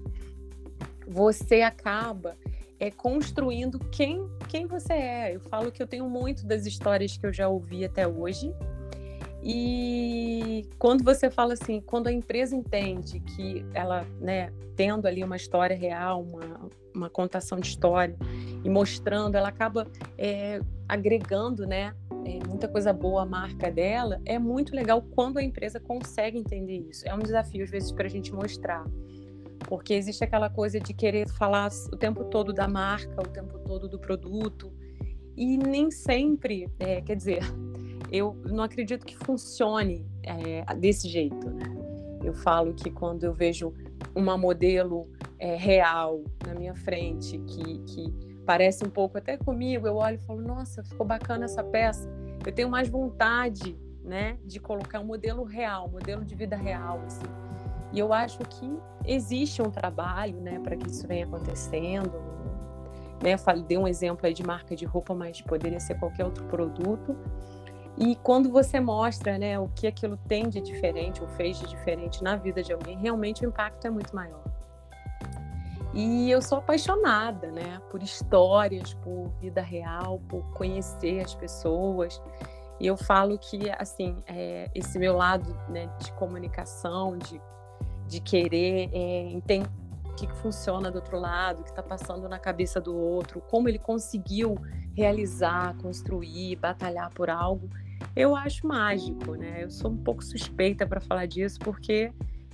Você 1.07 1.63
acaba 1.63 2.37
é, 2.83 2.91
construindo 2.91 3.79
quem, 3.93 4.29
quem 4.49 4.67
você 4.67 4.93
é. 4.93 5.37
Eu 5.37 5.41
falo 5.41 5.71
que 5.71 5.81
eu 5.81 5.87
tenho 5.87 6.11
muito 6.11 6.45
das 6.45 6.67
histórias 6.67 7.17
que 7.17 7.25
eu 7.25 7.33
já 7.33 7.49
ouvi 7.49 7.85
até 7.85 8.09
hoje, 8.09 8.53
e 9.41 10.69
quando 10.79 11.05
você 11.05 11.31
fala 11.31 11.53
assim, 11.53 11.81
quando 11.81 12.09
a 12.09 12.13
empresa 12.13 12.57
entende 12.57 13.21
que 13.21 13.65
ela, 13.73 14.05
né, 14.21 14.53
tendo 14.75 15.07
ali 15.07 15.23
uma 15.23 15.37
história 15.37 15.77
real, 15.77 16.23
uma, 16.23 16.71
uma 16.95 17.11
contação 17.11 17.59
de 17.59 17.69
história 17.69 18.17
e 18.65 18.69
mostrando, 18.69 19.37
ela 19.37 19.49
acaba 19.49 19.87
é, 20.19 20.61
agregando, 20.89 21.67
né, 21.67 21.95
é, 22.25 22.39
muita 22.49 22.67
coisa 22.67 22.93
boa 22.93 23.23
à 23.23 23.27
marca 23.27 23.71
dela. 23.71 24.21
É 24.25 24.39
muito 24.39 24.75
legal 24.75 25.03
quando 25.03 25.39
a 25.39 25.43
empresa 25.43 25.79
consegue 25.79 26.39
entender 26.39 26.79
isso. 26.89 27.07
É 27.07 27.15
um 27.15 27.21
desafio 27.21 27.63
às 27.65 27.71
vezes 27.71 27.93
para 27.93 28.07
a 28.07 28.11
gente 28.11 28.33
mostrar, 28.33 28.85
porque 29.69 29.95
existe 29.95 30.23
aquela 30.25 30.51
coisa 30.51 30.81
de 30.81 30.93
querer 30.93 31.29
falar 31.29 31.71
o 31.93 31.97
tempo 31.97 32.25
todo 32.25 32.53
da 32.53 32.69
marca, 32.69 33.21
o 33.21 33.29
tempo 33.29 33.59
todo 33.61 33.89
do 33.89 33.99
produto 33.99 34.73
e 35.37 35.57
nem 35.57 35.91
sempre, 35.91 36.69
é, 36.79 37.01
quer 37.01 37.17
dizer 37.17 37.41
eu 38.13 38.37
não 38.45 38.65
acredito 38.65 39.07
que 39.07 39.17
funcione 39.17 40.07
é, 40.23 40.75
desse 40.75 41.09
jeito, 41.09 41.51
né? 41.51 41.65
Eu 42.23 42.35
falo 42.35 42.75
que 42.75 42.91
quando 42.91 43.25
eu 43.25 43.33
vejo 43.33 43.73
uma 44.15 44.37
modelo 44.37 45.09
é, 45.39 45.57
real 45.57 46.23
na 46.47 46.55
minha 46.55 46.75
frente, 46.75 47.39
que, 47.39 47.79
que 47.81 48.33
parece 48.45 48.85
um 48.85 48.91
pouco 48.91 49.19
até 49.19 49.37
comigo, 49.37 49.87
eu 49.87 49.97
olho 49.97 50.17
e 50.17 50.19
falo, 50.19 50.41
nossa, 50.41 50.85
ficou 50.85 51.07
bacana 51.07 51.47
essa 51.47 51.65
peça. 51.65 52.09
Eu 52.47 52.53
tenho 52.53 52.69
mais 52.69 52.89
vontade, 52.89 53.77
né, 54.05 54.39
de 54.45 54.61
colocar 54.61 55.01
um 55.01 55.05
modelo 55.05 55.43
real, 55.45 55.89
um 55.89 55.93
modelo 55.93 56.25
de 56.25 56.35
vida 56.35 56.57
real, 56.57 57.01
assim. 57.07 57.52
E 57.93 57.99
eu 57.99 58.13
acho 58.13 58.39
que 58.39 58.79
existe 59.05 59.61
um 59.61 59.71
trabalho, 59.71 60.41
né, 60.41 60.59
para 60.61 60.77
que 60.77 60.89
isso 60.89 61.07
venha 61.07 61.27
acontecendo. 61.27 62.13
Né? 63.23 63.37
Falei, 63.37 63.63
dei 63.63 63.77
um 63.77 63.87
exemplo 63.87 64.27
aí 64.27 64.33
de 64.33 64.43
marca 64.43 64.75
de 64.75 64.85
roupa, 64.85 65.15
mas 65.15 65.41
poderia 65.43 65.79
ser 65.79 65.99
qualquer 65.99 66.25
outro 66.25 66.45
produto. 66.45 67.17
E 67.99 68.17
quando 68.17 68.51
você 68.51 68.81
mostra 68.81 69.39
né, 69.39 69.59
o 69.59 69.69
que 69.69 69.87
aquilo 69.87 70.17
tem 70.17 70.49
de 70.49 70.61
diferente 70.61 71.21
ou 71.21 71.29
fez 71.29 71.59
de 71.59 71.67
diferente 71.67 72.23
na 72.23 72.37
vida 72.37 72.63
de 72.63 72.73
alguém, 72.73 72.99
realmente 72.99 73.45
o 73.45 73.49
impacto 73.49 73.87
é 73.87 73.91
muito 73.91 74.17
maior. 74.17 74.43
E 75.95 76.31
eu 76.31 76.41
sou 76.41 76.59
apaixonada 76.59 77.51
né, 77.51 77.81
por 77.91 78.03
histórias, 78.03 78.95
por 78.95 79.29
vida 79.41 79.61
real, 79.61 80.19
por 80.27 80.43
conhecer 80.55 81.21
as 81.21 81.35
pessoas. 81.35 82.21
E 82.81 82.87
eu 82.87 82.97
falo 82.97 83.39
que 83.39 83.71
assim 83.79 84.17
é, 84.27 84.71
esse 84.75 84.99
meu 84.99 85.15
lado 85.15 85.55
né, 85.69 85.91
de 85.99 86.11
comunicação, 86.13 87.19
de, 87.19 87.41
de 88.13 88.21
querer 88.21 88.91
é, 88.93 89.33
entender 89.33 89.69
o 90.05 90.13
que, 90.15 90.27
funciona 90.35 90.91
do 90.91 90.97
outro 90.97 91.19
lado, 91.19 91.61
o 91.61 91.65
que 91.65 91.71
está 91.71 91.83
passando 91.83 92.29
na 92.29 92.39
cabeça 92.39 92.79
do 92.81 92.95
outro, 92.95 93.41
como 93.41 93.69
ele 93.69 93.79
conseguiu 93.79 94.57
realizar, 94.95 95.75
construir, 95.79 96.57
batalhar 96.57 97.11
por 97.11 97.31
algo, 97.31 97.71
eu 98.15 98.37
acho 98.37 98.67
mágico, 98.67 99.35
né? 99.35 99.65
Eu 99.65 99.71
sou 99.71 99.91
um 99.91 99.97
pouco 99.97 100.23
suspeita 100.23 100.87
para 100.87 101.01
falar 101.01 101.25
disso 101.25 101.59
porque 101.61 102.13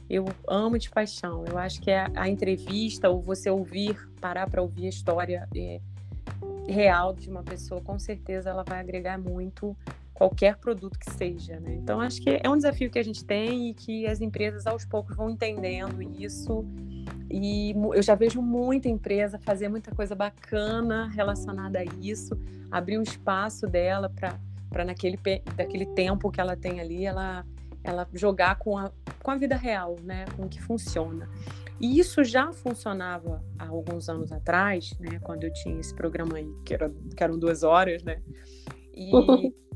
eu 0.08 0.24
amo 0.46 0.78
de 0.78 0.88
paixão. 0.88 1.44
Eu 1.44 1.58
acho 1.58 1.80
que 1.80 1.90
a, 1.90 2.08
a 2.14 2.28
entrevista 2.28 3.10
ou 3.10 3.20
você 3.20 3.50
ouvir, 3.50 4.08
parar 4.20 4.48
para 4.48 4.62
ouvir 4.62 4.86
a 4.86 4.90
história 4.90 5.48
é, 5.56 5.80
real 6.68 7.12
de 7.12 7.28
uma 7.28 7.42
pessoa, 7.42 7.80
com 7.80 7.98
certeza 7.98 8.50
ela 8.50 8.62
vai 8.62 8.78
agregar 8.78 9.18
muito 9.18 9.76
qualquer 10.18 10.56
produto 10.56 10.98
que 10.98 11.08
seja, 11.12 11.60
né? 11.60 11.76
Então 11.76 12.00
acho 12.00 12.20
que 12.20 12.40
é 12.42 12.50
um 12.50 12.56
desafio 12.56 12.90
que 12.90 12.98
a 12.98 13.04
gente 13.04 13.24
tem 13.24 13.70
e 13.70 13.74
que 13.74 14.04
as 14.04 14.20
empresas 14.20 14.66
aos 14.66 14.84
poucos 14.84 15.16
vão 15.16 15.30
entendendo 15.30 16.02
isso. 16.02 16.66
E 17.30 17.72
eu 17.94 18.02
já 18.02 18.16
vejo 18.16 18.42
muita 18.42 18.88
empresa 18.88 19.38
fazer 19.38 19.68
muita 19.68 19.94
coisa 19.94 20.16
bacana 20.16 21.06
relacionada 21.14 21.78
a 21.78 21.84
isso, 22.02 22.36
abrir 22.68 22.98
um 22.98 23.02
espaço 23.02 23.68
dela 23.68 24.10
para 24.10 24.84
naquele 24.84 25.16
daquele 25.54 25.86
tempo 25.86 26.32
que 26.32 26.40
ela 26.40 26.56
tem 26.56 26.80
ali, 26.80 27.06
ela 27.06 27.46
ela 27.84 28.08
jogar 28.12 28.58
com 28.58 28.76
a, 28.76 28.90
com 29.22 29.30
a 29.30 29.36
vida 29.36 29.54
real, 29.54 29.94
né, 30.02 30.24
com 30.36 30.46
o 30.46 30.48
que 30.48 30.60
funciona. 30.60 31.30
E 31.80 32.00
isso 32.00 32.24
já 32.24 32.52
funcionava 32.52 33.40
há 33.56 33.68
alguns 33.68 34.08
anos 34.08 34.32
atrás, 34.32 34.92
né, 34.98 35.20
quando 35.22 35.44
eu 35.44 35.52
tinha 35.52 35.78
esse 35.78 35.94
programa 35.94 36.38
aí, 36.38 36.52
que, 36.66 36.74
era, 36.74 36.90
que 37.16 37.22
eram 37.22 37.38
duas 37.38 37.62
horas, 37.62 38.02
né, 38.02 38.20
e 38.92 39.12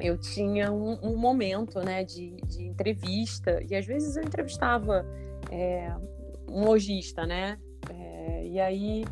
eu 0.00 0.18
tinha 0.18 0.72
um, 0.72 0.98
um 1.02 1.16
momento, 1.16 1.80
né, 1.80 2.04
de, 2.04 2.36
de, 2.46 2.64
entrevista, 2.64 3.62
e 3.68 3.74
às 3.74 3.86
vezes 3.86 4.16
eu 4.16 4.22
entrevistava 4.22 5.06
é, 5.50 5.92
um 6.48 6.64
lojista, 6.64 7.26
né, 7.26 7.58
é, 7.90 8.46
e 8.46 8.60
aí 8.60 9.04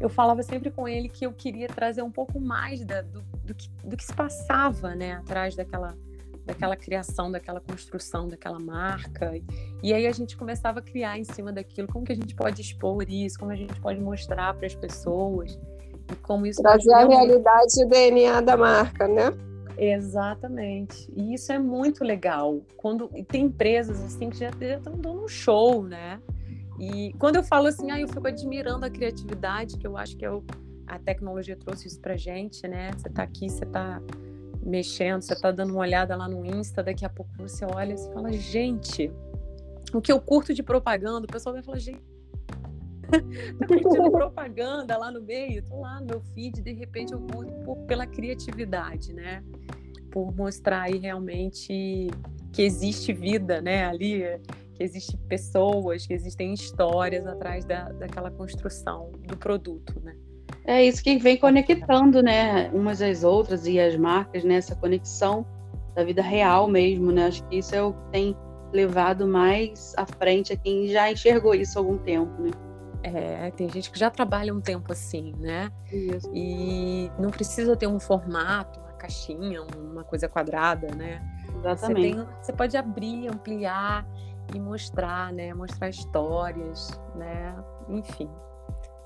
eu 0.00 0.08
falava 0.08 0.42
sempre 0.42 0.70
com 0.70 0.88
ele 0.88 1.08
que 1.08 1.26
eu 1.26 1.32
queria 1.32 1.68
trazer 1.68 2.02
um 2.02 2.10
pouco 2.10 2.40
mais 2.40 2.84
da, 2.84 3.02
do, 3.02 3.22
do, 3.44 3.54
que, 3.54 3.70
do 3.84 3.96
que 3.96 4.04
se 4.04 4.14
passava, 4.14 4.94
né, 4.94 5.14
atrás 5.14 5.54
daquela 5.54 5.96
daquela 6.42 6.74
criação, 6.74 7.30
daquela 7.30 7.60
construção, 7.60 8.26
daquela 8.26 8.58
marca. 8.58 9.40
E 9.82 9.92
aí 9.92 10.06
a 10.06 10.10
gente 10.10 10.36
começava 10.36 10.80
a 10.80 10.82
criar 10.82 11.16
em 11.16 11.22
cima 11.22 11.52
daquilo, 11.52 11.86
como 11.86 12.04
que 12.04 12.12
a 12.12 12.16
gente 12.16 12.34
pode 12.34 12.60
expor 12.60 13.08
isso, 13.08 13.38
como 13.38 13.52
a 13.52 13.54
gente 13.54 13.78
pode 13.80 14.00
mostrar 14.00 14.54
para 14.54 14.66
as 14.66 14.74
pessoas 14.74 15.58
e 16.10 16.16
como 16.16 16.46
isso 16.46 16.60
trazer 16.60 16.92
a 16.92 17.06
realidade 17.06 17.80
e 17.80 17.84
o 17.84 17.88
DNA 17.88 18.40
da 18.40 18.56
marca, 18.56 19.06
né? 19.06 19.32
Exatamente. 19.76 21.10
E 21.16 21.34
isso 21.34 21.52
é 21.52 21.58
muito 21.58 22.04
legal. 22.04 22.60
Quando 22.76 23.08
tem 23.28 23.44
empresas 23.44 24.02
assim 24.02 24.30
que 24.30 24.38
já 24.38 24.50
estão 24.50 24.96
dando 24.96 25.24
um 25.24 25.28
show, 25.28 25.82
né? 25.82 26.20
E 26.78 27.12
quando 27.18 27.36
eu 27.36 27.42
falo 27.42 27.66
assim, 27.66 27.90
ah, 27.90 28.00
eu 28.00 28.08
fico 28.08 28.26
admirando 28.26 28.86
a 28.86 28.90
criatividade, 28.90 29.76
que 29.76 29.86
eu 29.86 29.96
acho 29.96 30.16
que 30.16 30.24
é 30.24 30.30
o, 30.30 30.42
a 30.86 30.98
tecnologia 30.98 31.56
trouxe 31.56 31.88
isso 31.88 32.00
pra 32.00 32.16
gente, 32.16 32.66
né? 32.66 32.90
Você 32.96 33.08
está 33.08 33.22
aqui, 33.22 33.48
você 33.48 33.64
está 33.64 34.02
mexendo, 34.62 35.22
você 35.22 35.34
está 35.34 35.50
dando 35.50 35.70
uma 35.72 35.80
olhada 35.80 36.16
lá 36.16 36.28
no 36.28 36.44
Insta, 36.44 36.82
daqui 36.82 37.04
a 37.04 37.08
pouco 37.08 37.30
você 37.38 37.64
olha 37.64 37.94
e 37.94 38.12
fala, 38.12 38.32
gente, 38.32 39.12
o 39.92 40.00
que 40.00 40.10
eu 40.12 40.20
curto 40.20 40.54
de 40.54 40.62
propaganda, 40.62 41.26
o 41.26 41.30
pessoal 41.30 41.54
vai 41.54 41.62
falar, 41.62 41.78
gente, 41.78 42.00
tá 43.58 43.66
curtindo 43.66 44.10
propaganda 44.12 44.96
lá 44.96 45.10
no 45.10 45.20
meio, 45.20 45.62
tô 45.62 45.80
lá 45.80 46.00
no 46.00 46.06
meu 46.06 46.20
feed, 46.20 46.60
de 46.60 46.72
repente 46.72 47.12
eu 47.12 47.20
curto 47.20 47.52
por, 47.64 47.76
pela 47.86 48.06
criatividade, 48.06 49.12
né? 49.12 49.42
Por 50.10 50.34
mostrar 50.34 50.82
aí 50.82 50.98
realmente 50.98 52.08
que 52.52 52.62
existe 52.62 53.12
vida, 53.12 53.60
né, 53.60 53.84
ali, 53.86 54.22
que 54.74 54.82
existem 54.82 55.18
pessoas, 55.28 56.06
que 56.06 56.12
existem 56.12 56.52
histórias 56.52 57.26
atrás 57.26 57.64
da, 57.64 57.90
daquela 57.92 58.30
construção 58.30 59.12
do 59.26 59.36
produto, 59.36 60.00
né? 60.02 60.16
É 60.64 60.84
isso 60.84 61.02
que 61.02 61.16
vem 61.18 61.36
conectando, 61.36 62.22
né, 62.22 62.70
umas 62.70 63.00
às 63.00 63.24
outras 63.24 63.66
e 63.66 63.78
as 63.78 63.96
marcas, 63.96 64.44
né, 64.44 64.56
essa 64.56 64.74
conexão 64.74 65.46
da 65.94 66.04
vida 66.04 66.22
real 66.22 66.68
mesmo, 66.68 67.10
né? 67.12 67.26
Acho 67.26 67.46
que 67.48 67.58
isso 67.58 67.74
é 67.74 67.82
o 67.82 67.92
que 67.92 68.10
tem 68.10 68.36
levado 68.72 69.26
mais 69.26 69.92
à 69.96 70.06
frente 70.06 70.52
a 70.52 70.56
quem 70.56 70.86
já 70.88 71.10
enxergou 71.10 71.54
isso 71.54 71.78
há 71.78 71.82
algum 71.82 71.98
tempo, 71.98 72.30
né? 72.40 72.50
É, 73.02 73.50
tem 73.52 73.68
gente 73.68 73.90
que 73.90 73.98
já 73.98 74.10
trabalha 74.10 74.54
um 74.54 74.60
tempo 74.60 74.92
assim, 74.92 75.34
né? 75.38 75.72
Isso. 75.90 76.30
E 76.34 77.10
não 77.18 77.30
precisa 77.30 77.74
ter 77.76 77.86
um 77.86 77.98
formato, 77.98 78.78
uma 78.80 78.92
caixinha, 78.92 79.62
uma 79.62 80.04
coisa 80.04 80.28
quadrada, 80.28 80.88
né? 80.94 81.22
Exatamente. 81.58 82.08
Você, 82.08 82.14
tem, 82.14 82.28
você 82.42 82.52
pode 82.52 82.76
abrir, 82.76 83.28
ampliar 83.28 84.06
e 84.54 84.60
mostrar, 84.60 85.32
né? 85.32 85.54
Mostrar 85.54 85.88
histórias, 85.88 86.90
né? 87.14 87.56
Enfim, 87.88 88.28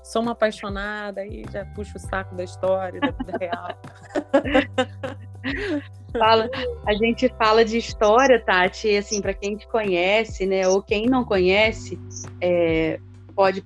sou 0.03 0.21
uma 0.21 0.33
apaixonada 0.33 1.25
e 1.25 1.43
já 1.51 1.65
puxo 1.65 1.97
o 1.97 1.99
saco 1.99 2.35
da 2.35 2.43
história, 2.43 2.99
da 2.99 3.11
vida 3.11 3.37
real. 3.39 3.79
fala, 6.17 6.49
a 6.85 6.93
gente 6.93 7.29
fala 7.37 7.65
de 7.65 7.77
história, 7.77 8.39
Tati, 8.43 8.87
e 8.89 8.97
assim, 8.97 9.21
para 9.21 9.33
quem 9.33 9.55
te 9.55 9.67
conhece, 9.67 10.45
né, 10.45 10.67
ou 10.67 10.81
quem 10.81 11.07
não 11.07 11.23
conhece, 11.23 11.99
é, 12.41 12.99
pode, 13.35 13.63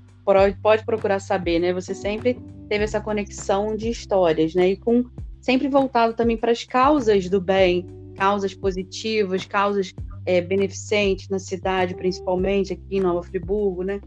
pode 0.61 0.85
procurar 0.85 1.19
saber, 1.19 1.59
né? 1.59 1.73
Você 1.73 1.93
sempre 1.93 2.39
teve 2.67 2.83
essa 2.83 3.01
conexão 3.01 3.75
de 3.75 3.89
histórias, 3.89 4.53
né? 4.53 4.69
E 4.69 4.77
com 4.77 5.05
sempre 5.41 5.67
voltado 5.67 6.13
também 6.13 6.37
para 6.37 6.51
as 6.51 6.63
causas 6.63 7.29
do 7.29 7.39
bem, 7.41 7.85
causas 8.15 8.53
positivas, 8.53 9.45
causas 9.45 9.93
é, 10.25 10.41
beneficentes 10.41 11.29
na 11.29 11.39
cidade, 11.39 11.95
principalmente 11.95 12.73
aqui 12.73 12.97
em 12.97 12.99
Nova 12.99 13.23
Friburgo, 13.23 13.83
né? 13.83 14.01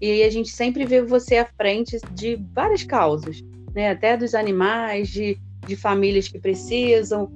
E 0.00 0.22
a 0.22 0.30
gente 0.30 0.50
sempre 0.50 0.84
vê 0.84 1.02
você 1.02 1.38
à 1.38 1.46
frente 1.46 1.98
de 2.12 2.36
várias 2.52 2.84
causas, 2.84 3.42
né? 3.74 3.90
Até 3.90 4.16
dos 4.16 4.34
animais, 4.34 5.08
de, 5.08 5.38
de 5.66 5.76
famílias 5.76 6.28
que 6.28 6.38
precisam, 6.38 7.32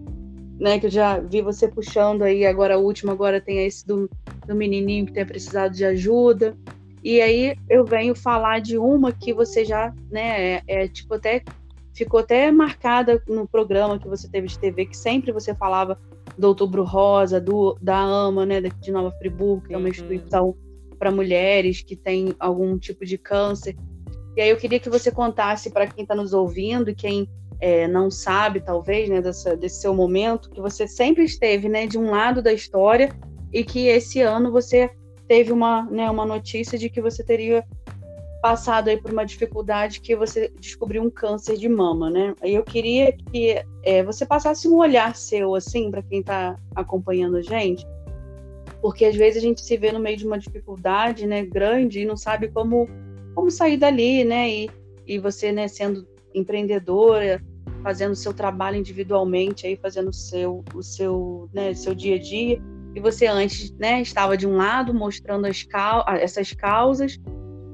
né? 0.61 0.79
Que 0.79 0.87
eu 0.87 0.91
já 0.91 1.19
vi 1.19 1.41
você 1.41 1.67
puxando 1.67 2.23
aí, 2.23 2.45
agora 2.47 2.75
a 2.75 2.79
última, 2.79 3.13
agora 3.13 3.41
tem 3.41 3.65
esse 3.65 3.87
do, 3.87 4.09
do 4.47 4.55
menininho 4.55 5.07
que 5.07 5.13
tem 5.13 5.25
precisado 5.25 5.75
de 5.75 5.85
ajuda. 5.85 6.57
E 7.03 7.21
aí 7.21 7.57
eu 7.69 7.85
venho 7.85 8.15
falar 8.15 8.61
de 8.61 8.77
uma 8.77 9.13
que 9.13 9.33
você 9.33 9.65
já, 9.65 9.95
né, 10.11 10.57
é, 10.57 10.63
é, 10.67 10.89
tipo 10.89 11.15
até 11.15 11.43
ficou 11.95 12.21
até 12.21 12.51
marcada 12.53 13.21
no 13.29 13.47
programa 13.47 13.99
que 13.99 14.09
você 14.09 14.29
teve 14.29 14.47
de 14.47 14.59
TV, 14.59 14.87
que 14.87 14.97
sempre 14.97 15.33
você 15.33 15.55
falava 15.55 15.99
do 16.37 16.49
Outubro 16.49 16.85
Rosa, 16.85 17.41
do 17.41 17.77
da 17.83 17.99
AMA, 17.99 18.47
né, 18.47 18.61
daqui 18.61 18.81
de 18.81 18.93
Nova 18.93 19.11
Friburgo, 19.19 19.67
que 19.67 19.75
é 19.75 19.77
uma 19.77 19.85
uhum. 19.85 19.91
instituição 19.91 20.57
para 20.99 21.11
mulheres 21.11 21.83
que 21.83 21.97
têm 21.97 22.35
algum 22.39 22.79
tipo 22.79 23.05
de 23.05 23.19
câncer. 23.19 23.77
E 24.37 24.41
aí 24.41 24.51
eu 24.51 24.57
queria 24.57 24.79
que 24.79 24.91
você 24.91 25.11
contasse 25.11 25.71
para 25.71 25.87
quem 25.87 26.03
está 26.03 26.15
nos 26.15 26.33
ouvindo 26.33 26.95
quem 26.95 27.29
é, 27.61 27.89
não 27.89 28.11
sabe, 28.11 28.61
talvez, 28.61 29.09
né, 29.09 29.21
dessa, 29.21 29.57
desse 29.57 29.81
seu 29.81 29.95
momento, 29.95 30.51
que 30.51 30.61
você 30.61 30.87
sempre 30.87 31.25
esteve 31.25 31.69
né, 31.69 31.87
de 31.87 31.99
um 31.99 32.11
lado 32.11 32.41
da 32.41 32.53
história 32.53 33.11
e 33.53 33.65
que 33.65 33.87
esse 33.87 34.21
ano 34.21 34.53
você 34.53 34.91
teve 35.29 35.53
uma, 35.53 35.83
né, 35.85 36.11
uma 36.11 36.25
notícia 36.25 36.79
de 36.79 36.89
que 36.89 37.01
você 37.01 37.23
teria 37.23 37.65
passado 38.41 38.89
aí 38.89 38.97
por 38.97 39.13
uma 39.13 39.27
dificuldade 39.27 40.01
que 40.01 40.17
você 40.17 40.51
descobriu 40.59 41.03
um 41.03 41.11
câncer 41.11 41.57
de 41.57 41.69
mama, 41.69 42.09
né? 42.09 42.35
Aí 42.41 42.55
eu 42.55 42.63
queria 42.63 43.13
que 43.13 43.63
é, 43.83 44.03
você 44.03 44.25
passasse 44.25 44.69
um 44.69 44.77
olhar 44.77 45.15
seu, 45.15 45.55
assim, 45.55 45.91
para 45.91 46.03
quem 46.03 46.21
está 46.21 46.57
acompanhando 46.75 47.37
a 47.37 47.43
gente, 47.43 47.85
porque 48.81 49.05
às 49.05 49.17
vezes 49.17 49.43
a 49.43 49.47
gente 49.47 49.61
se 49.61 49.77
vê 49.77 49.91
no 49.93 49.99
meio 49.99 50.17
de 50.17 50.27
uma 50.27 50.39
dificuldade, 50.39 51.27
né, 51.27 51.45
grande 51.45 52.01
e 52.01 52.07
não 52.07 52.17
sabe 52.17 52.49
como 52.49 52.89
como 53.35 53.51
sair 53.51 53.77
dali, 53.77 54.25
né? 54.25 54.49
E, 54.49 54.71
e 55.07 55.19
você, 55.19 55.53
né, 55.53 55.69
sendo 55.69 56.07
empreendedora, 56.35 57.43
fazendo 57.83 58.17
seu 58.17 58.33
trabalho 58.33 58.77
individualmente, 58.77 59.67
aí 59.67 59.77
fazendo 59.77 60.09
o 60.09 60.13
seu 60.13 60.65
o 60.75 60.83
seu, 60.83 61.49
né, 61.53 61.75
seu 61.75 61.95
dia 61.95 62.17
a 62.17 62.19
dia, 62.19 62.63
e 62.95 63.01
você 63.01 63.27
antes, 63.27 63.71
né, 63.73 64.01
estava 64.01 64.37
de 64.37 64.47
um 64.47 64.57
lado 64.57 64.93
mostrando 64.93 65.47
as 65.47 65.67
essas 66.21 66.53
causas, 66.53 67.19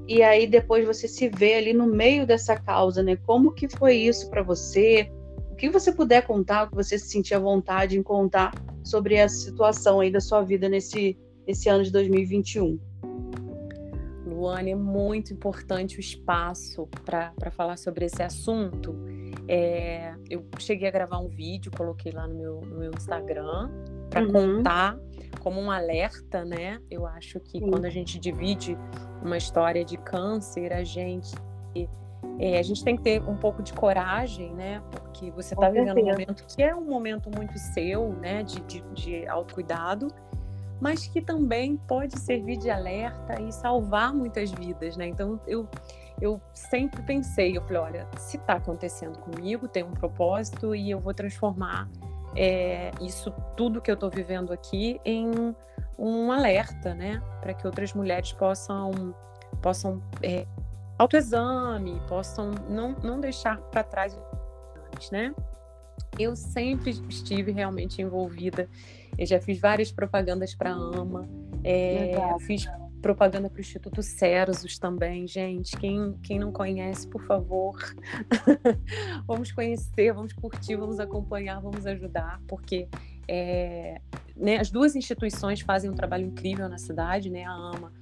e 0.07 0.23
aí 0.23 0.47
depois 0.47 0.87
você 0.87 1.09
se 1.09 1.29
vê 1.29 1.55
ali 1.55 1.73
no 1.73 1.87
meio 1.87 2.27
dessa 2.27 2.57
causa, 2.57 3.03
né? 3.03 3.17
Como 3.17 3.53
que 3.53 3.69
foi 3.69 3.97
isso 3.97 4.29
para 4.29 4.43
você? 4.43 5.11
O 5.51 5.57
que 5.57 5.71
você 5.71 5.93
puder 5.93 6.27
contar, 6.27 6.65
o 6.65 6.71
que 6.71 6.75
você 6.75 6.99
se 6.99 7.09
sentir 7.09 7.35
à 7.35 7.39
vontade 7.39 7.99
em 7.99 8.03
contar 8.03 8.53
sobre 8.83 9.15
essa 9.15 9.37
situação 9.37 10.01
aí 10.01 10.11
da 10.11 10.21
sua 10.21 10.43
vida 10.43 10.69
nesse, 10.69 11.17
nesse 11.47 11.71
ano 11.71 11.85
de 11.85 11.91
2021. 11.91 12.79
Luane, 14.27 14.73
é 14.73 14.75
muito 14.75 15.33
importante 15.33 15.97
o 15.97 16.01
espaço 16.01 16.87
para 17.05 17.51
falar 17.51 17.79
sobre 17.79 18.05
esse 18.05 18.23
assunto. 18.23 18.95
É, 19.49 20.15
eu 20.29 20.45
cheguei 20.59 20.89
a 20.89 20.91
gravar 20.91 21.19
um 21.19 21.29
vídeo, 21.29 21.73
coloquei 21.75 22.13
lá 22.13 22.27
no 22.27 22.35
meu, 22.35 22.61
no 22.61 22.79
meu 22.79 22.91
Instagram, 22.91 23.71
para 24.11 24.23
uhum. 24.23 24.33
contar 24.33 24.99
como 25.41 25.61
um 25.61 25.71
alerta, 25.71 26.45
né? 26.45 26.81
Eu 26.91 27.07
acho 27.07 27.39
que 27.41 27.59
Sim. 27.59 27.71
quando 27.71 27.85
a 27.85 27.91
gente 27.91 28.19
divide 28.19 28.79
uma 29.23 29.37
história 29.37 29.85
de 29.85 29.97
câncer, 29.99 30.73
a 30.73 30.83
gente 30.83 31.35
é, 32.39 32.59
a 32.59 32.63
gente 32.63 32.83
tem 32.83 32.97
que 32.97 33.03
ter 33.03 33.23
um 33.23 33.37
pouco 33.37 33.63
de 33.63 33.73
coragem, 33.73 34.53
né? 34.55 34.83
Porque 34.91 35.31
você 35.31 35.55
está 35.55 35.69
vivendo 35.69 36.01
um 36.01 36.05
momento 36.05 36.45
que 36.47 36.63
é 36.63 36.75
um 36.75 36.85
momento 36.85 37.31
muito 37.31 37.57
seu, 37.59 38.13
né? 38.15 38.43
De, 38.43 38.61
de, 38.63 38.81
de 38.93 39.27
autocuidado, 39.29 40.09
mas 40.81 41.07
que 41.07 41.21
também 41.21 41.77
pode 41.77 42.19
servir 42.19 42.57
de 42.57 42.71
alerta 42.71 43.41
e 43.41 43.53
salvar 43.53 44.13
muitas 44.13 44.51
vidas, 44.51 44.97
né? 44.97 45.07
Então 45.07 45.41
eu, 45.47 45.69
eu 46.21 46.41
sempre 46.53 47.03
pensei, 47.03 47.57
eu 47.57 47.63
falei, 47.63 47.83
olha, 47.83 48.09
se 48.17 48.37
está 48.37 48.55
acontecendo 48.55 49.19
comigo, 49.19 49.69
tem 49.69 49.85
um 49.85 49.93
propósito 49.93 50.75
e 50.75 50.91
eu 50.91 50.99
vou 50.99 51.15
transformar 51.15 51.89
é, 52.37 52.91
isso 53.01 53.31
tudo 53.57 53.81
que 53.81 53.91
eu 53.91 53.95
estou 53.95 54.11
vivendo 54.11 54.53
aqui 54.53 55.01
em 55.05 55.55
um 55.99 56.33
alerta, 56.33 56.95
né, 56.95 57.23
para 57.41 57.55
que 57.55 57.67
outras 57.67 57.93
mulheres 57.93 58.33
possam 58.33 59.15
possam 59.63 60.03
é, 60.23 60.47
autoexame, 60.99 62.01
possam 62.09 62.51
não, 62.69 62.93
não 63.03 63.21
deixar 63.21 63.59
para 63.59 63.83
trás 63.83 64.19
né? 65.11 65.35
Eu 66.19 66.37
sempre 66.37 66.91
estive 67.09 67.51
realmente 67.51 68.01
envolvida. 68.01 68.69
Eu 69.19 69.27
já 69.27 69.41
fiz 69.41 69.61
várias 69.61 69.91
propagandas 69.91 70.55
para 70.55 70.71
a 70.71 70.75
AMA, 70.75 71.29
é, 71.63 72.15
fiz 72.41 72.67
propaganda 73.05 73.51
para 73.51 73.59
o 73.59 73.61
Instituto 73.61 74.03
Ceresos 74.03 74.79
também, 74.79 75.29
gente. 75.29 75.77
Quem, 75.77 76.15
quem 76.23 76.39
não 76.39 76.51
conhece, 76.51 77.07
por 77.07 77.23
favor, 77.27 77.77
vamos 79.29 79.53
conhecer, 79.53 80.11
vamos 80.15 80.33
curtir, 80.33 80.75
vamos 80.75 80.99
acompanhar, 80.99 81.61
vamos 81.61 81.87
ajudar, 81.87 82.41
porque 82.49 82.89
é, 83.29 84.01
né, 84.35 84.57
as 84.57 84.71
duas 84.71 84.97
instituições 84.97 85.61
fazem 85.61 85.91
um 85.91 85.95
trabalho 85.95 86.25
incrível 86.25 86.67
na 86.67 86.79
cidade, 86.79 87.29
né? 87.29 87.45
A 87.45 87.53
AMA 87.53 87.93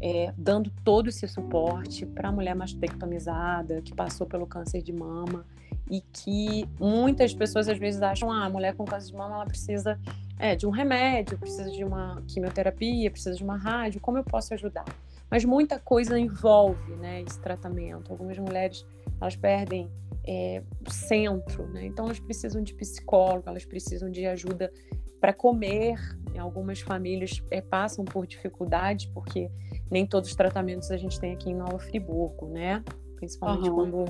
é, 0.00 0.34
dando 0.36 0.72
todo 0.82 1.08
esse 1.08 1.28
suporte 1.28 2.04
para 2.04 2.28
a 2.28 2.32
mulher 2.32 2.56
mastectomizada 2.56 3.80
que 3.80 3.94
passou 3.94 4.26
pelo 4.26 4.44
câncer 4.44 4.82
de 4.82 4.92
mama 4.92 5.46
e 5.88 6.00
que 6.00 6.68
muitas 6.80 7.32
pessoas 7.32 7.68
às 7.68 7.78
vezes 7.78 8.02
acham 8.02 8.28
ah, 8.32 8.46
a 8.46 8.50
mulher 8.50 8.74
com 8.74 8.84
câncer 8.84 9.12
de 9.12 9.16
mama 9.16 9.36
ela 9.36 9.46
precisa 9.46 10.00
é, 10.38 10.54
de 10.54 10.66
um 10.66 10.70
remédio, 10.70 11.38
precisa 11.38 11.70
de 11.70 11.84
uma 11.84 12.22
quimioterapia, 12.28 13.10
precisa 13.10 13.34
de 13.34 13.42
uma 13.42 13.56
rádio, 13.56 14.00
como 14.00 14.18
eu 14.18 14.24
posso 14.24 14.54
ajudar? 14.54 14.84
Mas 15.30 15.44
muita 15.44 15.78
coisa 15.78 16.18
envolve 16.18 16.94
né, 16.96 17.22
esse 17.22 17.40
tratamento. 17.40 18.10
Algumas 18.10 18.38
mulheres 18.38 18.86
elas 19.20 19.36
perdem 19.36 19.90
é, 20.26 20.62
o 20.86 20.90
centro, 20.90 21.66
né? 21.68 21.86
então 21.86 22.06
elas 22.06 22.20
precisam 22.20 22.62
de 22.62 22.72
psicólogo, 22.74 23.48
elas 23.48 23.64
precisam 23.64 24.10
de 24.10 24.26
ajuda 24.26 24.72
para 25.20 25.32
comer. 25.32 25.98
Algumas 26.38 26.80
famílias 26.80 27.42
é, 27.50 27.60
passam 27.60 28.04
por 28.04 28.26
dificuldades 28.26 29.06
porque 29.06 29.50
nem 29.90 30.06
todos 30.06 30.30
os 30.30 30.36
tratamentos 30.36 30.90
a 30.90 30.96
gente 30.96 31.18
tem 31.18 31.32
aqui 31.32 31.50
em 31.50 31.54
Nova 31.54 31.78
Friburgo, 31.80 32.46
né? 32.46 32.84
Principalmente 33.16 33.68
uhum. 33.68 33.74
quando, 33.74 34.04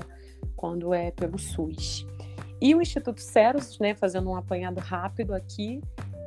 quando 0.55 0.93
é 0.93 1.09
pelo 1.09 1.39
SUS. 1.39 2.05
E 2.61 2.75
o 2.75 2.81
Instituto 2.81 3.21
Ceros, 3.21 3.79
né, 3.79 3.95
fazendo 3.95 4.29
um 4.29 4.35
apanhado 4.35 4.79
rápido 4.79 5.33
aqui, 5.33 5.81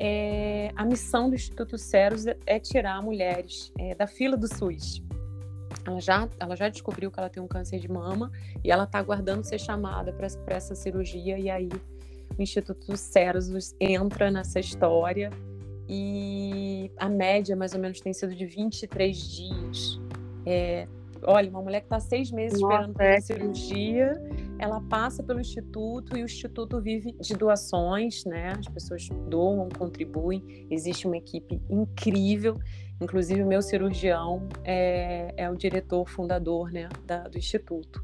é, 0.04 0.72
a 0.74 0.84
missão 0.84 1.28
do 1.28 1.36
Instituto 1.36 1.78
Ceros 1.78 2.26
é, 2.26 2.58
tirar 2.58 3.00
mulheres 3.00 3.72
é, 3.78 3.94
da 3.94 4.08
fila 4.08 4.36
do 4.36 4.48
SUS. 4.48 5.00
Ela 5.86 6.00
já, 6.00 6.28
ela 6.40 6.56
já 6.56 6.68
descobriu 6.68 7.08
que 7.08 7.20
ela 7.20 7.28
tem 7.28 7.40
um 7.40 7.46
câncer 7.46 7.78
de 7.78 7.88
mama 7.88 8.32
e 8.64 8.72
ela 8.72 8.82
está 8.82 8.98
aguardando 8.98 9.46
ser 9.46 9.60
chamada 9.60 10.12
para 10.12 10.56
essa 10.56 10.74
cirurgia. 10.74 11.38
E 11.38 11.48
aí 11.48 11.68
o 12.36 12.42
Instituto 12.42 12.96
Ceros 12.96 13.76
entra 13.78 14.28
nessa 14.28 14.58
história 14.58 15.30
e 15.88 16.90
a 16.96 17.08
média 17.08 17.54
mais 17.54 17.72
ou 17.72 17.78
menos 17.78 18.00
tem 18.00 18.12
sido 18.12 18.34
de 18.34 18.44
23 18.44 19.16
dias. 19.16 20.00
É, 20.44 20.88
olha, 21.24 21.50
uma 21.50 21.62
mulher 21.62 21.80
que 21.80 21.86
está 21.86 22.00
seis 22.00 22.30
meses 22.30 22.60
Nossa, 22.60 22.88
esperando 22.88 23.00
é. 23.00 23.20
cirurgia, 23.20 24.22
ela 24.58 24.80
passa 24.82 25.22
pelo 25.22 25.40
instituto 25.40 26.16
e 26.16 26.22
o 26.22 26.24
instituto 26.24 26.80
vive 26.80 27.12
de 27.20 27.34
doações, 27.34 28.24
né? 28.24 28.54
As 28.58 28.66
pessoas 28.68 29.08
doam, 29.28 29.68
contribuem. 29.70 30.66
Existe 30.70 31.06
uma 31.06 31.16
equipe 31.16 31.60
incrível. 31.68 32.58
Inclusive, 33.00 33.42
o 33.42 33.46
meu 33.46 33.60
cirurgião 33.60 34.48
é, 34.64 35.34
é 35.36 35.50
o 35.50 35.56
diretor 35.56 36.08
fundador 36.08 36.70
né, 36.70 36.88
da, 37.04 37.24
do 37.24 37.36
instituto. 37.36 38.02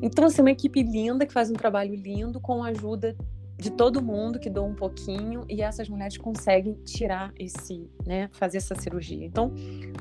Então, 0.00 0.26
assim, 0.26 0.42
uma 0.42 0.50
equipe 0.50 0.82
linda 0.82 1.26
que 1.26 1.32
faz 1.32 1.50
um 1.50 1.54
trabalho 1.54 1.94
lindo 1.94 2.40
com 2.40 2.62
a 2.62 2.68
ajuda 2.68 3.16
de 3.58 3.70
todo 3.70 4.02
mundo 4.02 4.38
que 4.38 4.50
doa 4.50 4.64
um 4.64 4.74
pouquinho 4.74 5.44
e 5.48 5.62
essas 5.62 5.88
mulheres 5.88 6.18
conseguem 6.18 6.74
tirar 6.84 7.32
esse, 7.38 7.90
né, 8.06 8.28
fazer 8.32 8.58
essa 8.58 8.74
cirurgia. 8.74 9.24
Então, 9.24 9.52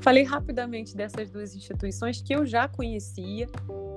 falei 0.02 0.24
rapidamente 0.24 0.96
dessas 0.96 1.30
duas 1.30 1.56
instituições 1.56 2.22
que 2.22 2.36
eu 2.36 2.46
já 2.46 2.68
conhecia 2.68 3.48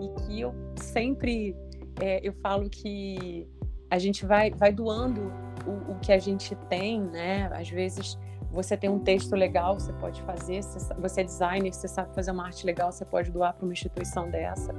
e 0.00 0.26
que 0.26 0.40
eu 0.40 0.54
sempre 0.76 1.56
é, 2.00 2.20
eu 2.22 2.32
falo 2.34 2.70
que 2.70 3.46
a 3.90 3.98
gente 3.98 4.24
vai, 4.24 4.50
vai 4.50 4.72
doando 4.72 5.32
o, 5.66 5.92
o, 5.92 5.98
que 5.98 6.12
a 6.12 6.18
gente 6.18 6.54
tem, 6.68 7.00
né? 7.00 7.50
Às 7.52 7.68
vezes 7.68 8.18
você 8.50 8.76
tem 8.76 8.88
um 8.88 8.98
texto 8.98 9.34
legal, 9.34 9.78
você 9.78 9.92
pode 9.94 10.22
fazer, 10.22 10.62
você 10.98 11.20
é 11.20 11.24
designer, 11.24 11.72
você 11.72 11.88
sabe 11.88 12.14
fazer 12.14 12.30
uma 12.30 12.46
arte 12.46 12.64
legal, 12.64 12.92
você 12.92 13.04
pode 13.04 13.30
doar 13.30 13.54
para 13.54 13.64
uma 13.64 13.72
instituição 13.72 14.30
dessa. 14.30 14.72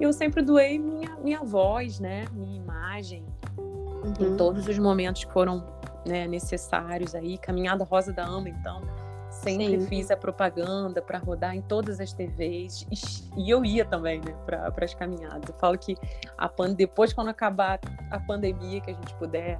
E 0.00 0.02
eu 0.02 0.12
sempre 0.12 0.42
doei 0.42 0.78
minha, 0.78 1.16
minha 1.16 1.40
voz, 1.40 2.00
né? 2.00 2.24
Minha 2.32 2.56
imagem, 2.56 3.24
uhum. 4.04 4.34
em 4.34 4.36
todos 4.36 4.66
os 4.66 4.78
momentos 4.78 5.24
que 5.24 5.32
foram 5.32 5.64
né, 6.06 6.26
necessários 6.26 7.14
aí. 7.14 7.38
Caminhada 7.38 7.84
Rosa 7.84 8.12
da 8.12 8.24
Ama, 8.24 8.48
então, 8.48 8.82
sempre 9.30 9.80
Sim. 9.80 9.86
fiz 9.86 10.10
a 10.10 10.16
propaganda 10.16 11.02
para 11.02 11.18
rodar 11.18 11.54
em 11.54 11.62
todas 11.62 12.00
as 12.00 12.12
TVs 12.12 12.86
e, 13.36 13.50
eu 13.50 13.64
ia 13.64 13.84
também, 13.84 14.20
né, 14.20 14.34
para 14.46 14.72
as 14.84 14.94
caminhadas. 14.94 15.48
Eu 15.48 15.54
falo 15.58 15.76
que 15.78 15.96
a 16.38 16.50
depois, 16.74 17.12
quando 17.12 17.28
acabar 17.28 17.80
a 18.10 18.20
pandemia, 18.20 18.80
que 18.80 18.90
a 18.90 18.94
gente 18.94 19.14
puder 19.14 19.58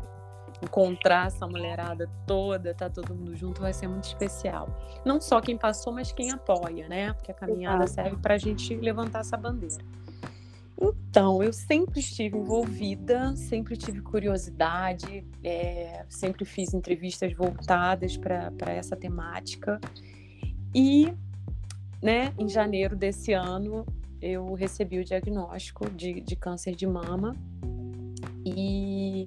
encontrar 0.62 1.26
essa 1.26 1.46
mulherada 1.46 2.09
toda, 2.26 2.72
tá 2.74 2.88
todo 2.88 3.14
mundo 3.14 3.35
junto, 3.37 3.61
vai 3.61 3.72
ser 3.72 3.88
muito 3.88 4.04
especial. 4.04 4.68
Não 5.04 5.20
só 5.20 5.40
quem 5.40 5.59
passou, 5.59 5.92
mas 5.92 6.12
quem 6.12 6.30
apoia, 6.30 6.88
né? 6.88 7.12
Porque 7.12 7.30
a 7.30 7.35
caminhada 7.35 7.85
Exato. 7.85 8.09
serve 8.09 8.16
para 8.22 8.35
a 8.35 8.38
gente 8.38 8.74
levantar 8.76 9.20
essa 9.20 9.37
bandeira. 9.37 9.85
Então, 10.80 11.42
eu 11.42 11.52
sempre 11.52 12.00
estive 12.00 12.37
envolvida, 12.37 13.34
sempre 13.37 13.76
tive 13.76 14.00
curiosidade, 14.00 15.24
é, 15.42 16.04
sempre 16.08 16.44
fiz 16.44 16.74
entrevistas 16.74 17.32
voltadas 17.32 18.16
para 18.16 18.72
essa 18.72 18.96
temática. 18.96 19.80
E, 20.74 21.12
né, 22.02 22.34
em 22.37 22.48
janeiro 22.48 22.96
desse 22.96 23.32
ano, 23.32 23.87
eu 24.20 24.52
recebi 24.54 24.98
o 24.98 25.04
diagnóstico 25.04 25.88
de, 25.90 26.20
de 26.20 26.34
câncer 26.34 26.74
de 26.74 26.87
mama. 26.87 27.37
E 28.44 29.26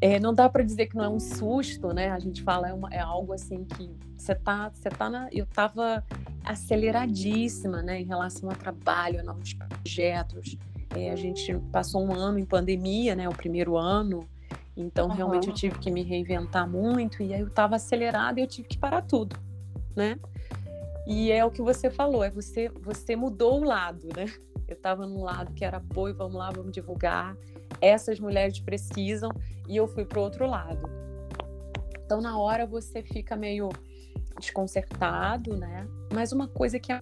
é, 0.00 0.20
não 0.20 0.32
dá 0.32 0.48
para 0.48 0.62
dizer 0.62 0.86
que 0.86 0.96
não 0.96 1.04
é 1.04 1.08
um 1.08 1.20
susto, 1.20 1.92
né? 1.92 2.10
A 2.10 2.18
gente 2.18 2.42
fala 2.42 2.68
é, 2.68 2.72
uma, 2.72 2.88
é 2.92 3.00
algo 3.00 3.32
assim 3.32 3.64
que 3.64 3.90
você 4.22 4.34
tá, 4.36 4.70
você 4.72 4.88
tá 4.88 5.10
na. 5.10 5.28
Eu 5.32 5.44
estava 5.44 6.04
aceleradíssima, 6.44 7.82
né, 7.82 8.00
em 8.00 8.04
relação 8.04 8.48
ao 8.48 8.56
trabalho, 8.56 9.20
a 9.20 9.22
novos 9.22 9.52
projetos. 9.54 10.56
É, 10.94 11.10
a 11.10 11.16
gente 11.16 11.58
passou 11.72 12.04
um 12.04 12.12
ano 12.12 12.38
em 12.38 12.44
pandemia, 12.44 13.16
né, 13.16 13.28
o 13.28 13.34
primeiro 13.34 13.76
ano. 13.76 14.28
Então 14.76 15.08
uhum. 15.08 15.14
realmente 15.14 15.48
eu 15.48 15.54
tive 15.54 15.78
que 15.78 15.90
me 15.90 16.02
reinventar 16.02 16.68
muito 16.68 17.22
e 17.22 17.34
aí 17.34 17.40
eu 17.40 17.48
estava 17.48 17.76
acelerada 17.76 18.40
e 18.40 18.42
eu 18.42 18.46
tive 18.46 18.68
que 18.68 18.78
parar 18.78 19.02
tudo, 19.02 19.36
né? 19.94 20.18
E 21.06 21.30
é 21.30 21.44
o 21.44 21.50
que 21.50 21.60
você 21.60 21.90
falou, 21.90 22.22
é 22.24 22.30
você 22.30 22.70
você 22.80 23.14
mudou 23.14 23.60
o 23.60 23.64
lado, 23.64 24.08
né? 24.16 24.26
Eu 24.66 24.74
estava 24.74 25.06
num 25.06 25.22
lado 25.22 25.52
que 25.52 25.64
era 25.64 25.76
apoio, 25.76 26.14
vamos 26.14 26.36
lá, 26.36 26.50
vamos 26.50 26.72
divulgar. 26.72 27.36
Essas 27.80 28.18
mulheres 28.18 28.60
precisam 28.60 29.30
e 29.68 29.76
eu 29.76 29.86
fui 29.86 30.06
para 30.06 30.20
outro 30.20 30.46
lado. 30.46 30.88
Então 32.02 32.22
na 32.22 32.38
hora 32.38 32.64
você 32.64 33.02
fica 33.02 33.36
meio 33.36 33.68
desconcertado, 34.38 35.56
né? 35.56 35.86
Mas 36.12 36.32
uma 36.32 36.48
coisa 36.48 36.78
que 36.78 36.92
é 36.92 37.00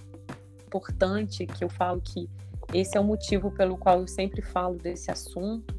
importante, 0.66 1.46
que 1.46 1.64
eu 1.64 1.68
falo 1.68 2.00
que 2.00 2.28
esse 2.72 2.96
é 2.96 3.00
o 3.00 3.04
motivo 3.04 3.50
pelo 3.50 3.76
qual 3.76 4.00
eu 4.00 4.06
sempre 4.06 4.42
falo 4.42 4.76
desse 4.76 5.10
assunto, 5.10 5.74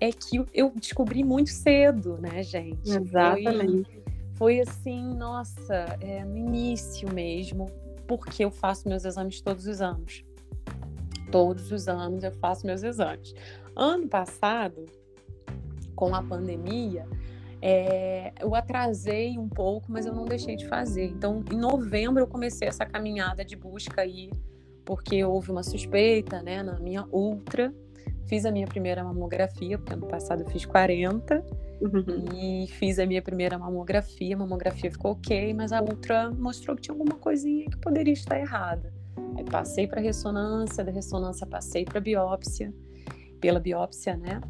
é 0.00 0.12
que 0.12 0.44
eu 0.52 0.72
descobri 0.76 1.24
muito 1.24 1.50
cedo, 1.50 2.18
né, 2.18 2.42
gente? 2.42 2.90
Exatamente. 2.90 4.02
Foi, 4.34 4.58
foi 4.58 4.60
assim, 4.60 5.14
nossa, 5.14 5.96
é, 6.00 6.24
no 6.24 6.36
início 6.36 7.12
mesmo, 7.12 7.66
porque 8.06 8.44
eu 8.44 8.50
faço 8.50 8.88
meus 8.88 9.04
exames 9.04 9.40
todos 9.40 9.66
os 9.66 9.80
anos. 9.80 10.24
Todos 11.32 11.72
os 11.72 11.88
anos 11.88 12.22
eu 12.24 12.32
faço 12.32 12.66
meus 12.66 12.82
exames. 12.82 13.34
Ano 13.74 14.08
passado, 14.08 14.86
com 15.94 16.14
a 16.14 16.22
pandemia, 16.22 17.06
é, 17.60 18.32
eu 18.40 18.54
atrasei 18.54 19.38
um 19.38 19.48
pouco, 19.48 19.90
mas 19.90 20.06
eu 20.06 20.14
não 20.14 20.24
deixei 20.24 20.56
de 20.56 20.66
fazer. 20.66 21.06
Então, 21.06 21.44
em 21.52 21.56
novembro, 21.56 22.22
eu 22.22 22.26
comecei 22.26 22.68
essa 22.68 22.86
caminhada 22.86 23.44
de 23.44 23.56
busca 23.56 24.02
aí, 24.02 24.30
porque 24.84 25.24
houve 25.24 25.50
uma 25.50 25.62
suspeita, 25.62 26.42
né, 26.42 26.62
na 26.62 26.78
minha 26.78 27.04
ultra. 27.12 27.74
Fiz 28.26 28.44
a 28.44 28.52
minha 28.52 28.66
primeira 28.66 29.02
mamografia, 29.02 29.78
porque 29.78 29.94
ano 29.94 30.06
passado 30.06 30.42
eu 30.42 30.50
fiz 30.50 30.64
40, 30.66 31.42
uhum. 31.80 32.24
e 32.34 32.66
fiz 32.68 32.98
a 32.98 33.06
minha 33.06 33.22
primeira 33.22 33.58
mamografia. 33.58 34.36
A 34.36 34.38
mamografia 34.38 34.90
ficou 34.90 35.12
ok, 35.12 35.54
mas 35.54 35.72
a 35.72 35.80
ultra 35.80 36.30
mostrou 36.30 36.76
que 36.76 36.82
tinha 36.82 36.94
alguma 36.94 37.16
coisinha 37.16 37.66
que 37.68 37.78
poderia 37.78 38.12
estar 38.12 38.38
errada. 38.38 38.92
Aí 39.36 39.44
passei 39.44 39.86
para 39.86 40.00
ressonância, 40.00 40.84
da 40.84 40.92
ressonância 40.92 41.46
passei 41.46 41.84
para 41.84 42.00
biópsia, 42.00 42.72
pela 43.40 43.58
biópsia, 43.58 44.16
né? 44.16 44.40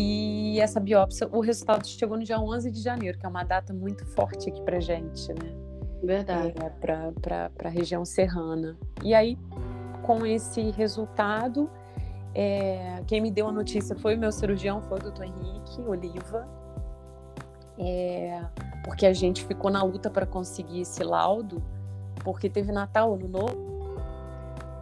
E 0.00 0.60
essa 0.60 0.78
biópsia, 0.78 1.28
o 1.32 1.40
resultado 1.40 1.84
chegou 1.84 2.16
no 2.16 2.22
dia 2.22 2.38
11 2.38 2.70
de 2.70 2.80
janeiro, 2.80 3.18
que 3.18 3.26
é 3.26 3.28
uma 3.28 3.42
data 3.42 3.74
muito 3.74 4.06
forte 4.06 4.48
aqui 4.48 4.62
pra 4.62 4.78
gente, 4.78 5.28
né? 5.32 5.52
Verdade. 6.00 6.54
É, 6.62 6.70
para 6.70 7.50
a 7.64 7.68
região 7.68 8.04
serrana. 8.04 8.78
E 9.02 9.12
aí, 9.12 9.36
com 10.02 10.24
esse 10.24 10.70
resultado, 10.70 11.68
é, 12.32 13.02
quem 13.08 13.20
me 13.20 13.28
deu 13.28 13.48
a 13.48 13.52
notícia 13.52 13.96
foi 13.96 14.14
o 14.14 14.18
meu 14.18 14.30
cirurgião, 14.30 14.80
foi 14.82 14.98
o 14.98 15.02
doutor 15.02 15.24
Henrique 15.24 15.80
Oliva. 15.84 16.48
é, 17.76 18.40
porque 18.84 19.04
a 19.04 19.12
gente 19.12 19.44
ficou 19.44 19.68
na 19.68 19.82
luta 19.82 20.08
para 20.08 20.26
conseguir 20.26 20.82
esse 20.82 21.02
laudo, 21.02 21.60
porque 22.22 22.48
teve 22.48 22.70
Natal, 22.70 23.14
Ano 23.14 23.26
Novo. 23.26 23.77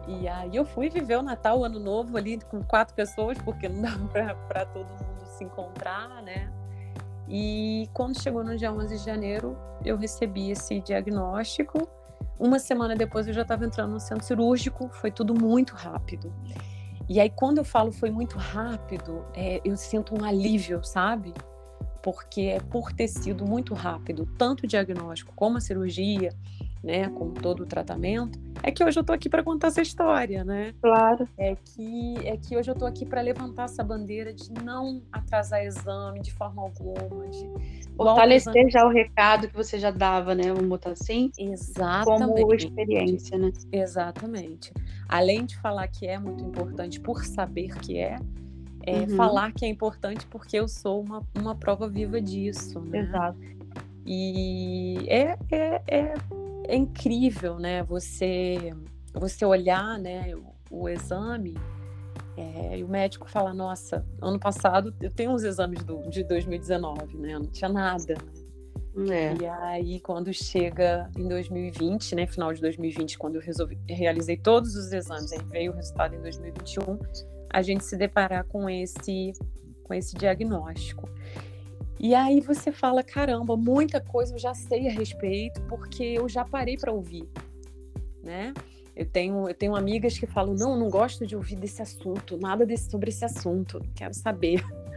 E 0.07 0.27
aí 0.27 0.55
eu 0.55 0.65
fui 0.65 0.89
viver 0.89 1.17
o 1.17 1.21
Natal, 1.21 1.59
o 1.59 1.65
Ano 1.65 1.79
Novo 1.79 2.17
ali 2.17 2.39
com 2.39 2.63
quatro 2.63 2.95
pessoas, 2.95 3.37
porque 3.39 3.67
não 3.67 4.07
dava 4.07 4.35
para 4.47 4.65
todo 4.65 4.87
mundo 4.87 5.25
se 5.37 5.43
encontrar, 5.43 6.21
né? 6.23 6.51
E 7.27 7.89
quando 7.93 8.19
chegou 8.21 8.43
no 8.43 8.55
dia 8.55 8.71
11 8.71 8.97
de 8.97 9.03
janeiro, 9.03 9.57
eu 9.83 9.97
recebi 9.97 10.51
esse 10.51 10.79
diagnóstico. 10.79 11.89
Uma 12.39 12.57
semana 12.57 12.95
depois 12.95 13.27
eu 13.27 13.33
já 13.33 13.41
estava 13.41 13.65
entrando 13.65 13.91
no 13.91 13.99
centro 13.99 14.23
cirúrgico, 14.23 14.89
foi 14.93 15.11
tudo 15.11 15.33
muito 15.33 15.75
rápido. 15.75 16.33
E 17.09 17.19
aí, 17.19 17.29
quando 17.29 17.57
eu 17.57 17.65
falo 17.65 17.91
foi 17.91 18.09
muito 18.09 18.37
rápido, 18.37 19.25
é, 19.33 19.61
eu 19.63 19.75
sinto 19.75 20.13
um 20.19 20.23
alívio, 20.23 20.83
sabe? 20.83 21.33
Porque 22.01 22.41
é 22.41 22.59
por 22.59 22.93
ter 22.93 23.07
sido 23.07 23.45
muito 23.45 23.73
rápido, 23.73 24.25
tanto 24.37 24.63
o 24.63 24.67
diagnóstico 24.67 25.33
como 25.35 25.57
a 25.57 25.61
cirurgia, 25.61 26.29
né, 26.83 27.09
como 27.09 27.33
todo 27.33 27.63
o 27.63 27.65
tratamento, 27.65 28.39
é 28.63 28.71
que 28.71 28.83
hoje 28.83 28.99
eu 28.99 29.03
tô 29.03 29.13
aqui 29.13 29.29
para 29.29 29.43
contar 29.43 29.67
essa 29.67 29.81
história, 29.81 30.43
né? 30.43 30.73
Claro. 30.81 31.27
É 31.37 31.55
que 31.55 32.15
é 32.23 32.37
que 32.37 32.57
hoje 32.57 32.69
eu 32.69 32.75
tô 32.75 32.85
aqui 32.85 33.05
para 33.05 33.21
levantar 33.21 33.65
essa 33.65 33.83
bandeira 33.83 34.33
de 34.33 34.51
não 34.63 35.01
atrasar 35.11 35.63
exame 35.63 36.21
de 36.21 36.33
forma 36.33 36.61
alguma, 36.61 37.27
de 37.29 37.49
fortalecer 37.95 38.69
já 38.69 38.85
o 38.85 38.89
recado 38.89 39.47
que 39.47 39.55
você 39.55 39.79
já 39.79 39.91
dava, 39.91 40.35
né? 40.35 40.51
Vamos 40.53 40.67
botar 40.67 40.91
assim. 40.91 41.31
Exatamente. 41.37 42.41
Como 42.41 42.53
experiência, 42.53 43.37
né? 43.37 43.51
Exatamente. 43.71 44.71
Além 45.07 45.45
de 45.45 45.57
falar 45.57 45.87
que 45.87 46.07
é 46.07 46.17
muito 46.19 46.43
importante 46.43 46.99
por 46.99 47.23
saber 47.25 47.75
que 47.79 47.97
é, 47.97 48.17
é 48.83 48.99
uhum. 48.99 49.09
falar 49.15 49.51
que 49.51 49.65
é 49.65 49.67
importante 49.67 50.25
porque 50.27 50.57
eu 50.57 50.67
sou 50.67 51.01
uma, 51.01 51.21
uma 51.37 51.55
prova 51.55 51.87
viva 51.87 52.19
disso, 52.19 52.79
né? 52.79 52.99
Exato. 52.99 53.37
E 54.05 55.05
é, 55.09 55.37
é, 55.51 55.81
é 55.87 56.13
é 56.67 56.75
incrível, 56.75 57.57
né? 57.59 57.83
Você, 57.83 58.73
você 59.13 59.45
olhar, 59.45 59.97
né, 59.97 60.35
o, 60.35 60.83
o 60.83 60.89
exame 60.89 61.55
é, 62.37 62.77
e 62.77 62.83
o 62.83 62.87
médico 62.87 63.29
fala, 63.29 63.53
nossa, 63.53 64.05
ano 64.21 64.39
passado 64.39 64.93
eu 65.01 65.09
tenho 65.09 65.31
uns 65.31 65.43
exames 65.43 65.83
do, 65.83 66.07
de 66.09 66.23
2019, 66.23 67.17
né? 67.17 67.33
Não 67.33 67.47
tinha 67.47 67.69
nada. 67.69 68.15
É. 69.11 69.35
E 69.39 69.45
aí, 69.45 69.99
quando 69.99 70.33
chega 70.33 71.09
em 71.15 71.27
2020, 71.27 72.15
né, 72.15 72.25
final 72.25 72.51
de 72.51 72.61
2020, 72.61 73.17
quando 73.17 73.35
eu 73.35 73.41
resolvi, 73.41 73.77
realizei 73.87 74.37
todos 74.37 74.75
os 74.75 74.91
exames, 74.91 75.31
aí 75.31 75.43
veio 75.49 75.71
o 75.71 75.75
resultado 75.75 76.15
em 76.15 76.21
2021, 76.21 76.99
a 77.49 77.61
gente 77.61 77.83
se 77.85 77.95
deparar 77.95 78.43
com 78.45 78.67
esse, 78.67 79.33
com 79.83 79.93
esse 79.93 80.15
diagnóstico. 80.15 81.07
E 81.99 82.13
aí 82.13 82.39
você 82.41 82.71
fala, 82.71 83.03
caramba, 83.03 83.57
muita 83.57 83.99
coisa 83.99 84.35
eu 84.35 84.39
já 84.39 84.53
sei 84.53 84.87
a 84.87 84.91
respeito 84.91 85.61
porque 85.63 86.03
eu 86.03 86.29
já 86.29 86.45
parei 86.45 86.77
para 86.77 86.91
ouvir, 86.91 87.27
né? 88.23 88.53
Eu 88.95 89.05
tenho, 89.05 89.47
eu 89.47 89.53
tenho 89.53 89.75
amigas 89.75 90.17
que 90.17 90.25
falam, 90.25 90.55
não, 90.55 90.77
não 90.77 90.89
gosto 90.89 91.25
de 91.25 91.35
ouvir 91.35 91.55
desse 91.55 91.81
assunto, 91.81 92.37
nada 92.37 92.65
desse, 92.65 92.89
sobre 92.89 93.09
esse 93.09 93.23
assunto, 93.23 93.79
não 93.79 93.93
quero 93.93 94.13
saber. 94.13 94.63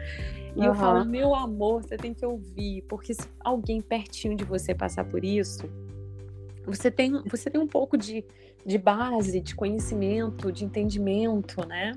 E 0.57 0.59
uhum. 0.59 0.65
eu 0.65 0.75
falo, 0.75 1.05
meu 1.05 1.33
amor, 1.33 1.85
você 1.85 1.97
tem 1.97 2.13
que 2.13 2.27
ouvir, 2.27 2.83
porque 2.89 3.15
se 3.15 3.23
alguém 3.39 3.81
pertinho 3.81 4.37
de 4.37 4.43
você 4.43 4.75
passar 4.75 5.05
por 5.05 5.25
isso, 5.25 5.71
você 6.67 6.91
tem, 6.91 7.23
você 7.25 7.49
tem 7.49 7.61
um 7.61 7.69
pouco 7.69 7.97
de, 7.97 8.25
de 8.67 8.77
base, 8.77 9.41
de 9.41 9.55
conhecimento, 9.55 10.51
de 10.51 10.65
entendimento, 10.65 11.65
né? 11.69 11.93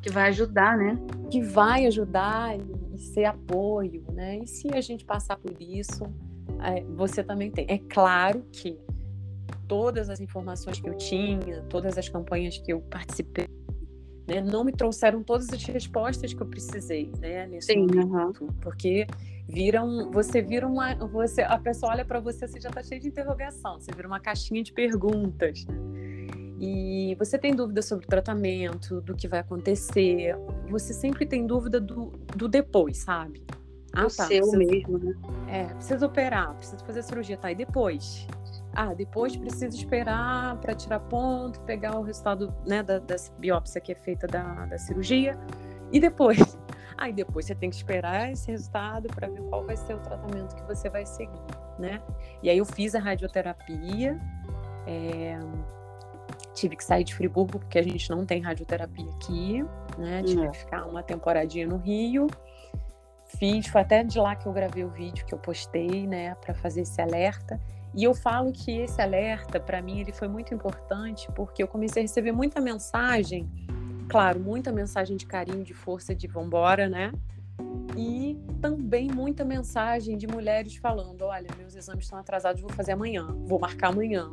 Que 0.00 0.10
vai 0.10 0.28
ajudar, 0.30 0.78
né? 0.78 0.98
Que 1.30 1.42
vai 1.42 1.84
ajudar 1.84 2.58
e, 2.58 2.62
ser 3.00 3.24
apoio, 3.24 4.04
né? 4.12 4.38
E 4.38 4.46
se 4.46 4.68
a 4.72 4.80
gente 4.80 5.04
passar 5.04 5.36
por 5.36 5.60
isso, 5.60 6.04
é, 6.62 6.82
você 6.84 7.24
também 7.24 7.50
tem. 7.50 7.66
É 7.68 7.78
claro 7.78 8.44
que 8.52 8.78
todas 9.66 10.10
as 10.10 10.20
informações 10.20 10.80
que 10.80 10.88
eu 10.88 10.94
tinha, 10.96 11.62
todas 11.62 11.96
as 11.96 12.08
campanhas 12.08 12.58
que 12.58 12.72
eu 12.72 12.80
participei, 12.80 13.48
né, 14.26 14.40
não 14.40 14.64
me 14.64 14.72
trouxeram 14.72 15.22
todas 15.22 15.48
as 15.50 15.62
respostas 15.64 16.34
que 16.34 16.40
eu 16.40 16.46
precisei, 16.46 17.10
né, 17.18 17.46
nesse 17.46 17.72
Sim, 17.72 17.86
momento, 17.86 18.44
uhum. 18.44 18.52
porque 18.60 19.06
viram, 19.48 20.10
você 20.10 20.42
vira 20.42 20.66
uma, 20.66 20.94
você, 20.94 21.42
a 21.42 21.58
pessoa 21.58 21.92
olha 21.92 22.04
para 22.04 22.20
você, 22.20 22.46
você 22.46 22.60
já 22.60 22.68
está 22.68 22.82
cheio 22.82 23.00
de 23.00 23.08
interrogação, 23.08 23.80
você 23.80 23.92
vira 23.92 24.06
uma 24.06 24.20
caixinha 24.20 24.62
de 24.62 24.72
perguntas. 24.72 25.64
Né? 25.66 26.09
E 26.60 27.14
você 27.18 27.38
tem 27.38 27.54
dúvida 27.56 27.80
sobre 27.80 28.04
o 28.04 28.08
tratamento, 28.08 29.00
do 29.00 29.16
que 29.16 29.26
vai 29.26 29.40
acontecer, 29.40 30.36
você 30.68 30.92
sempre 30.92 31.24
tem 31.24 31.46
dúvida 31.46 31.80
do, 31.80 32.12
do 32.36 32.46
depois, 32.46 32.98
sabe? 32.98 33.42
Ah, 33.94 34.02
o 34.02 34.04
tá, 34.04 34.26
seu 34.26 34.42
precisa, 34.42 34.58
mesmo, 34.58 34.98
né? 34.98 35.14
É, 35.48 35.64
precisa 35.74 36.04
operar, 36.04 36.54
precisa 36.56 36.84
fazer 36.84 37.00
a 37.00 37.02
cirurgia, 37.02 37.38
tá? 37.38 37.50
E 37.50 37.54
depois? 37.54 38.26
Ah, 38.74 38.92
depois 38.92 39.34
precisa 39.34 39.74
esperar 39.74 40.60
para 40.60 40.74
tirar 40.74 41.00
ponto, 41.00 41.58
pegar 41.62 41.98
o 41.98 42.02
resultado 42.02 42.54
né, 42.66 42.82
da, 42.82 42.98
da 42.98 43.16
biópsia 43.38 43.80
que 43.80 43.92
é 43.92 43.94
feita 43.94 44.26
da, 44.26 44.66
da 44.66 44.76
cirurgia. 44.76 45.38
E 45.90 45.98
depois? 45.98 46.58
Aí 46.98 47.10
ah, 47.10 47.14
depois 47.14 47.46
você 47.46 47.54
tem 47.54 47.70
que 47.70 47.76
esperar 47.76 48.30
esse 48.30 48.50
resultado 48.50 49.08
para 49.08 49.26
ver 49.26 49.40
qual 49.44 49.64
vai 49.64 49.78
ser 49.78 49.94
o 49.94 49.98
tratamento 50.00 50.54
que 50.54 50.62
você 50.64 50.90
vai 50.90 51.06
seguir, 51.06 51.40
né? 51.78 52.02
E 52.42 52.50
aí 52.50 52.58
eu 52.58 52.66
fiz 52.66 52.94
a 52.94 52.98
radioterapia, 52.98 54.20
é, 54.86 55.38
tive 56.60 56.76
que 56.76 56.84
sair 56.84 57.04
de 57.04 57.14
Friburgo 57.14 57.58
porque 57.58 57.78
a 57.78 57.82
gente 57.82 58.10
não 58.10 58.26
tem 58.26 58.42
radioterapia 58.42 59.10
aqui, 59.12 59.64
né? 59.96 60.22
Tive 60.22 60.48
que 60.50 60.58
ficar 60.58 60.84
uma 60.84 61.02
temporadinha 61.02 61.66
no 61.66 61.78
Rio. 61.78 62.26
Fiz, 63.38 63.66
foi 63.68 63.80
até 63.80 64.02
de 64.04 64.18
lá 64.18 64.36
que 64.36 64.46
eu 64.46 64.52
gravei 64.52 64.84
o 64.84 64.90
vídeo 64.90 65.24
que 65.24 65.32
eu 65.32 65.38
postei, 65.38 66.06
né, 66.06 66.34
para 66.34 66.52
fazer 66.52 66.82
esse 66.82 67.00
alerta. 67.00 67.60
E 67.94 68.04
eu 68.04 68.12
falo 68.12 68.52
que 68.52 68.78
esse 68.78 69.00
alerta, 69.00 69.58
para 69.58 69.80
mim, 69.80 70.00
ele 70.00 70.12
foi 70.12 70.28
muito 70.28 70.52
importante 70.52 71.28
porque 71.34 71.62
eu 71.62 71.68
comecei 71.68 72.02
a 72.02 72.04
receber 72.04 72.32
muita 72.32 72.60
mensagem, 72.60 73.48
claro, 74.08 74.38
muita 74.38 74.72
mensagem 74.72 75.16
de 75.16 75.26
carinho, 75.26 75.64
de 75.64 75.74
força, 75.74 76.14
de 76.14 76.26
vambora, 76.26 76.88
né? 76.88 77.12
E 77.96 78.36
também 78.60 79.08
muita 79.08 79.44
mensagem 79.44 80.16
de 80.18 80.26
mulheres 80.26 80.76
falando: 80.76 81.22
olha, 81.22 81.48
meus 81.56 81.74
exames 81.74 82.04
estão 82.04 82.18
atrasados, 82.18 82.60
vou 82.60 82.70
fazer 82.70 82.92
amanhã, 82.92 83.26
vou 83.46 83.58
marcar 83.58 83.88
amanhã 83.88 84.30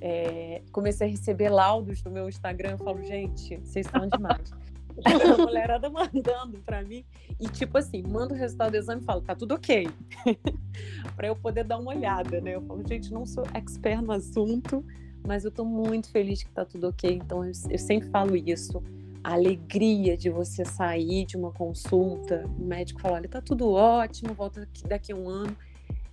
é, 0.00 0.62
comecei 0.72 1.06
a 1.06 1.10
receber 1.10 1.48
laudos 1.48 2.02
no 2.02 2.10
meu 2.10 2.28
Instagram. 2.28 2.72
Eu 2.72 2.78
falo, 2.78 3.02
gente, 3.02 3.56
vocês 3.58 3.86
estão 3.86 4.06
demais. 4.08 4.52
a 5.04 5.36
mulherada 5.36 5.90
mandando 5.90 6.58
para 6.64 6.82
mim. 6.82 7.04
E, 7.38 7.48
tipo 7.48 7.76
assim, 7.76 8.02
manda 8.02 8.34
o 8.34 8.36
resultado 8.36 8.72
do 8.72 8.76
exame 8.76 9.02
e 9.02 9.04
fala, 9.04 9.20
tá 9.20 9.34
tudo 9.34 9.54
ok. 9.54 9.88
para 11.14 11.28
eu 11.28 11.36
poder 11.36 11.64
dar 11.64 11.78
uma 11.78 11.90
olhada, 11.90 12.40
né? 12.40 12.54
Eu 12.54 12.62
falo, 12.62 12.82
gente, 12.86 13.12
não 13.12 13.26
sou 13.26 13.44
expert 13.52 14.02
no 14.02 14.12
assunto, 14.12 14.84
mas 15.26 15.44
eu 15.44 15.50
tô 15.50 15.64
muito 15.64 16.10
feliz 16.10 16.42
que 16.42 16.50
tá 16.50 16.64
tudo 16.64 16.88
ok. 16.88 17.10
Então, 17.10 17.44
eu, 17.44 17.52
eu 17.70 17.78
sempre 17.78 18.08
falo 18.10 18.36
isso. 18.36 18.82
A 19.22 19.32
alegria 19.32 20.16
de 20.16 20.30
você 20.30 20.64
sair 20.64 21.26
de 21.26 21.36
uma 21.36 21.50
consulta, 21.50 22.44
o 22.58 22.64
médico 22.64 23.00
fala, 23.00 23.16
olha, 23.16 23.28
tá 23.28 23.40
tudo 23.40 23.70
ótimo, 23.72 24.34
volta 24.34 24.60
daqui, 24.60 24.86
daqui 24.86 25.12
a 25.12 25.16
um 25.16 25.28
ano. 25.28 25.56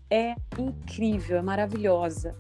É 0.10 0.36
incrível, 0.58 1.38
é 1.38 1.42
maravilhosa. 1.42 2.36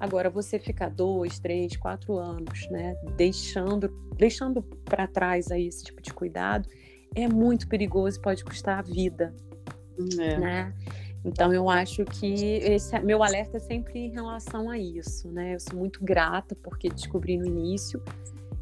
Agora, 0.00 0.30
você 0.30 0.58
ficar 0.58 0.90
dois, 0.90 1.38
três, 1.40 1.76
quatro 1.76 2.16
anos, 2.16 2.68
né, 2.70 2.96
deixando, 3.16 3.88
deixando 4.16 4.62
para 4.62 5.06
trás 5.06 5.50
aí 5.50 5.66
esse 5.66 5.84
tipo 5.84 6.00
de 6.00 6.12
cuidado, 6.12 6.68
é 7.14 7.26
muito 7.26 7.66
perigoso 7.66 8.18
e 8.18 8.22
pode 8.22 8.44
custar 8.44 8.78
a 8.78 8.82
vida, 8.82 9.34
é. 10.20 10.38
né? 10.38 10.74
Então, 11.24 11.52
eu 11.52 11.68
acho 11.68 12.04
que 12.04 12.32
esse 12.62 12.98
meu 13.00 13.22
alerta 13.24 13.56
é 13.56 13.60
sempre 13.60 13.98
em 13.98 14.10
relação 14.10 14.70
a 14.70 14.78
isso, 14.78 15.28
né? 15.28 15.56
Eu 15.56 15.60
sou 15.60 15.76
muito 15.76 16.02
grata 16.02 16.54
porque 16.62 16.88
descobri 16.88 17.36
no 17.36 17.44
início 17.44 18.00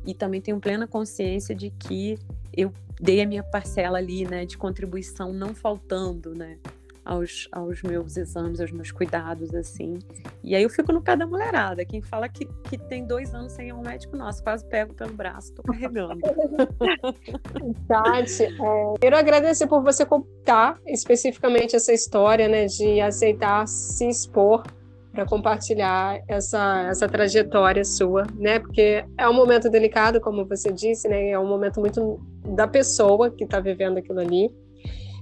e 0.07 0.15
também 0.15 0.41
tenho 0.41 0.59
plena 0.59 0.87
consciência 0.87 1.55
de 1.55 1.71
que 1.71 2.19
eu 2.57 2.73
dei 2.99 3.21
a 3.21 3.27
minha 3.27 3.43
parcela 3.43 3.99
ali, 3.99 4.25
né, 4.25 4.47
de 4.47 4.57
contribuição 4.57 5.33
não 5.33 5.55
faltando, 5.55 6.35
né? 6.35 6.59
Aos, 7.07 7.49
aos 7.53 7.83
meus 7.83 8.17
exames, 8.17 8.61
aos 8.61 8.73
meus 8.73 8.91
cuidados, 8.91 9.55
assim. 9.55 9.99
E 10.43 10.55
aí 10.55 10.63
eu 10.63 10.69
fico 10.69 10.93
no 10.93 11.01
pé 11.01 11.17
da 11.17 11.27
mulherada. 11.27 11.85
Quem 11.85 12.03
fala 12.03 12.29
que, 12.29 12.45
que 12.65 12.77
tem 12.77 13.07
dois 13.07 13.33
anos 13.33 13.53
sem 13.53 13.69
ir 13.69 13.73
um 13.73 13.81
médico, 13.81 14.17
nossa, 14.17 14.43
quase 14.43 14.67
pego 14.67 14.93
pelo 14.93 15.13
braço, 15.13 15.55
tô 15.55 15.63
carregando. 15.63 16.21
Tati, 17.87 18.45
é, 18.45 18.95
quero 19.01 19.17
agradecer 19.17 19.69
por 19.69 19.83
você 19.83 20.05
contar 20.05 20.79
especificamente 20.87 21.77
essa 21.77 21.93
história, 21.93 22.49
né, 22.49 22.67
de 22.67 23.01
aceitar 23.01 23.67
se 23.69 24.09
expor 24.09 24.65
para 25.13 25.25
compartilhar 25.25 26.21
essa, 26.29 26.89
essa 26.91 27.09
trajetória 27.09 27.83
sua, 27.85 28.27
né? 28.35 28.59
Porque 28.59 29.03
é 29.17 29.27
um 29.27 29.33
momento 29.33 29.71
delicado, 29.71 30.21
como 30.21 30.45
você 30.45 30.71
disse, 30.71 31.09
né? 31.09 31.31
É 31.31 31.39
um 31.39 31.49
momento 31.49 31.81
muito 31.81 32.21
da 32.45 32.69
pessoa 32.69 33.31
que 33.31 33.45
está 33.45 33.59
vivendo 33.59 33.97
aquilo 33.97 34.21
ali. 34.21 34.51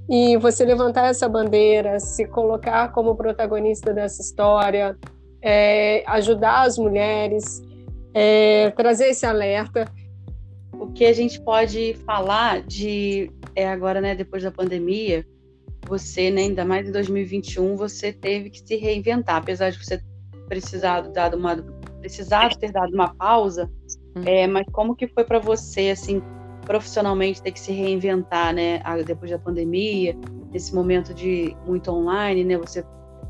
E 0.09 0.37
você 0.37 0.65
levantar 0.65 1.09
essa 1.09 1.29
bandeira, 1.29 1.99
se 1.99 2.27
colocar 2.27 2.93
como 2.93 3.17
protagonista 3.17 3.93
dessa 3.93 4.21
história, 4.21 4.97
é, 5.41 6.03
ajudar 6.07 6.63
as 6.63 6.77
mulheres, 6.77 7.63
é, 8.13 8.71
trazer 8.71 9.09
esse 9.09 9.25
alerta. 9.25 9.91
O 10.73 10.89
que 10.93 11.07
a 11.07 11.13
gente 11.13 11.41
pode 11.41 11.95
falar 12.05 12.63
de 12.63 13.31
é, 13.57 13.69
agora, 13.69 14.01
né, 14.01 14.15
depois 14.15 14.43
da 14.43 14.51
pandemia, 14.51 15.25
você, 15.87 16.31
né, 16.31 16.43
ainda 16.43 16.65
mais 16.65 16.89
em 16.89 16.93
2021, 16.93 17.77
você 17.77 18.13
teve 18.13 18.51
que 18.51 18.61
se 18.61 18.77
reinventar, 18.77 19.37
apesar 19.37 19.71
de 19.71 19.83
você 19.83 20.01
precisar 20.49 21.03
dado 21.03 21.37
uma 21.37 21.57
precisar 22.01 22.55
ter 22.57 22.71
dado 22.71 22.93
uma 22.93 23.15
pausa, 23.15 23.71
uhum. 24.15 24.23
é, 24.27 24.47
mas 24.47 24.67
como 24.73 24.95
que 24.95 25.09
foi 25.09 25.25
para 25.25 25.39
você 25.39 25.89
assim 25.89 26.23
profissionalmente 26.65 27.43
ter 27.43 27.53
que 27.53 27.61
se 27.61 27.73
reinventar, 27.73 28.55
né, 28.55 28.81
depois 29.05 29.31
da 29.31 29.39
pandemia, 29.39 30.17
nesse 30.51 30.75
momento 30.75 31.13
de 31.13 31.57
muito 31.67 31.91
online, 31.91 32.45
né? 32.45 32.57
Você 32.59 32.85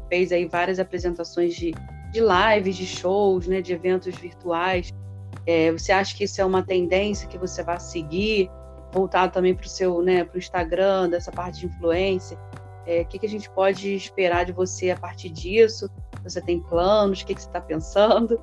fez 0.09 0.31
aí 0.33 0.47
várias 0.47 0.79
apresentações 0.79 1.55
de, 1.55 1.73
de 2.13 2.21
lives, 2.21 2.77
de 2.77 2.87
shows, 2.87 3.47
né, 3.47 3.61
de 3.61 3.73
eventos 3.73 4.15
virtuais. 4.17 4.93
É, 5.47 5.73
você 5.73 5.93
acha 5.93 6.17
que 6.17 6.25
isso 6.25 6.41
é 6.41 6.45
uma 6.45 6.63
tendência 6.63 7.29
que 7.29 7.37
você 7.37 7.63
vai 7.63 7.81
seguir? 7.81 8.51
voltado 8.95 9.33
também 9.33 9.55
para 9.55 9.67
o 9.67 9.69
seu, 9.69 10.01
né, 10.01 10.25
para 10.25 10.37
o 10.37 10.39
Instagram, 10.39 11.11
dessa 11.11 11.33
parte 11.33 11.61
de 11.61 11.67
influência. 11.67 12.39
É, 12.87 13.01
o 13.01 13.07
que, 13.07 13.19
que 13.19 13.27
a 13.27 13.29
gente 13.29 13.51
pode 13.51 13.93
esperar 13.95 14.45
de 14.45 14.53
você 14.53 14.91
a 14.91 14.97
partir 14.97 15.31
disso? 15.31 15.91
Você 16.23 16.41
tem 16.41 16.61
planos? 16.61 17.21
O 17.21 17.27
que, 17.27 17.35
que 17.35 17.43
você 17.43 17.49
está 17.49 17.61
pensando? 17.61 18.41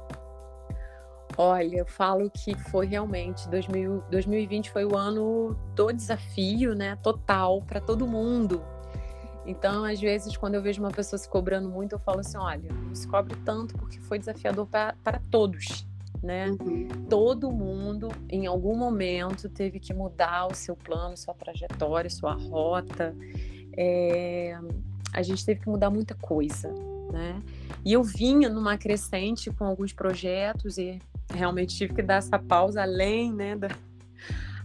Olha, 1.37 1.77
eu 1.77 1.85
falo 1.85 2.29
que 2.29 2.55
foi 2.69 2.85
realmente 2.87 3.47
2000, 3.49 4.03
2020 4.09 4.71
foi 4.71 4.85
o 4.85 4.95
ano 4.95 5.55
do 5.75 5.91
desafio, 5.91 6.75
né? 6.75 6.97
Total 6.97 7.61
para 7.61 7.79
todo 7.79 8.05
mundo. 8.07 8.61
Então, 9.45 9.83
às 9.83 9.99
vezes, 9.99 10.37
quando 10.37 10.55
eu 10.55 10.61
vejo 10.61 10.81
uma 10.81 10.91
pessoa 10.91 11.17
se 11.17 11.27
cobrando 11.27 11.69
muito, 11.69 11.93
eu 11.93 11.99
falo 11.99 12.19
assim: 12.19 12.37
olha, 12.37 12.71
não 12.71 12.93
se 12.93 13.07
cobre 13.07 13.35
tanto 13.45 13.75
porque 13.75 13.99
foi 13.99 14.19
desafiador 14.19 14.67
para 14.67 15.21
todos 15.31 15.85
né? 16.21 16.49
Uhum. 16.49 16.87
Todo 17.09 17.51
mundo, 17.51 18.09
em 18.29 18.45
algum 18.45 18.75
momento, 18.75 19.49
teve 19.49 19.79
que 19.79 19.93
mudar 19.93 20.47
o 20.47 20.53
seu 20.53 20.75
plano, 20.75 21.17
sua 21.17 21.33
trajetória, 21.33 22.09
sua 22.09 22.33
rota. 22.33 23.15
É... 23.75 24.57
A 25.13 25.21
gente 25.21 25.45
teve 25.45 25.61
que 25.61 25.69
mudar 25.69 25.89
muita 25.89 26.15
coisa, 26.15 26.69
né? 27.11 27.41
E 27.83 27.93
eu 27.93 28.03
vinha 28.03 28.47
numa 28.49 28.77
crescente 28.77 29.49
com 29.51 29.65
alguns 29.65 29.91
projetos 29.91 30.77
e 30.77 31.01
realmente 31.33 31.75
tive 31.75 31.93
que 31.93 32.01
dar 32.01 32.15
essa 32.15 32.37
pausa 32.37 32.81
além, 32.81 33.33
né? 33.33 33.55
Da... 33.55 33.69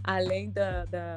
Além 0.03 0.49
da, 0.51 0.85
da, 0.85 1.15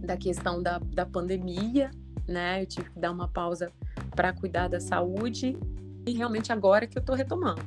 da 0.00 0.16
questão 0.16 0.62
da, 0.62 0.78
da 0.78 1.06
pandemia, 1.06 1.90
né? 2.26 2.62
Eu 2.62 2.66
tive 2.66 2.90
que 2.90 2.98
dar 2.98 3.12
uma 3.12 3.28
pausa 3.28 3.70
para 4.14 4.32
cuidar 4.32 4.68
da 4.68 4.80
saúde 4.80 5.56
e 6.06 6.12
realmente 6.12 6.52
agora 6.52 6.86
que 6.86 6.98
eu 6.98 7.00
estou 7.00 7.14
retomando. 7.14 7.62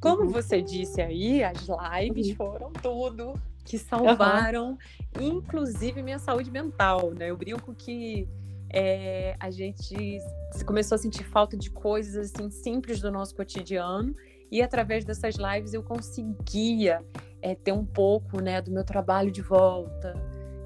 Como 0.00 0.22
uhum. 0.22 0.28
você 0.28 0.62
disse 0.62 1.00
aí, 1.00 1.42
as 1.42 1.66
lives 1.66 2.28
uhum. 2.28 2.34
foram 2.36 2.72
tudo 2.72 3.34
que 3.64 3.78
salvaram, 3.78 4.78
uhum. 5.18 5.38
inclusive 5.38 6.02
minha 6.02 6.18
saúde 6.18 6.50
mental, 6.50 7.12
né? 7.12 7.30
Eu 7.30 7.36
brinco 7.36 7.74
que 7.74 8.28
é, 8.72 9.36
a 9.40 9.50
gente 9.50 10.18
começou 10.64 10.96
a 10.96 10.98
sentir 10.98 11.24
falta 11.24 11.56
de 11.56 11.70
coisas 11.70 12.16
assim 12.16 12.50
simples 12.50 13.00
do 13.00 13.10
nosso 13.10 13.34
cotidiano 13.34 14.14
e 14.50 14.62
através 14.62 15.04
dessas 15.04 15.36
lives 15.36 15.74
eu 15.74 15.82
conseguia 15.82 17.04
é, 17.42 17.54
ter 17.54 17.72
um 17.72 17.84
pouco, 17.84 18.40
né, 18.40 18.60
do 18.60 18.70
meu 18.70 18.84
trabalho 18.84 19.30
de 19.30 19.42
volta, 19.42 20.14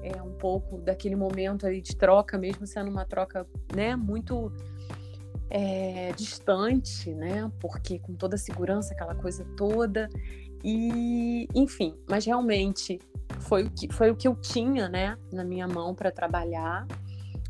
é 0.03 0.21
um 0.21 0.33
pouco 0.33 0.77
daquele 0.79 1.15
momento 1.15 1.65
ali 1.65 1.81
de 1.81 1.95
troca, 1.95 2.37
mesmo 2.37 2.65
sendo 2.65 2.89
uma 2.89 3.05
troca, 3.05 3.45
né, 3.75 3.95
muito 3.95 4.51
é, 5.51 6.13
distante, 6.13 7.13
né? 7.13 7.51
Porque 7.59 7.99
com 7.99 8.15
toda 8.15 8.35
a 8.35 8.39
segurança, 8.39 8.93
aquela 8.93 9.13
coisa 9.13 9.45
toda. 9.57 10.09
E, 10.63 11.47
enfim, 11.53 11.95
mas 12.09 12.25
realmente 12.25 12.99
foi 13.41 13.63
o 13.63 13.69
que, 13.69 13.93
foi 13.93 14.09
o 14.09 14.15
que 14.15 14.27
eu 14.27 14.35
tinha, 14.35 14.87
né, 14.87 15.17
na 15.31 15.43
minha 15.43 15.67
mão 15.67 15.93
para 15.93 16.09
trabalhar. 16.09 16.87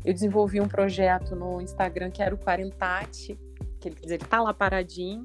Eu 0.04 0.12
desenvolvi 0.12 0.60
um 0.60 0.66
projeto 0.66 1.36
no 1.36 1.60
Instagram 1.60 2.10
que 2.10 2.22
era 2.22 2.34
o 2.34 2.38
Quarentate, 2.38 3.38
que 3.78 3.88
ele, 3.88 3.94
quer 3.94 4.02
dizer, 4.02 4.18
tá 4.18 4.42
lá 4.42 4.52
paradinho, 4.52 5.24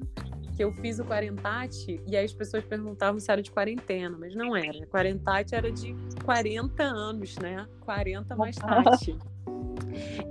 que 0.58 0.64
eu 0.64 0.72
fiz 0.72 0.98
o 0.98 1.04
Quarentate 1.04 2.02
e 2.04 2.16
aí 2.16 2.24
as 2.24 2.32
pessoas 2.32 2.64
perguntavam 2.64 3.20
se 3.20 3.30
era 3.30 3.40
de 3.40 3.48
quarentena, 3.48 4.16
mas 4.18 4.34
não 4.34 4.56
era. 4.56 4.84
Quarentate 4.88 5.54
era 5.54 5.70
de 5.70 5.94
40 6.24 6.82
anos, 6.82 7.36
né? 7.36 7.64
40 7.82 8.34
mais 8.34 8.56
tarde. 8.56 9.16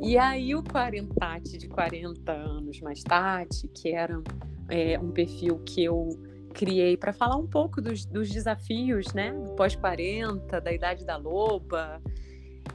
E 0.01 0.17
aí 0.17 0.53
o 0.53 0.61
Quarentate 0.61 1.57
de 1.57 1.69
40 1.69 2.29
anos 2.29 2.81
mais 2.81 3.01
tarde, 3.03 3.69
que 3.69 3.93
era 3.93 4.21
é, 4.67 4.99
um 4.99 5.11
perfil 5.11 5.59
que 5.59 5.85
eu 5.85 6.09
criei 6.53 6.97
para 6.97 7.13
falar 7.13 7.37
um 7.37 7.47
pouco 7.47 7.81
dos, 7.81 8.05
dos 8.05 8.29
desafios, 8.29 9.13
né, 9.13 9.31
do 9.31 9.53
pós-40, 9.55 10.59
da 10.59 10.73
idade 10.73 11.05
da 11.05 11.15
loba, 11.15 12.01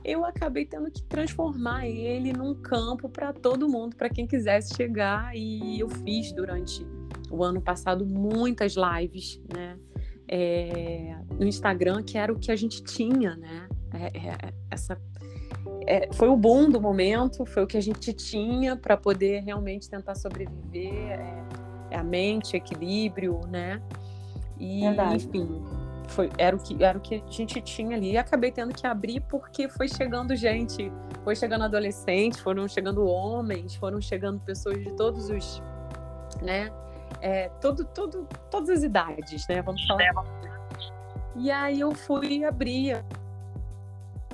eu 0.02 0.24
acabei 0.24 0.64
tendo 0.64 0.90
que 0.90 1.02
transformar 1.02 1.86
ele 1.86 2.32
num 2.32 2.54
campo 2.54 3.10
para 3.10 3.30
todo 3.32 3.68
mundo, 3.68 3.94
para 3.94 4.08
quem 4.08 4.26
quisesse 4.26 4.74
chegar. 4.74 5.36
E 5.36 5.78
eu 5.78 5.88
fiz 5.88 6.32
durante 6.32 6.84
o 7.32 7.42
ano 7.42 7.60
passado 7.60 8.06
muitas 8.06 8.74
lives, 8.74 9.40
né? 9.52 9.78
É, 10.28 11.16
no 11.38 11.46
Instagram, 11.46 12.02
que 12.02 12.16
era 12.16 12.32
o 12.32 12.38
que 12.38 12.50
a 12.52 12.56
gente 12.56 12.82
tinha, 12.82 13.36
né? 13.36 13.68
É, 13.92 14.06
é, 14.06 14.54
essa 14.70 14.98
é, 15.86 16.08
foi 16.12 16.28
o 16.28 16.36
boom 16.36 16.70
do 16.70 16.80
momento, 16.80 17.44
foi 17.44 17.64
o 17.64 17.66
que 17.66 17.76
a 17.76 17.82
gente 17.82 18.12
tinha 18.12 18.76
para 18.76 18.96
poder 18.96 19.42
realmente 19.42 19.88
tentar 19.88 20.14
sobreviver, 20.14 20.92
é, 20.92 21.44
é 21.90 21.96
a 21.96 22.04
mente, 22.04 22.56
equilíbrio, 22.56 23.40
né? 23.48 23.82
E, 24.58 24.82
Verdade. 24.82 25.26
enfim, 25.26 25.62
foi, 26.08 26.30
era, 26.38 26.54
o 26.54 26.58
que, 26.58 26.82
era 26.82 26.96
o 26.96 27.00
que 27.00 27.16
a 27.16 27.30
gente 27.30 27.60
tinha 27.60 27.96
ali. 27.96 28.12
E 28.12 28.16
acabei 28.16 28.52
tendo 28.52 28.74
que 28.74 28.86
abrir 28.86 29.20
porque 29.22 29.68
foi 29.68 29.88
chegando 29.88 30.36
gente, 30.36 30.92
foi 31.24 31.34
chegando 31.34 31.64
adolescentes, 31.64 32.38
foram 32.38 32.68
chegando 32.68 33.04
homens, 33.04 33.74
foram 33.74 34.00
chegando 34.00 34.40
pessoas 34.40 34.78
de 34.78 34.92
todos 34.92 35.30
os, 35.30 35.62
né? 36.40 36.70
É, 37.22 37.48
todo, 37.60 37.84
todo, 37.84 38.26
todas 38.50 38.68
as 38.68 38.82
idades, 38.82 39.46
né? 39.48 39.62
Vamos 39.62 39.86
falar. 39.86 40.02
E 41.36 41.50
aí 41.50 41.80
eu 41.80 41.94
fui 41.94 42.44
abrir 42.44 43.02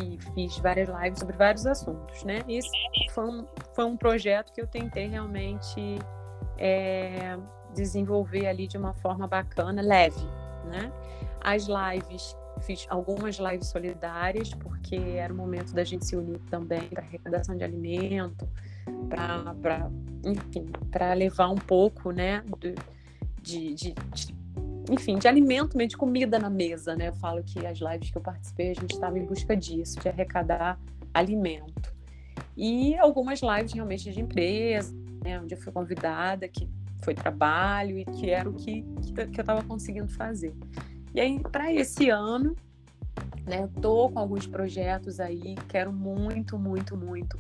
e 0.01 0.18
fiz 0.34 0.59
várias 0.59 0.89
lives 0.89 1.18
sobre 1.18 1.36
vários 1.36 1.66
assuntos, 1.66 2.24
né? 2.24 2.43
Isso 2.49 2.70
foi 3.11 3.24
um, 3.24 3.47
foi 3.74 3.84
um 3.84 3.97
projeto 3.97 4.53
que 4.53 4.61
eu 4.61 4.66
tentei 4.66 5.07
realmente 5.07 5.99
é, 6.57 7.36
desenvolver 7.74 8.47
ali 8.47 8.66
de 8.66 8.78
uma 8.78 8.95
forma 8.95 9.26
bacana, 9.26 9.82
leve, 9.82 10.24
né? 10.66 10.93
As 11.41 11.66
lives, 11.66 12.36
fiz 12.62 12.86
algumas 12.89 13.36
lives 13.36 13.68
solidárias, 13.68 14.53
porque 14.55 14.97
era 14.97 15.32
o 15.32 15.36
momento 15.36 15.72
da 15.72 15.84
gente 15.84 16.07
se 16.07 16.16
unir 16.16 16.39
também 16.51 16.89
para 16.89 17.03
arrecadação 17.03 17.57
de 17.57 17.64
alimento, 17.64 18.49
para, 19.09 19.91
enfim, 20.24 20.66
para 20.91 21.12
levar 21.14 21.49
um 21.49 21.57
pouco, 21.57 22.11
né, 22.11 22.43
de, 23.43 23.74
de, 23.74 23.95
de 23.95 23.95
enfim, 24.91 25.18
de 25.18 25.28
alimento 25.28 25.76
mesmo, 25.76 25.91
de 25.91 25.97
comida 25.97 26.39
na 26.39 26.49
mesa, 26.49 26.97
né? 26.97 27.09
Eu 27.09 27.14
falo 27.14 27.43
que 27.43 27.64
as 27.66 27.78
lives 27.78 28.11
que 28.11 28.16
eu 28.16 28.22
participei, 28.22 28.70
a 28.70 28.74
gente 28.74 28.93
estava 28.93 29.18
em 29.18 29.24
busca 29.24 29.55
disso, 29.55 30.01
de 30.01 30.09
arrecadar 30.09 30.78
alimento. 31.12 31.95
E 32.57 32.97
algumas 32.97 33.41
lives 33.43 33.72
realmente 33.72 34.11
de 34.11 34.20
empresa, 34.20 34.95
né? 35.22 35.39
Onde 35.41 35.55
eu 35.55 35.59
fui 35.59 35.72
convidada, 35.72 36.49
que 36.49 36.68
foi 37.03 37.14
trabalho 37.14 37.99
e 37.99 38.05
que 38.05 38.30
era 38.30 38.49
o 38.49 38.55
que, 38.55 38.82
que 39.14 39.20
eu 39.20 39.43
estava 39.43 39.62
conseguindo 39.62 40.09
fazer. 40.09 40.55
E 41.14 41.20
aí, 41.20 41.39
para 41.39 41.72
esse 41.72 42.09
ano, 42.09 42.57
né? 43.47 43.62
Eu 43.62 43.68
tô 43.80 44.09
com 44.09 44.18
alguns 44.18 44.47
projetos 44.47 45.20
aí, 45.20 45.55
quero 45.68 45.93
muito, 45.93 46.59
muito, 46.59 46.97
muito 46.97 47.39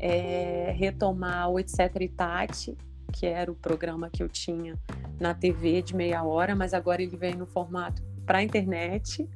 é, 0.00 0.72
retomar 0.76 1.50
o 1.50 1.60
Etc. 1.60 1.78
e 2.00 2.08
Tati, 2.08 2.76
que 3.12 3.26
era 3.26 3.52
o 3.52 3.54
programa 3.54 4.08
que 4.08 4.22
eu 4.22 4.28
tinha 4.28 4.78
na 5.20 5.34
TV 5.34 5.82
de 5.82 5.94
meia 5.94 6.24
hora, 6.24 6.56
mas 6.56 6.72
agora 6.72 7.02
ele 7.02 7.16
vem 7.16 7.34
no 7.34 7.46
formato 7.46 8.02
para 8.24 8.38
a 8.38 8.42
internet, 8.42 9.28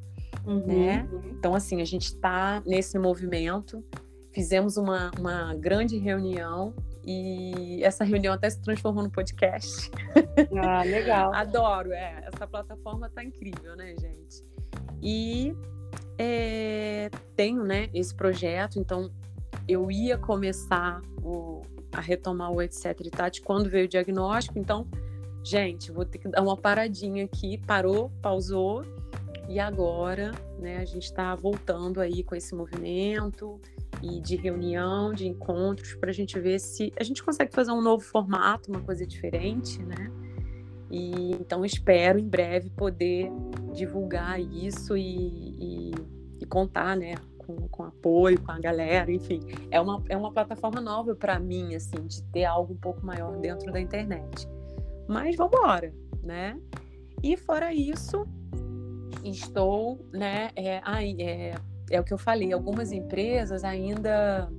uhum. 0.47 0.67
né? 0.67 1.07
Então, 1.31 1.55
assim, 1.55 1.83
a 1.83 1.85
gente 1.85 2.07
está 2.07 2.62
nesse 2.65 2.99
movimento. 2.99 3.85
Fizemos 4.33 4.77
uma, 4.77 5.11
uma 5.19 5.55
grande 5.55 5.99
reunião 5.99 6.75
e 7.05 7.83
essa 7.85 8.03
reunião 8.03 8.33
até 8.33 8.49
se 8.49 8.61
transformou 8.61 9.05
no 9.05 9.11
podcast. 9.11 9.91
Ah, 10.57 10.83
legal. 10.83 11.33
Adoro, 11.35 11.93
é. 11.93 12.25
Essa 12.33 12.47
plataforma 12.47 13.11
tá 13.11 13.23
incrível, 13.23 13.77
né, 13.77 13.95
gente? 14.01 14.43
E 15.03 15.55
é, 16.19 17.11
tenho, 17.37 17.62
né, 17.62 17.91
esse 17.93 18.15
projeto, 18.15 18.79
então 18.79 19.11
eu 19.69 19.91
ia 19.91 20.19
começar 20.19 21.01
o, 21.23 21.62
a 21.93 22.01
retomar 22.01 22.53
o 22.53 22.61
etc 22.61 23.01
e 23.01 23.11
tati 23.11 23.43
quando 23.43 23.69
veio 23.69 23.87
o 23.87 23.89
diagnóstico, 23.89 24.59
então 24.59 24.87
gente, 25.43 25.93
vou 25.93 26.05
ter 26.05 26.19
que 26.19 26.29
dar 26.29 26.43
uma 26.43 26.57
paradinha 26.57 27.25
aqui, 27.25 27.59
parou, 27.59 28.11
pausou, 28.23 28.83
e 29.49 29.61
agora, 29.61 30.33
né, 30.59 30.79
a 30.79 30.85
gente 30.85 31.05
está 31.05 31.35
voltando 31.35 32.01
aí 32.01 32.23
com 32.23 32.35
esse 32.35 32.55
movimento 32.55 33.61
e 34.03 34.21
de 34.21 34.37
reunião, 34.37 35.12
de 35.12 35.27
encontros, 35.27 35.95
para 35.95 36.11
a 36.11 36.12
gente 36.15 36.39
ver 36.41 36.59
se 36.59 36.93
a 36.99 37.05
gente 37.05 37.23
consegue 37.23 37.53
fazer 37.53 37.71
um 37.71 37.83
novo 37.83 38.03
formato, 38.03 38.71
uma 38.71 38.81
coisa 38.81 39.07
diferente, 39.07 39.83
né? 39.83 40.11
E 40.91 41.33
então 41.33 41.65
espero 41.65 42.19
em 42.19 42.27
breve 42.27 42.71
poder 42.71 43.31
divulgar 43.73 44.41
isso 44.41 44.97
e, 44.97 45.11
e, 45.59 45.91
e 46.41 46.47
contar, 46.47 46.97
né, 46.97 47.15
com, 47.47 47.68
com 47.68 47.84
apoio, 47.84 48.40
com 48.40 48.53
a 48.53 48.59
galera, 48.59 49.11
enfim. 49.11 49.40
É 49.70 49.80
uma, 49.80 50.03
é 50.09 50.16
uma 50.16 50.32
plataforma 50.32 50.80
nova 50.80 51.14
para 51.14 51.38
mim, 51.38 51.74
assim, 51.74 52.07
de 52.07 52.22
ter 52.24 52.45
algo 52.45 52.72
um 52.72 52.78
pouco 52.78 53.05
maior 53.05 53.36
dentro 53.38 53.72
da 53.72 53.80
internet. 53.80 54.49
Mas 55.09 55.36
vamos 55.36 55.57
embora, 55.57 55.92
né? 56.22 56.59
E 57.22 57.36
fora 57.36 57.72
isso, 57.72 58.26
estou, 59.22 60.05
né, 60.12 60.51
é, 60.55 60.82
é, 61.18 61.55
é 61.90 62.01
o 62.01 62.05
que 62.05 62.12
eu 62.12 62.18
falei, 62.18 62.53
algumas 62.53 62.92
empresas 62.92 63.64
ainda 63.64 64.51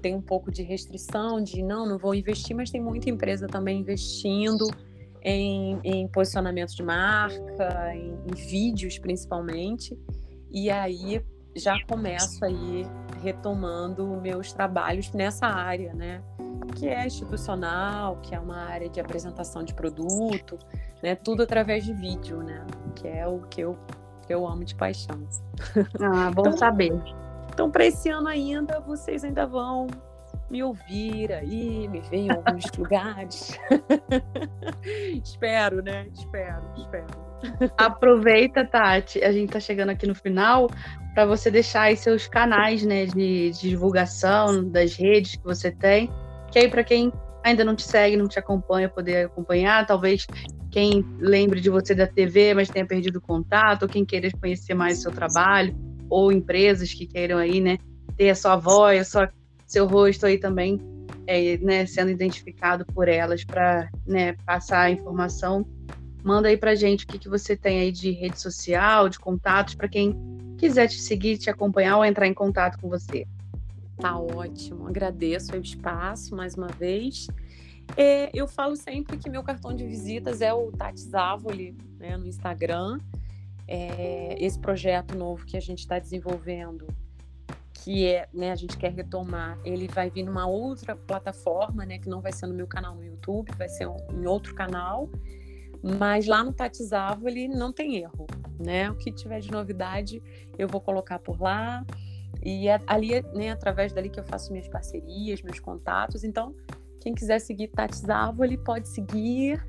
têm 0.00 0.14
um 0.14 0.22
pouco 0.22 0.50
de 0.50 0.62
restrição 0.62 1.42
de 1.42 1.62
não, 1.62 1.86
não 1.86 1.98
vou 1.98 2.14
investir, 2.14 2.56
mas 2.56 2.70
tem 2.70 2.80
muita 2.80 3.10
empresa 3.10 3.46
também 3.46 3.80
investindo 3.80 4.66
em, 5.22 5.78
em 5.84 6.08
posicionamento 6.08 6.74
de 6.74 6.82
marca, 6.82 7.94
em, 7.94 8.14
em 8.26 8.34
vídeos 8.34 8.98
principalmente. 8.98 9.98
E 10.50 10.70
aí 10.70 11.22
já 11.54 11.76
começo 11.86 12.44
aí 12.44 12.86
retomando 13.22 14.06
meus 14.20 14.52
trabalhos 14.52 15.12
nessa 15.12 15.46
área, 15.46 15.92
né? 15.92 16.22
Que 16.76 16.88
é 16.88 17.06
institucional, 17.06 18.16
que 18.22 18.34
é 18.34 18.40
uma 18.40 18.64
área 18.64 18.88
de 18.88 19.00
apresentação 19.00 19.62
de 19.62 19.74
produto, 19.74 20.58
né? 21.02 21.14
Tudo 21.14 21.42
através 21.42 21.84
de 21.84 21.92
vídeo, 21.92 22.42
né? 22.42 22.66
Que 22.94 23.08
é 23.08 23.26
o 23.26 23.40
que 23.42 23.60
eu, 23.60 23.78
que 24.26 24.32
eu 24.32 24.46
amo 24.46 24.64
de 24.64 24.74
paixão. 24.74 25.26
Ah, 26.00 26.30
bom 26.30 26.42
então, 26.42 26.56
saber. 26.56 26.92
Então, 27.52 27.70
para 27.70 27.84
esse 27.84 28.08
ano 28.08 28.28
ainda, 28.28 28.80
vocês 28.80 29.24
ainda 29.24 29.46
vão 29.46 29.86
me 30.48 30.62
ouvir 30.62 31.32
aí, 31.32 31.88
me 31.88 32.00
ver 32.00 32.16
em 32.16 32.30
alguns 32.30 32.64
lugares. 32.78 33.58
espero, 35.24 35.82
né? 35.82 36.08
Espero, 36.12 36.62
espero. 36.76 37.29
Aproveita, 37.76 38.64
Tati, 38.64 39.22
a 39.22 39.32
gente 39.32 39.46
está 39.46 39.60
chegando 39.60 39.90
aqui 39.90 40.06
no 40.06 40.14
final, 40.14 40.68
para 41.14 41.26
você 41.26 41.50
deixar 41.50 41.82
aí 41.82 41.96
seus 41.96 42.26
canais 42.26 42.84
né, 42.84 43.06
de, 43.06 43.50
de, 43.50 43.68
divulgação 43.70 44.68
das 44.68 44.94
redes 44.94 45.36
que 45.36 45.44
você 45.44 45.70
tem, 45.70 46.10
que 46.50 46.58
aí 46.58 46.68
para 46.68 46.84
quem 46.84 47.12
ainda 47.42 47.64
não 47.64 47.74
te 47.74 47.82
segue, 47.82 48.16
não 48.16 48.28
te 48.28 48.38
acompanha, 48.38 48.88
poder 48.88 49.26
acompanhar, 49.26 49.86
talvez 49.86 50.26
quem 50.70 51.04
lembre 51.18 51.60
de 51.60 51.70
você 51.70 51.94
da 51.94 52.06
TV, 52.06 52.54
mas 52.54 52.68
tenha 52.68 52.86
perdido 52.86 53.20
contato, 53.20 53.82
ou 53.82 53.88
quem 53.88 54.04
queira 54.04 54.28
conhecer 54.40 54.74
mais 54.74 54.98
o 54.98 55.02
seu 55.02 55.12
trabalho, 55.12 55.74
ou 56.08 56.30
empresas 56.30 56.92
que 56.92 57.06
queiram 57.06 57.38
aí, 57.38 57.60
né, 57.60 57.78
ter 58.16 58.30
a 58.30 58.34
sua 58.34 58.56
voz, 58.56 59.00
a 59.00 59.04
sua 59.04 59.32
seu 59.66 59.86
rosto 59.86 60.26
aí 60.26 60.36
também 60.36 60.80
é, 61.28 61.56
né, 61.58 61.86
sendo 61.86 62.10
identificado 62.10 62.84
por 62.86 63.08
elas 63.08 63.44
para 63.44 63.88
né, 64.04 64.34
passar 64.44 64.80
a 64.82 64.90
informação. 64.90 65.64
Manda 66.22 66.48
aí 66.48 66.56
para 66.56 66.74
gente 66.74 67.04
o 67.04 67.06
que, 67.06 67.18
que 67.18 67.28
você 67.28 67.56
tem 67.56 67.80
aí 67.80 67.92
de 67.92 68.10
rede 68.10 68.40
social, 68.40 69.08
de 69.08 69.18
contatos, 69.18 69.74
para 69.74 69.88
quem 69.88 70.16
quiser 70.58 70.88
te 70.88 71.00
seguir, 71.00 71.38
te 71.38 71.48
acompanhar 71.48 71.96
ou 71.96 72.04
entrar 72.04 72.26
em 72.26 72.34
contato 72.34 72.78
com 72.78 72.88
você. 72.88 73.26
Tá 73.96 74.18
ótimo, 74.18 74.86
agradeço 74.86 75.52
o 75.52 75.60
espaço 75.60 76.34
mais 76.34 76.54
uma 76.54 76.68
vez. 76.68 77.26
É, 77.96 78.30
eu 78.32 78.46
falo 78.46 78.76
sempre 78.76 79.16
que 79.16 79.28
meu 79.28 79.42
cartão 79.42 79.74
de 79.74 79.84
visitas 79.84 80.40
é 80.40 80.52
o 80.52 80.70
Tati 80.70 81.00
Zavoli, 81.00 81.76
né, 81.98 82.16
no 82.16 82.26
Instagram. 82.26 82.98
É, 83.66 84.36
esse 84.38 84.58
projeto 84.58 85.16
novo 85.16 85.44
que 85.44 85.56
a 85.56 85.60
gente 85.60 85.80
está 85.80 85.98
desenvolvendo 85.98 86.86
que 87.84 88.06
é, 88.06 88.28
né, 88.32 88.52
a 88.52 88.56
gente 88.56 88.76
quer 88.76 88.92
retomar, 88.92 89.58
ele 89.64 89.88
vai 89.88 90.10
vir 90.10 90.22
numa 90.22 90.46
outra 90.46 90.94
plataforma, 90.94 91.86
né, 91.86 91.98
que 91.98 92.08
não 92.08 92.20
vai 92.20 92.32
ser 92.32 92.46
no 92.46 92.54
meu 92.54 92.66
canal 92.66 92.94
no 92.94 93.02
YouTube, 93.02 93.50
vai 93.56 93.68
ser 93.68 93.86
em 94.12 94.26
outro 94.26 94.54
canal, 94.54 95.08
mas 95.82 96.26
lá 96.26 96.42
no 96.44 96.52
Tatizavo 96.52 97.28
ele 97.28 97.48
não 97.48 97.72
tem 97.72 97.96
erro, 97.96 98.26
né? 98.58 98.90
O 98.90 98.94
que 98.94 99.12
tiver 99.12 99.40
de 99.40 99.50
novidade 99.50 100.22
eu 100.58 100.68
vou 100.68 100.80
colocar 100.80 101.18
por 101.18 101.40
lá 101.40 101.84
e 102.42 102.68
é, 102.68 102.80
ali, 102.86 103.22
né, 103.34 103.50
através 103.50 103.92
dali 103.92 104.08
que 104.08 104.18
eu 104.18 104.24
faço 104.24 104.50
minhas 104.52 104.68
parcerias, 104.68 105.42
meus 105.42 105.60
contatos. 105.60 106.24
Então, 106.24 106.54
quem 107.00 107.14
quiser 107.14 107.38
seguir 107.38 107.68
Tatizavo, 107.68 108.44
ele 108.44 108.56
pode 108.56 108.88
seguir, 108.88 109.62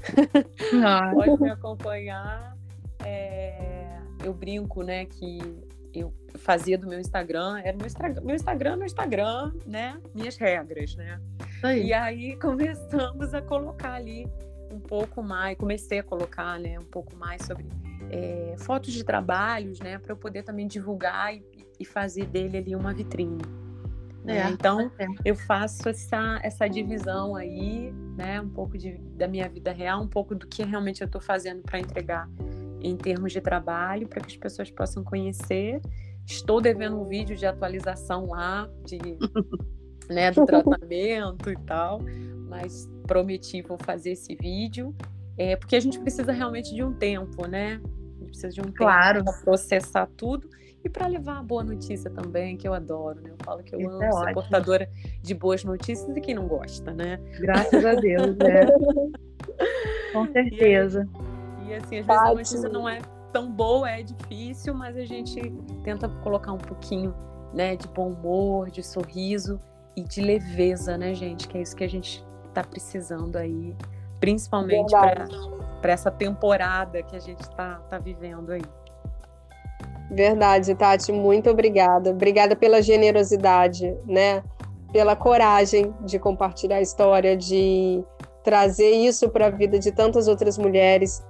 ah. 0.84 1.12
pode 1.16 1.41
me 1.41 1.49
acompanhar. 1.49 2.57
É, 3.03 3.99
eu 4.24 4.34
brinco, 4.34 4.84
né, 4.84 5.05
que 5.05 5.39
eu 5.93 6.14
fazia 6.36 6.78
do 6.78 6.88
meu 6.88 6.99
Instagram, 6.99 7.59
era 7.64 7.76
meu 7.76 7.88
Instagram, 7.88 8.22
meu 8.22 8.36
Instagram, 8.36 8.76
meu 8.78 8.86
Instagram, 8.86 9.51
né? 9.66 9.99
Minhas 10.16 10.38
regras, 10.38 10.95
né? 10.95 11.20
Aí. 11.64 11.88
E 11.88 11.93
aí 11.93 12.36
começamos 12.39 13.34
a 13.34 13.41
colocar 13.41 13.93
ali 13.93 14.26
um 14.72 14.80
pouco 14.80 15.22
mais, 15.22 15.58
comecei 15.58 16.00
a 16.00 16.04
colocar, 16.04 16.60
né, 16.60 16.80
um 16.80 16.86
pouco 16.86 17.16
mais 17.16 17.46
sobre 17.46 17.66
é, 18.10 18.56
fotos 18.58 18.94
de 18.94 19.04
trabalhos, 19.04 19.80
né, 19.80 19.98
para 19.98 20.12
eu 20.14 20.18
poder 20.18 20.44
também 20.44 20.68
divulgar 20.68 21.34
e, 21.34 21.44
e, 21.80 21.86
fazer 21.86 22.26
dele 22.26 22.58
ali 22.58 22.76
uma 22.76 22.94
vitrine. 22.94 23.42
Né? 24.24 24.38
É, 24.38 24.50
então 24.50 24.92
é. 25.00 25.06
eu 25.26 25.36
faço 25.36 25.90
essa, 25.90 26.40
essa 26.44 26.68
divisão 26.68 27.36
aí, 27.36 27.92
né, 28.16 28.40
um 28.40 28.50
pouco 28.50 28.78
de, 28.78 28.98
da 29.16 29.28
minha 29.28 29.48
vida 29.50 29.72
real, 29.72 30.02
um 30.02 30.08
pouco 30.08 30.36
do 30.36 30.48
que 30.48 30.64
realmente 30.64 31.02
eu 31.02 31.06
estou 31.06 31.22
fazendo 31.22 31.62
para 31.64 31.80
entregar 31.80 32.30
em 32.82 32.96
termos 32.96 33.32
de 33.32 33.42
trabalho, 33.42 34.08
para 34.08 34.22
que 34.22 34.28
as 34.28 34.38
pessoas 34.38 34.70
possam 34.70 35.04
conhecer. 35.04 35.80
Estou 36.26 36.62
devendo 36.62 37.00
um 37.00 37.06
vídeo 37.06 37.36
de 37.36 37.46
atualização 37.46 38.28
lá, 38.28 38.70
de, 38.86 39.00
né, 40.10 40.32
do 40.32 40.46
tratamento 40.46 41.50
e 41.50 41.58
tal, 41.66 42.00
mas 42.48 42.90
prometi 43.12 43.62
vou 43.62 43.78
fazer 43.78 44.12
esse 44.12 44.34
vídeo, 44.36 44.95
é, 45.38 45.57
porque 45.57 45.76
a 45.76 45.80
gente 45.82 45.99
precisa 45.99 46.32
realmente 46.32 46.74
de 46.74 46.82
um 46.82 46.93
tempo, 46.93 47.45
né? 47.45 47.82
A 47.84 48.20
gente 48.20 48.30
precisa 48.30 48.49
de 48.49 48.62
um 48.62 48.72
claro. 48.72 49.20
tempo 49.20 49.32
para 49.32 49.41
processar 49.43 50.07
tudo 50.16 50.47
e 50.84 50.89
para 50.89 51.07
levar 51.07 51.39
a 51.39 51.43
boa 51.43 51.62
notícia 51.62 52.09
também, 52.09 52.55
que 52.55 52.66
eu 52.66 52.74
adoro, 52.74 53.20
né? 53.20 53.32
Eu 53.32 53.38
falo 53.43 53.62
que 53.64 53.76
eu 53.76 53.82
Isso 53.82 53.89
amo 53.89 54.03
é 54.03 54.12
ser 54.12 54.18
ótimo. 54.18 54.34
portadora 54.34 54.89
de 55.22 55.34
boas 55.34 55.64
notícias 55.66 56.16
e 56.16 56.22
quem 56.22 56.36
não 56.36 56.47
gosta, 56.47 56.93
né? 56.93 57.20
Graças 57.38 57.86
a 57.86 57.95
Deus, 57.95 58.38
né? 58.38 58.66
Com 60.14 60.32
certeza. 60.32 61.05
E 61.68 61.72
e 61.72 61.76
assim, 61.76 61.99
às 61.99 62.05
vezes 62.05 62.22
a 62.22 62.34
notícia 62.34 62.70
não 62.70 62.88
é 62.88 62.99
tão 63.34 63.51
boa, 63.51 63.89
é 63.89 64.03
difícil, 64.03 64.74
mas 64.74 64.95
a 64.95 65.05
gente 65.05 65.41
tenta 65.84 66.07
colocar 66.22 66.53
um 66.53 66.57
pouquinho, 66.57 67.14
né, 67.53 67.76
de 67.76 67.88
bom 67.89 68.12
humor, 68.12 68.70
de 68.70 68.84
sorriso 68.84 69.59
e 69.95 70.03
de 70.03 70.22
leveza, 70.22 70.97
né, 70.97 71.14
gente? 71.14 71.47
Que 71.47 71.57
é 71.57 71.62
isso 71.62 71.76
que 71.76 71.84
a 71.84 71.89
gente 71.89 72.24
está 72.52 72.64
precisando 72.64 73.38
aí, 73.38 73.76
principalmente 74.20 74.91
para 75.82 75.91
essa 75.91 76.12
temporada 76.12 77.02
que 77.02 77.16
a 77.16 77.20
gente 77.20 77.41
está 77.41 77.76
tá 77.89 77.97
vivendo 77.97 78.52
aí. 78.52 78.62
Verdade, 80.12 80.76
Tati, 80.76 81.12
muito 81.12 81.49
obrigada. 81.49 82.12
Obrigada 82.12 82.56
pela 82.56 82.82
generosidade, 82.82 83.95
né? 84.06 84.43
Pela 84.91 85.16
coragem 85.16 85.93
de 86.02 86.20
compartilhar 86.20 86.78
a 86.78 86.82
história, 86.82 87.36
de 87.36 88.04
trazer 88.43 88.91
isso 88.91 89.30
para 89.30 89.47
a 89.47 89.49
vida 89.49 89.80
de 89.80 89.91
tantas 89.91 90.28
outras 90.28 90.58
mulheres 90.58 91.24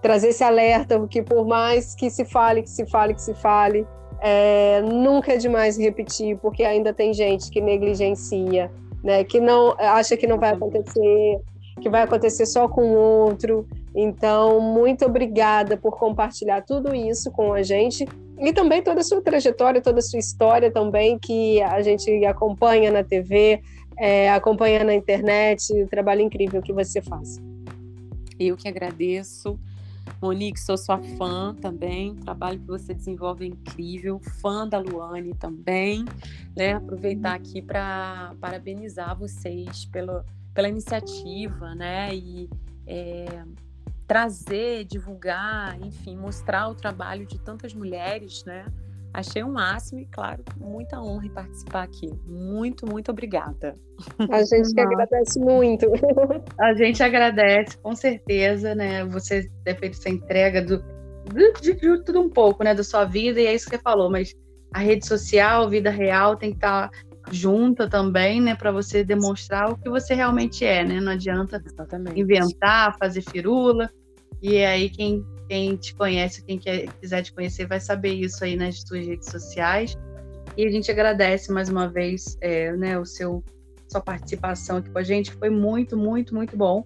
trazer 0.00 0.28
esse 0.28 0.44
alerta, 0.44 1.04
que 1.08 1.22
por 1.22 1.46
mais 1.46 1.94
que 1.94 2.10
se 2.10 2.24
fale, 2.24 2.62
que 2.62 2.70
se 2.70 2.86
fale, 2.86 3.14
que 3.14 3.22
se 3.22 3.34
fale, 3.34 3.86
é, 4.20 4.80
nunca 4.82 5.34
é 5.34 5.36
demais 5.36 5.76
repetir, 5.76 6.36
porque 6.38 6.64
ainda 6.64 6.92
tem 6.92 7.12
gente 7.12 7.50
que 7.50 7.60
negligencia, 7.60 8.70
né, 9.02 9.24
que 9.24 9.40
não 9.40 9.74
acha 9.78 10.16
que 10.16 10.26
não 10.26 10.38
vai 10.38 10.52
acontecer, 10.52 11.40
que 11.80 11.88
vai 11.88 12.02
acontecer 12.02 12.46
só 12.46 12.68
com 12.68 12.92
outro. 12.92 13.66
Então, 13.94 14.60
muito 14.60 15.04
obrigada 15.04 15.76
por 15.76 15.98
compartilhar 15.98 16.62
tudo 16.62 16.94
isso 16.94 17.30
com 17.30 17.52
a 17.52 17.62
gente 17.62 18.06
e 18.38 18.52
também 18.52 18.82
toda 18.82 19.00
a 19.00 19.04
sua 19.04 19.20
trajetória, 19.20 19.80
toda 19.80 19.98
a 19.98 20.02
sua 20.02 20.18
história 20.18 20.70
também, 20.70 21.18
que 21.18 21.60
a 21.62 21.82
gente 21.82 22.24
acompanha 22.24 22.90
na 22.90 23.02
TV, 23.02 23.60
é, 23.96 24.30
acompanha 24.30 24.84
na 24.84 24.94
internet, 24.94 25.72
o 25.72 25.88
trabalho 25.88 26.20
incrível 26.20 26.62
que 26.62 26.72
você 26.72 27.02
faz. 27.02 27.40
Eu 28.38 28.56
que 28.56 28.68
agradeço. 28.68 29.58
Monique, 30.20 30.60
sou 30.60 30.76
sua 30.76 30.98
fã 31.16 31.54
também, 31.54 32.10
o 32.10 32.16
trabalho 32.16 32.58
que 32.58 32.66
você 32.66 32.92
desenvolve 32.92 33.44
é 33.44 33.48
incrível, 33.48 34.20
fã 34.40 34.66
da 34.66 34.78
Luane 34.78 35.34
também, 35.34 36.04
né? 36.56 36.74
Aproveitar 36.74 37.34
aqui 37.34 37.62
para 37.62 38.34
parabenizar 38.40 39.16
vocês 39.16 39.84
pelo, 39.86 40.24
pela 40.54 40.68
iniciativa, 40.68 41.74
né? 41.74 42.14
E 42.14 42.48
é, 42.86 43.44
trazer, 44.06 44.84
divulgar, 44.84 45.78
enfim, 45.80 46.16
mostrar 46.16 46.68
o 46.68 46.74
trabalho 46.74 47.26
de 47.26 47.38
tantas 47.38 47.74
mulheres, 47.74 48.44
né? 48.44 48.64
Achei 49.12 49.42
um 49.42 49.52
máximo 49.52 50.00
e, 50.00 50.06
claro, 50.06 50.44
muita 50.56 51.00
honra 51.00 51.26
em 51.26 51.30
participar 51.30 51.82
aqui. 51.82 52.08
Muito, 52.26 52.86
muito 52.86 53.10
obrigada. 53.10 53.74
A 54.30 54.42
gente 54.42 54.74
que 54.74 54.80
agradece 54.80 55.40
muito. 55.40 55.86
A 56.60 56.74
gente 56.74 57.02
agradece, 57.02 57.76
com 57.78 57.94
certeza, 57.94 58.74
né? 58.74 59.04
Você 59.06 59.50
ter 59.64 59.76
feito 59.78 59.98
essa 59.98 60.10
entrega 60.10 60.62
do, 60.62 60.82
de, 61.32 61.74
de, 61.74 62.04
tudo 62.04 62.20
um 62.20 62.28
pouco, 62.28 62.62
né? 62.62 62.74
Da 62.74 62.84
sua 62.84 63.04
vida, 63.04 63.40
e 63.40 63.46
é 63.46 63.54
isso 63.54 63.68
que 63.68 63.76
você 63.76 63.82
falou, 63.82 64.10
mas 64.10 64.34
a 64.72 64.80
rede 64.80 65.06
social, 65.06 65.64
a 65.64 65.68
vida 65.68 65.90
real 65.90 66.36
tem 66.36 66.50
que 66.50 66.56
estar 66.56 66.90
junta 67.30 67.88
também, 67.88 68.40
né? 68.40 68.54
Para 68.54 68.70
você 68.70 69.02
demonstrar 69.02 69.70
o 69.70 69.76
que 69.76 69.88
você 69.88 70.14
realmente 70.14 70.64
é, 70.64 70.84
né? 70.84 71.00
Não 71.00 71.12
adianta 71.12 71.62
Exatamente. 71.64 72.20
inventar, 72.20 72.96
fazer 72.98 73.22
firula. 73.22 73.90
E 74.42 74.56
é 74.56 74.66
aí 74.66 74.90
quem 74.90 75.24
quem 75.48 75.76
te 75.76 75.94
conhece, 75.94 76.44
quem 76.44 76.58
quer, 76.58 76.92
quiser 77.00 77.22
te 77.22 77.32
conhecer, 77.32 77.66
vai 77.66 77.80
saber 77.80 78.12
isso 78.12 78.44
aí 78.44 78.56
nas 78.56 78.80
suas 78.80 79.06
redes 79.06 79.28
sociais. 79.30 79.96
E 80.56 80.66
a 80.66 80.70
gente 80.70 80.90
agradece 80.90 81.50
mais 81.52 81.68
uma 81.68 81.88
vez 81.88 82.36
é, 82.40 82.72
né, 82.76 82.98
o 82.98 83.04
seu 83.04 83.42
sua 83.90 84.02
participação 84.02 84.76
aqui 84.76 84.90
com 84.90 84.98
a 84.98 85.02
gente. 85.02 85.32
Foi 85.32 85.48
muito, 85.48 85.96
muito, 85.96 86.34
muito 86.34 86.56
bom. 86.56 86.84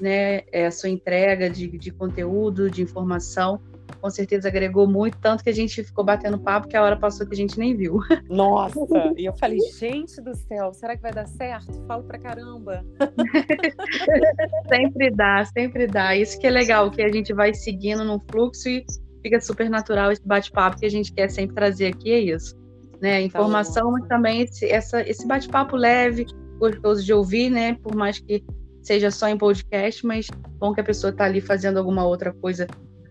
Né, 0.00 0.40
é, 0.50 0.66
a 0.66 0.70
sua 0.70 0.88
entrega 0.88 1.48
de, 1.48 1.68
de 1.78 1.90
conteúdo, 1.90 2.70
de 2.70 2.82
informação 2.82 3.60
com 4.00 4.10
certeza 4.10 4.48
agregou 4.48 4.86
muito, 4.86 5.18
tanto 5.18 5.44
que 5.44 5.50
a 5.50 5.54
gente 5.54 5.84
ficou 5.84 6.04
batendo 6.04 6.38
papo 6.38 6.68
que 6.68 6.76
a 6.76 6.82
hora 6.82 6.96
passou 6.96 7.26
que 7.26 7.34
a 7.34 7.36
gente 7.36 7.58
nem 7.58 7.76
viu. 7.76 7.98
Nossa, 8.28 8.78
e 9.16 9.24
eu 9.24 9.36
falei, 9.36 9.58
gente 9.78 10.20
do 10.20 10.34
céu, 10.34 10.72
será 10.72 10.96
que 10.96 11.02
vai 11.02 11.12
dar 11.12 11.26
certo? 11.26 11.72
Falo 11.86 12.02
pra 12.04 12.18
caramba. 12.18 12.84
sempre 14.68 15.10
dá, 15.10 15.44
sempre 15.44 15.86
dá. 15.86 16.16
Isso 16.16 16.38
que 16.38 16.46
é 16.46 16.50
legal, 16.50 16.90
que 16.90 17.02
a 17.02 17.12
gente 17.12 17.32
vai 17.32 17.52
seguindo 17.54 18.04
num 18.04 18.18
fluxo 18.30 18.68
e 18.68 18.84
fica 19.22 19.40
super 19.40 19.68
natural 19.68 20.10
esse 20.10 20.26
bate-papo 20.26 20.78
que 20.78 20.86
a 20.86 20.90
gente 20.90 21.12
quer 21.12 21.28
sempre 21.28 21.54
trazer 21.54 21.88
aqui, 21.88 22.12
é 22.12 22.18
isso. 22.18 22.56
Né? 23.00 23.12
Tá 23.12 23.20
informação, 23.20 23.92
mas 23.92 24.06
também 24.08 24.42
esse, 24.42 24.66
essa, 24.66 25.02
esse 25.08 25.26
bate-papo 25.26 25.76
leve, 25.76 26.26
gostoso 26.58 27.04
de 27.04 27.12
ouvir, 27.12 27.50
né? 27.50 27.74
Por 27.82 27.94
mais 27.94 28.18
que 28.18 28.44
seja 28.82 29.10
só 29.10 29.28
em 29.28 29.36
podcast, 29.36 30.06
mas 30.06 30.28
bom 30.58 30.72
que 30.72 30.80
a 30.80 30.84
pessoa 30.84 31.10
está 31.10 31.24
ali 31.24 31.40
fazendo 31.40 31.78
alguma 31.78 32.04
outra 32.04 32.32
coisa 32.32 32.66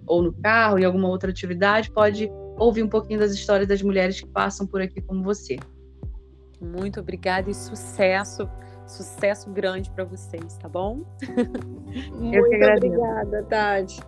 ou 0.09 0.23
no 0.23 0.33
carro, 0.33 0.79
em 0.79 0.83
alguma 0.83 1.07
outra 1.07 1.29
atividade, 1.29 1.91
pode 1.91 2.29
ouvir 2.57 2.83
um 2.83 2.89
pouquinho 2.89 3.19
das 3.19 3.31
histórias 3.31 3.67
das 3.67 3.81
mulheres 3.81 4.19
que 4.19 4.27
passam 4.27 4.65
por 4.65 4.81
aqui 4.81 4.99
como 5.01 5.23
você. 5.23 5.57
Muito 6.59 6.99
obrigada 6.99 7.49
e 7.49 7.53
sucesso, 7.53 8.49
sucesso 8.85 9.49
grande 9.51 9.89
para 9.91 10.03
vocês, 10.03 10.57
tá 10.57 10.67
bom? 10.67 11.05
Muito 12.11 12.39
obrigada, 12.39 13.43
Tati. 13.43 14.01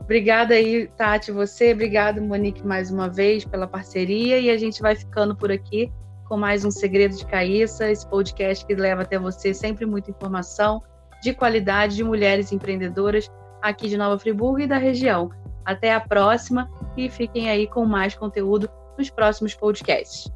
Obrigada 0.00 0.54
aí, 0.54 0.88
Tati, 0.96 1.30
você. 1.30 1.72
Obrigada, 1.72 2.20
Monique, 2.20 2.66
mais 2.66 2.90
uma 2.90 3.08
vez 3.08 3.44
pela 3.44 3.68
parceria. 3.68 4.38
E 4.40 4.50
a 4.50 4.56
gente 4.56 4.82
vai 4.82 4.96
ficando 4.96 5.36
por 5.36 5.52
aqui 5.52 5.92
com 6.28 6.36
mais 6.36 6.64
um 6.64 6.70
Segredo 6.70 7.14
de 7.14 7.26
Caíça, 7.26 7.90
esse 7.90 8.08
podcast 8.08 8.66
que 8.66 8.74
leva 8.74 9.02
até 9.02 9.18
você 9.18 9.52
sempre 9.54 9.84
muita 9.86 10.10
informação 10.10 10.82
de 11.22 11.32
qualidade 11.34 11.94
de 11.94 12.02
mulheres 12.02 12.50
empreendedoras 12.50 13.30
aqui 13.60 13.88
de 13.88 13.96
Nova 13.96 14.18
Friburgo 14.18 14.58
e 14.58 14.66
da 14.66 14.76
região. 14.76 15.30
Até 15.64 15.94
a 15.94 16.00
próxima 16.00 16.68
e 16.96 17.08
fiquem 17.08 17.48
aí 17.48 17.66
com 17.66 17.84
mais 17.84 18.14
conteúdo 18.14 18.68
nos 18.98 19.10
próximos 19.10 19.54
podcasts. 19.54 20.30